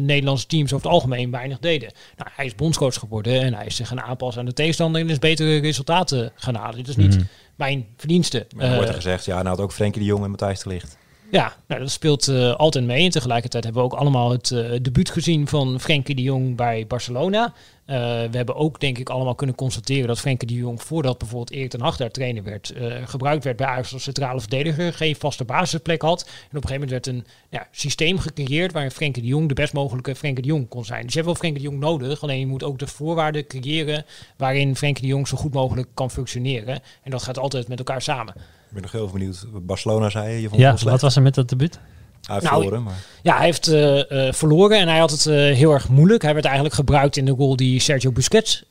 [0.00, 1.92] Nederlandse teams over het algemeen weinig deden.
[2.16, 5.10] Nou, hij is bondscoach geworden en hij is zich gaan aanpassen aan de tegenstander en
[5.10, 6.76] is betere resultaten gaan halen.
[6.76, 7.24] Dit is niet Mhm.
[7.62, 8.46] Mijn verdienste.
[8.56, 10.62] Maar dan wordt er Eh, gezegd, ja, nou had ook Frenkie de Jong en Matthijs
[10.62, 10.96] de Ligt.
[11.32, 13.04] Ja, nou, dat speelt eh, altijd mee.
[13.04, 16.86] En tegelijkertijd hebben we ook allemaal het uh, debuut gezien van Frenkie de Jong bij
[16.86, 17.52] Barcelona.
[17.86, 21.50] Uh, we hebben ook denk ik allemaal kunnen constateren dat Frenkie de Jong, voordat bijvoorbeeld
[21.50, 22.72] Erik ten Hag daar trainer werd,
[23.04, 26.22] gebruikt werd bij Ajax als centrale verdediger, geen vaste basisplek had.
[26.22, 29.54] En op een gegeven moment werd een ja, systeem gecreëerd waarin Frenkie de Jong de
[29.54, 31.02] best mogelijke Frenkie de Jong kon zijn.
[31.02, 34.04] Dus je hebt wel Frenkie de Jong nodig, alleen je moet ook de voorwaarden creëren
[34.36, 36.80] waarin Frenkie de Jong zo goed mogelijk kan functioneren.
[37.02, 38.34] En dat gaat altijd met elkaar samen.
[38.72, 39.46] Ik ben nog heel benieuwd.
[39.62, 40.40] Barcelona zei je.
[40.40, 41.80] je vond ja, wat was er met dat debuut?
[42.22, 42.94] Hij heeft nou, verloren, maar...
[43.22, 46.22] Ja, hij heeft uh, uh, verloren en hij had het uh, heel erg moeilijk.
[46.22, 48.64] Hij werd eigenlijk gebruikt in de rol die Sergio Busquets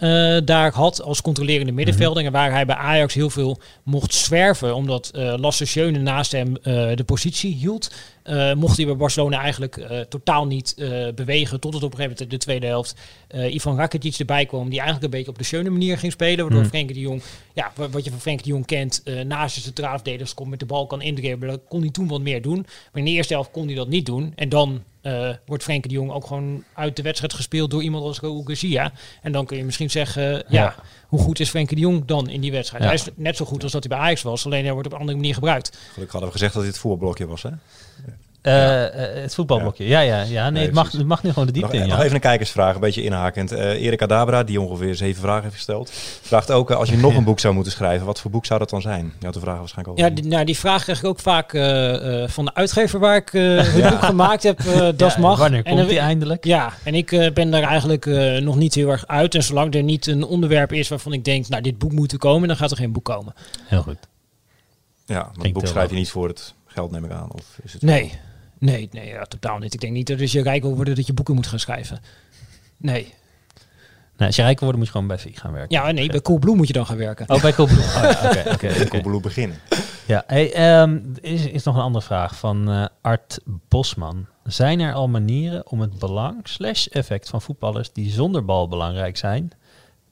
[0.45, 2.25] daar had als controlerende middenvelder.
[2.25, 6.53] En waar hij bij Ajax heel veel mocht zwerven, omdat Lasse Schöne naast hem
[6.95, 7.91] de positie hield.
[8.29, 11.59] Uh, mocht hij bij Barcelona eigenlijk uh, totaal niet uh, bewegen.
[11.59, 12.95] Tot het op een gegeven moment de tweede helft
[13.49, 14.69] Ivan Rakitic erbij kwam.
[14.69, 16.39] Die eigenlijk een beetje op de schöne manier ging spelen.
[16.39, 16.69] Waardoor mm.
[16.69, 17.21] Frenkie de Jong,
[17.53, 20.87] ja, wat je van Frenkie de Jong kent, naast de verdedigers komt met de bal
[20.87, 21.55] kan indribbelen.
[21.55, 22.57] Dat kon hij toen wat meer doen.
[22.57, 24.33] Maar in de eerste helft kon hij dat niet doen.
[24.35, 24.83] En dan
[25.45, 28.91] wordt Frenkie de Jong ook gewoon uit de wedstrijd gespeeld door iemand als Raúl Garcia.
[29.21, 30.75] En dan kun je misschien zeggen, ja.
[31.07, 32.83] hoe goed is Frenkie de Jong dan in die wedstrijd?
[32.83, 34.45] Hij is net zo goed als dat hij bij Ajax was.
[34.45, 35.77] Alleen hij wordt op een andere manier gebruikt.
[35.77, 37.49] Gelukkig hadden we gezegd dat dit het voorblokje was, hè?
[38.43, 38.93] Uh, ja.
[38.93, 39.87] uh, het voetbalblokje.
[39.87, 40.43] Ja, ja, ja.
[40.43, 41.89] Nee, nee het, mag, het mag nu gewoon de diepte nog, in.
[41.89, 42.03] Nog ja.
[42.03, 43.51] even een kijkersvraag, een beetje inhakend.
[43.51, 47.23] Uh, Erik Adabra, die ongeveer zeven vragen heeft gesteld, vraagt ook: als je nog een
[47.23, 49.13] boek zou moeten schrijven, wat voor boek zou dat dan zijn?
[49.19, 50.05] Je had de vraag waarschijnlijk al.
[50.05, 51.49] Ja, die, nou, die vraag krijg ik ook vaak
[52.29, 53.89] van de uitgever waar ik het ja.
[53.89, 54.61] boek gemaakt heb.
[54.97, 55.39] dat mag.
[55.39, 56.45] Wanneer komt die eindelijk?
[56.45, 58.05] Ja, en ik ben daar eigenlijk
[58.41, 59.35] nog niet heel erg uit.
[59.35, 62.17] En zolang er niet een onderwerp is waarvan ik denk, nou, dit boek moet er
[62.17, 63.33] komen, dan gaat er geen boek komen.
[63.65, 63.97] Heel goed.
[65.05, 67.31] Ja, want het boek schrijf je niet voor het geld, neem ik aan.
[67.31, 68.19] Of is het nee.
[68.61, 69.73] Nee, nee ja, totaal niet.
[69.73, 71.99] Ik denk niet dat als je rijk wil worden dat je boeken moet gaan schrijven.
[72.77, 73.13] Nee.
[74.17, 75.77] Nee, als je rijk wordt, moet je gewoon bij VI gaan werken.
[75.77, 77.29] Ja, nee, bij Coolblue moet je dan gaan werken.
[77.29, 77.79] Oh, bij Coolblue.
[77.79, 78.67] Oh, ja, oké, oké.
[78.73, 79.57] Okay, Coolblue beginnen.
[80.05, 84.25] Ja, hey, um, is, is nog een andere vraag van uh, Art Bosman.
[84.43, 89.17] Zijn er al manieren om het belang slash effect van voetballers die zonder bal belangrijk
[89.17, 89.51] zijn,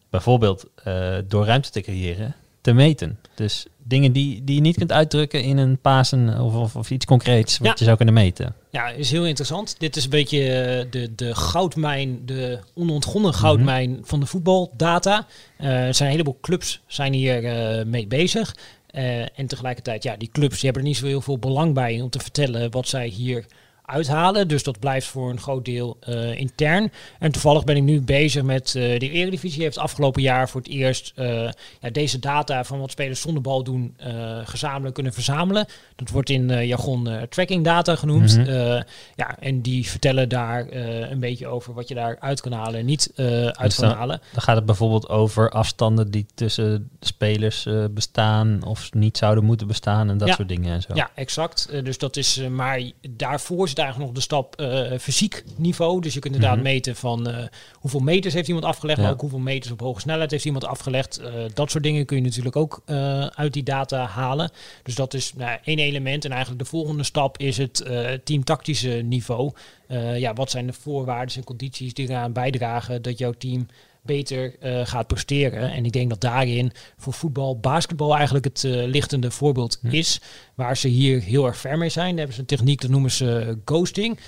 [0.10, 3.20] bijvoorbeeld uh, door ruimte te creëren, te meten?
[3.36, 7.06] Dus dingen die, die je niet kunt uitdrukken in een Pasen of, of, of iets
[7.06, 7.74] concreets wat Ja.
[7.78, 8.56] je zou kunnen meten.
[8.70, 9.76] Ja, is heel interessant.
[9.80, 15.28] Dit is een beetje eh, de, de goudmijn, de onontgonnen goudmijn van de voetbaldata.
[15.58, 18.56] Eh, er zijn een heleboel clubs zijn hier eh, mee bezig.
[19.36, 22.10] En tegelijkertijd, ja, die clubs die hebben er niet zo heel veel belang bij om
[22.10, 23.46] te vertellen wat zij hier
[23.90, 24.48] uithalen.
[24.48, 26.92] Dus dat blijft voor een groot deel eh, intern.
[27.20, 29.62] En toevallig ben ik nu bezig met eh, de Eredivisie.
[29.62, 33.64] Heeft afgelopen jaar voor het eerst eh, ja, deze data van wat spelers zonder bal
[33.64, 33.98] doen
[34.44, 35.66] gezamenlijk kunnen verzamelen.
[35.96, 38.38] Dat wordt in jargon tracking data genoemd.
[38.38, 38.82] Mhm.
[39.16, 40.68] Ja, en die vertellen daar
[41.12, 43.98] een beetje over wat je daar uit kan halen en niet uit Dus kan dan-
[43.98, 44.22] halen.
[44.34, 50.10] Dan gaat het bijvoorbeeld over afstanden die tussen spelers bestaan of niet zouden moeten bestaan
[50.10, 50.34] en dat Ja.
[50.34, 50.94] soort dingen en zo.
[50.94, 51.70] Ja, exact.
[51.84, 56.02] Dus dat is, maar daarvoor zit eigenlijk nog de stap eh, fysiek niveau.
[56.02, 56.68] Dus je kunt inderdaad Mhm.
[56.68, 59.04] meten van eh, hoeveel meters heeft iemand afgelegd, Ja.
[59.04, 61.18] maar ook hoeveel meters op hoge snelheid heeft iemand afgelegd.
[61.18, 62.82] Eh, dat soort dingen kun je natuurlijk ook
[63.36, 64.52] uit die data halen.
[64.84, 66.26] Dus dat is nou, één element.
[66.26, 67.86] En eigenlijk de volgende stap is het
[68.24, 69.52] teamtactische niveau.
[70.16, 73.68] Ja, wat zijn de voorwaarden en condities die eraan bijdragen dat jouw team
[74.02, 75.72] beter eh, gaat presteren.
[75.72, 79.88] En ik denk dat daarin voor voetbal, basketbal eigenlijk het eh, lichtende voorbeeld Hm.
[79.88, 80.22] is.
[80.56, 82.10] Waar ze hier heel erg ver mee zijn.
[82.10, 84.20] Daar hebben ze een techniek, dat noemen ze eh, ghosting.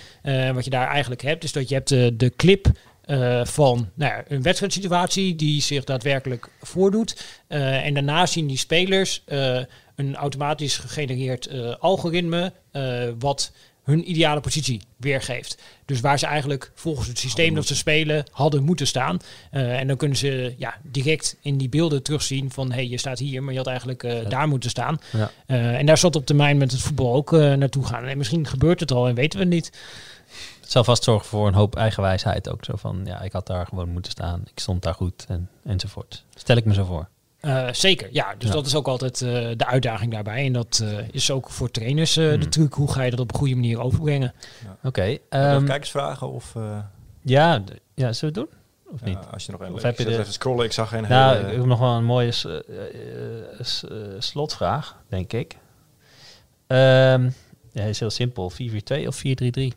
[0.53, 2.71] Wat je daar eigenlijk hebt, is dat je hebt de, de clip
[3.43, 7.23] van nou ja, een wedstrijdsituatie die zich daadwerkelijk voordoet.
[7.47, 9.23] En daarna zien die spelers
[9.95, 11.49] een automatisch gegenereerd
[11.79, 12.53] algoritme
[13.19, 13.51] wat
[13.83, 15.61] hun ideale positie weergeeft.
[15.85, 19.19] Dus waar ze eigenlijk volgens het systeem dat ze spelen hadden moeten staan.
[19.51, 22.69] Eh, en dan kunnen ze ja, direct in die beelden terugzien van...
[22.69, 24.29] hé, hey, je staat hier, maar je had eigenlijk eh, Ja.
[24.29, 24.99] daar moeten staan.
[25.11, 25.31] Ja.
[25.45, 28.05] Eh, en daar zat op termijn met het voetbal ook naartoe gaan.
[28.05, 29.71] En misschien gebeurt het al en weten we het niet.
[30.61, 32.65] Het zal vast zorgen voor een hoop eigenwijsheid ook.
[32.65, 34.41] Zo van, ja, ik had daar gewoon moeten staan.
[34.53, 36.23] Ik stond daar goed en, enzovoort.
[36.35, 37.07] Stel ik me zo voor.
[37.41, 38.35] Eh, zeker, ja.
[38.37, 38.53] Dus Ja.
[38.53, 40.45] dat is ook altijd eh, de uitdaging daarbij.
[40.45, 42.49] En dat eh, is ook voor trainers eh, de Hmm.
[42.49, 42.73] truc.
[42.73, 44.33] Hoe ga je dat op een goede manier overbrengen?
[44.83, 45.01] Oké.
[45.01, 46.55] Heb je ehm, nog kijkersvragen of...
[46.55, 46.79] eh,
[47.21, 47.63] ja,
[47.95, 48.59] ja, zullen we het doen?
[48.93, 49.17] Of niet?
[49.23, 51.49] ja, als je nog een heb je de- even scrollen, ik zag geen Nou, hele...
[51.49, 55.57] ik heb nog wel een mooie eh, eh, eh, slotvraag, denk ik.
[56.67, 57.29] Ehm
[57.73, 58.51] ja, is heel simpel.
[58.51, 59.73] 4-4-2 of 4-3-3?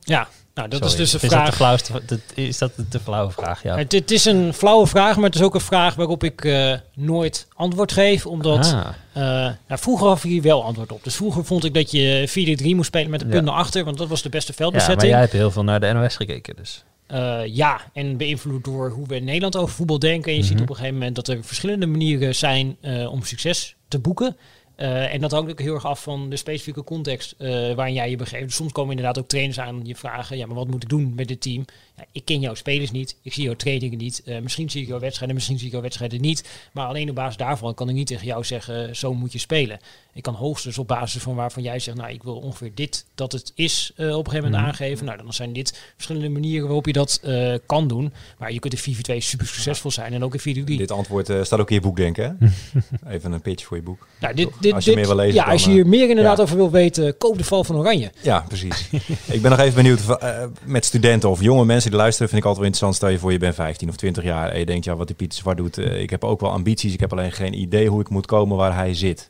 [0.00, 1.02] Ja, nou dat Sorry.
[1.02, 1.54] is dus de is Dat de vraag.
[1.56, 3.62] flauwste, dat, is dat de flauwe vraag?
[3.62, 3.76] Ja.
[3.76, 6.72] Het, het is een flauwe vraag, maar het is ook een vraag waarop ik eh,
[6.94, 8.26] nooit antwoord geef.
[8.26, 9.22] Omdat Ah, eh,
[9.68, 11.04] nou, vroeger gaf ik hier wel antwoord op.
[11.04, 12.28] Dus vroeger vond ik dat je
[12.62, 13.32] 4-3 moest spelen met de Ja.
[13.32, 13.84] punt naar achter.
[13.84, 15.10] Want dat was de beste ja, maar veldbezetting.
[15.12, 16.84] jij hebt heel veel naar de NOS gekeken, dus.
[17.06, 20.30] Eh, ja, en beïnvloed door hoe we in Nederland over voetbal denken.
[20.32, 20.62] En je ziet Mhm.
[20.62, 22.76] op een gegeven moment dat er verschillende manieren zijn
[23.10, 24.36] om succes te boeken.
[24.76, 28.10] Eh, en dat hangt ook heel erg af van de specifieke context eh, waarin jij
[28.10, 28.44] je begeeft.
[28.44, 31.12] Dus soms komen inderdaad ook trainers aan je vragen, ja, maar wat moet ik doen
[31.16, 31.64] met dit team?
[31.96, 34.22] Ja, ik ken jouw spelers niet, ik zie jouw trainingen niet.
[34.24, 36.48] Eh, misschien zie ik jouw wedstrijden, misschien zie ik jouw wedstrijden niet.
[36.72, 39.78] Maar alleen op basis daarvan kan ik niet tegen jou zeggen, zo moet je spelen.
[40.14, 43.32] Ik kan hoogstens op basis van waarvan jij zegt, nou, ik wil ongeveer dit dat
[43.32, 44.64] het is op een gegeven moment Mhm.
[44.64, 45.06] aangeven.
[45.06, 47.20] Nou, dan zijn dit verschillende manieren waarop je dat
[47.66, 48.12] kan doen.
[48.38, 50.76] Maar je kunt in 4v2 super succesvol zijn en ook in 4v3.
[50.76, 52.24] Dit antwoord eh, staat ook in je boek, denk ik.
[52.38, 52.46] Hè?
[53.14, 54.06] Even een pitch voor je boek.
[54.20, 55.86] Nou, dit, dit, Als je dit- meer wil lezen, Ja, dan, als je eh, hier
[55.86, 56.42] meer inderdaad ja.
[56.42, 58.12] over wil weten, koop de val van Oranje.
[58.22, 58.88] Ja, precies.
[59.26, 62.46] ik ben nog even benieuwd, eh, met studenten of jonge mensen die luisteren, vind ik
[62.48, 62.94] altijd wel interessant.
[62.94, 65.16] Stel je voor, je bent 15 of 20 jaar en je denkt, ja, wat die
[65.16, 68.00] Pieter Zwart doet, eh, ik heb ook wel ambities, ik heb alleen geen idee hoe
[68.00, 69.28] ik moet komen waar hij zit.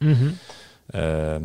[0.87, 1.37] Eh,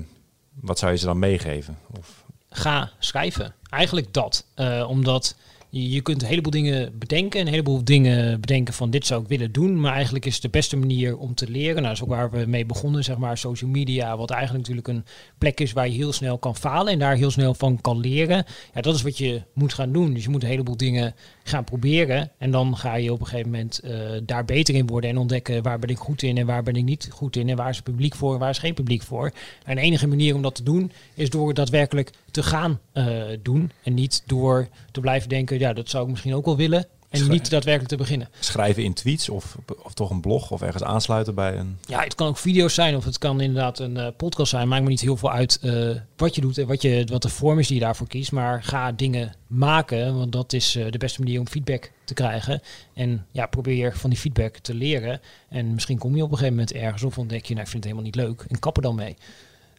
[0.54, 1.78] wat zou je ze dan meegeven?
[1.98, 3.54] Of, Ga schrijven.
[3.70, 4.46] Eigenlijk dat.
[4.54, 5.36] Eh, omdat
[5.72, 7.40] je, kunt een heleboel dingen bedenken.
[7.40, 9.80] Een heleboel dingen bedenken van dit zou ik willen doen.
[9.80, 11.76] Maar eigenlijk is de beste manier om te leren.
[11.76, 14.18] Nou, dat is ook waar we mee begonnen, zeg maar, social media.
[14.18, 15.06] Wat eigenlijk natuurlijk een
[15.38, 16.94] plek is waar je heel snel kan falen.
[16.94, 18.46] En daar heel snel van kan leren.
[18.74, 20.14] Ja, dat is wat je moet gaan doen.
[20.14, 22.32] Dus je moet een heleboel dingen gaan proberen.
[22.38, 25.10] En dan ga je op een gegeven moment eh, daar beter in worden.
[25.10, 27.50] En ontdekken waar ben ik goed in en waar ben ik niet goed in.
[27.50, 29.32] En waar is het publiek voor en waar is geen publiek voor.
[29.66, 33.72] En de enige manier om dat te doen is door daadwerkelijk te gaan eh, doen.
[33.84, 36.88] En niet door te blijven denken, ja, dat zou ik misschien ook wel willen.
[37.12, 38.30] En Schrijf- niet daadwerkelijk te beginnen.
[38.40, 41.78] schrijven in tweets of, of toch een blog of ergens aansluiten bij een...
[41.88, 44.68] Ja, het kan ook video's zijn of het kan inderdaad een eh, podcast zijn.
[44.68, 47.30] Maakt me niet heel veel uit eh, wat je doet en wat, je, wat de
[47.30, 48.32] vorm is die je daarvoor kiest.
[48.32, 52.62] Maar ga dingen maken, want dat is eh, de beste manier om feedback te krijgen.
[52.94, 55.22] En ja, probeer van die feedback te leren.
[55.50, 57.84] En misschien kom je op een gegeven moment ergens of ontdek je, nou, ik vind
[57.84, 58.46] het helemaal niet leuk.
[58.48, 59.16] En kap er dan mee.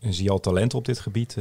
[0.01, 1.37] En zie je al talent op dit gebied?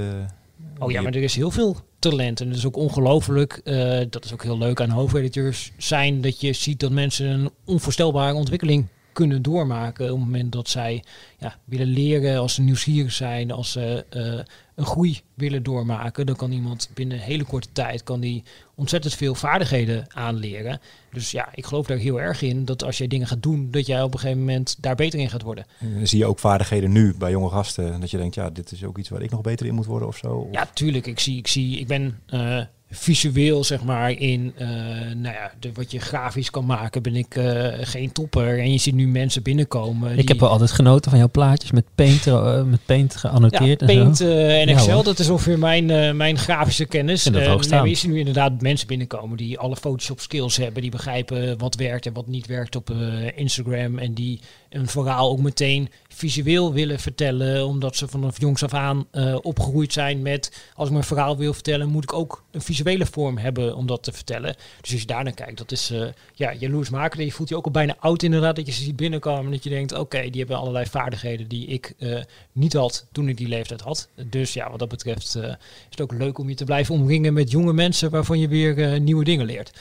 [0.79, 2.41] Oh ja, maar er is heel veel talent.
[2.41, 3.61] En het is ook ongelooflijk.
[3.63, 6.21] eh, dat is ook heel leuk aan hoofdediteurs zijn.
[6.21, 10.05] Dat je ziet dat mensen een onvoorstelbare ontwikkeling kunnen doormaken.
[10.05, 11.03] Op het moment dat zij
[11.39, 14.39] ja, willen leren, als ze nieuwsgierig zijn, als ze eh,
[14.81, 16.25] een groei willen doormaken.
[16.25, 18.43] Dan kan iemand binnen een hele korte tijd kan die
[18.75, 20.79] ontzettend veel vaardigheden aanleren.
[21.13, 23.85] Dus ja, ik geloof daar heel erg in dat als jij dingen gaat doen, dat
[23.85, 25.65] jij op een gegeven moment daar beter in gaat worden.
[25.79, 27.99] eh, zie je ook vaardigheden nu bij jonge gasten?
[27.99, 30.07] Dat je denkt, ja, dit is ook iets waar ik nog beter in moet worden
[30.07, 30.27] of zo?
[30.35, 31.07] Of- Ja, tuurlijk.
[31.07, 32.61] Ik zie, ik zie, ik ben eh,
[32.93, 34.67] visueel, zeg maar, in eh,
[35.15, 38.59] nou ja, de, wat je grafisch kan maken, ben ik eh, geen topper.
[38.59, 40.17] En je ziet nu mensen binnenkomen.
[40.17, 43.81] Ik heb wel altijd genoten van jouw plaatjes met paint, eh, met paint ja, geannoteerd
[43.81, 44.29] en Paint zo.
[44.29, 45.03] en Ja, Excel, hoor.
[45.03, 47.23] dat is ongeveer mijn, mijn grafische kennis.
[47.23, 50.91] dat hoog nee, je ziet nu inderdaad mensen binnenkomen die alle Photoshop skills hebben, die
[50.91, 52.93] begrijpen wat werkt en wat niet werkt op
[53.35, 54.39] Instagram en die
[54.69, 59.93] een verhaal ook meteen visueel willen vertellen, omdat ze vanaf jongs af aan eh, opgegroeid
[59.93, 63.75] zijn met als ik mijn verhaal wil vertellen, moet ik ook een visuele vorm hebben
[63.75, 64.55] om dat te vertellen.
[64.81, 67.19] Dus als je daar naar kijkt, dat is eh ja, jaloersmakend.
[67.19, 69.51] En je voelt je ook al bijna oud inderdaad, dat je ze ziet binnenkomen en
[69.51, 73.37] dat je denkt, oké, die hebben allerlei vaardigheden die ik eh, niet had toen ik
[73.37, 74.09] die leeftijd had.
[74.25, 75.55] Dus ja, wat dat betreft eh, is
[75.89, 79.23] het ook leuk om je te blijven omringen met jonge mensen waarvan je weer nieuwe
[79.23, 79.79] dingen leert.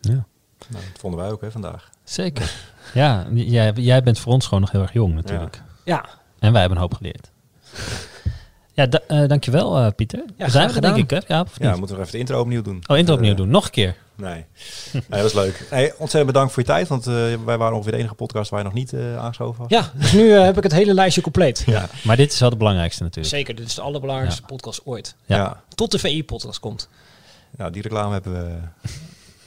[0.00, 0.26] Ja.
[0.68, 1.90] Nou, dat vonden wij ook hè, vandaag.
[2.04, 2.52] Zeker.
[2.94, 5.62] Ja, jij, jij bent voor ons gewoon nog heel erg jong natuurlijk.
[5.84, 6.04] Ja,
[6.38, 7.30] En wij hebben een hoop geleerd.
[8.72, 10.22] Ja, da eh, dankjewel eh, Pieter.
[10.36, 11.18] Ja, We zijn we denk ik, hè?
[11.26, 12.82] Ja, of Ja, moeten we even de intro opnieuw doen.
[12.86, 13.48] Oh, intro opnieuw Eh, doen.
[13.50, 13.96] Nog een keer.
[14.14, 14.44] Nee.
[14.92, 15.66] nee, dat is leuk.
[15.70, 18.58] Hey, ontzettend bedankt voor je tijd, want eh, wij waren ongeveer de enige podcast waar
[18.58, 19.70] je nog niet eh, aangeschoven was.
[19.70, 21.62] ja dus nu heb ik het hele lijstje compleet.
[21.66, 21.88] Ja.
[22.04, 23.34] Maar dit is wel de belangrijkste natuurlijk.
[23.34, 25.14] Zeker, dit is de allerbelangrijkste podcast ooit.
[25.26, 25.36] Ja.
[25.36, 25.62] Ja.
[25.74, 26.88] Tot de VI-podcast komt.
[27.56, 28.56] Nou, die reclame hebben we,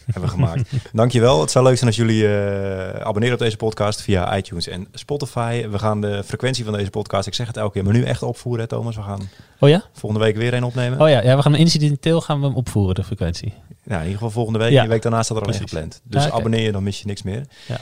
[0.13, 0.69] hebben gemaakt.
[0.93, 1.41] Dankjewel.
[1.41, 5.67] Het zou leuk zijn als jullie eh, abonneren op deze podcast via iTunes en Spotify.
[5.67, 8.23] We gaan de frequentie van deze podcast, ik zeg het elke keer, maar nu echt
[8.23, 8.95] opvoeren, hè, Thomas.
[8.95, 9.29] We gaan
[9.59, 9.83] Oh ja?
[9.93, 11.01] volgende week weer een opnemen.
[11.01, 13.53] Oh ja, ja we gaan incidenteel gaan we hem opvoeren, de frequentie.
[13.83, 14.71] Nou, in ieder geval volgende week.
[14.71, 14.77] Ja.
[14.77, 16.01] En de week daarna staat er al gepland.
[16.03, 17.45] Dus Ja, abonneer je, dan mis je niks meer.
[17.67, 17.77] Ja.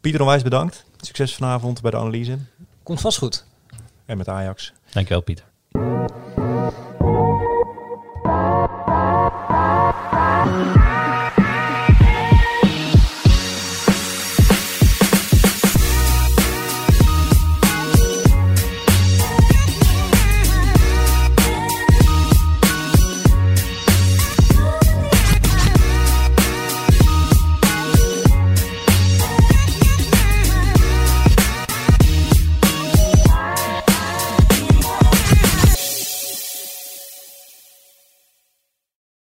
[0.00, 0.84] Pieter onwijs bedankt.
[1.00, 2.38] Succes vanavond bij de analyse
[2.82, 3.44] Komt vast goed.
[4.06, 4.72] en met Ajax.
[4.92, 5.44] Dankjewel Pieter.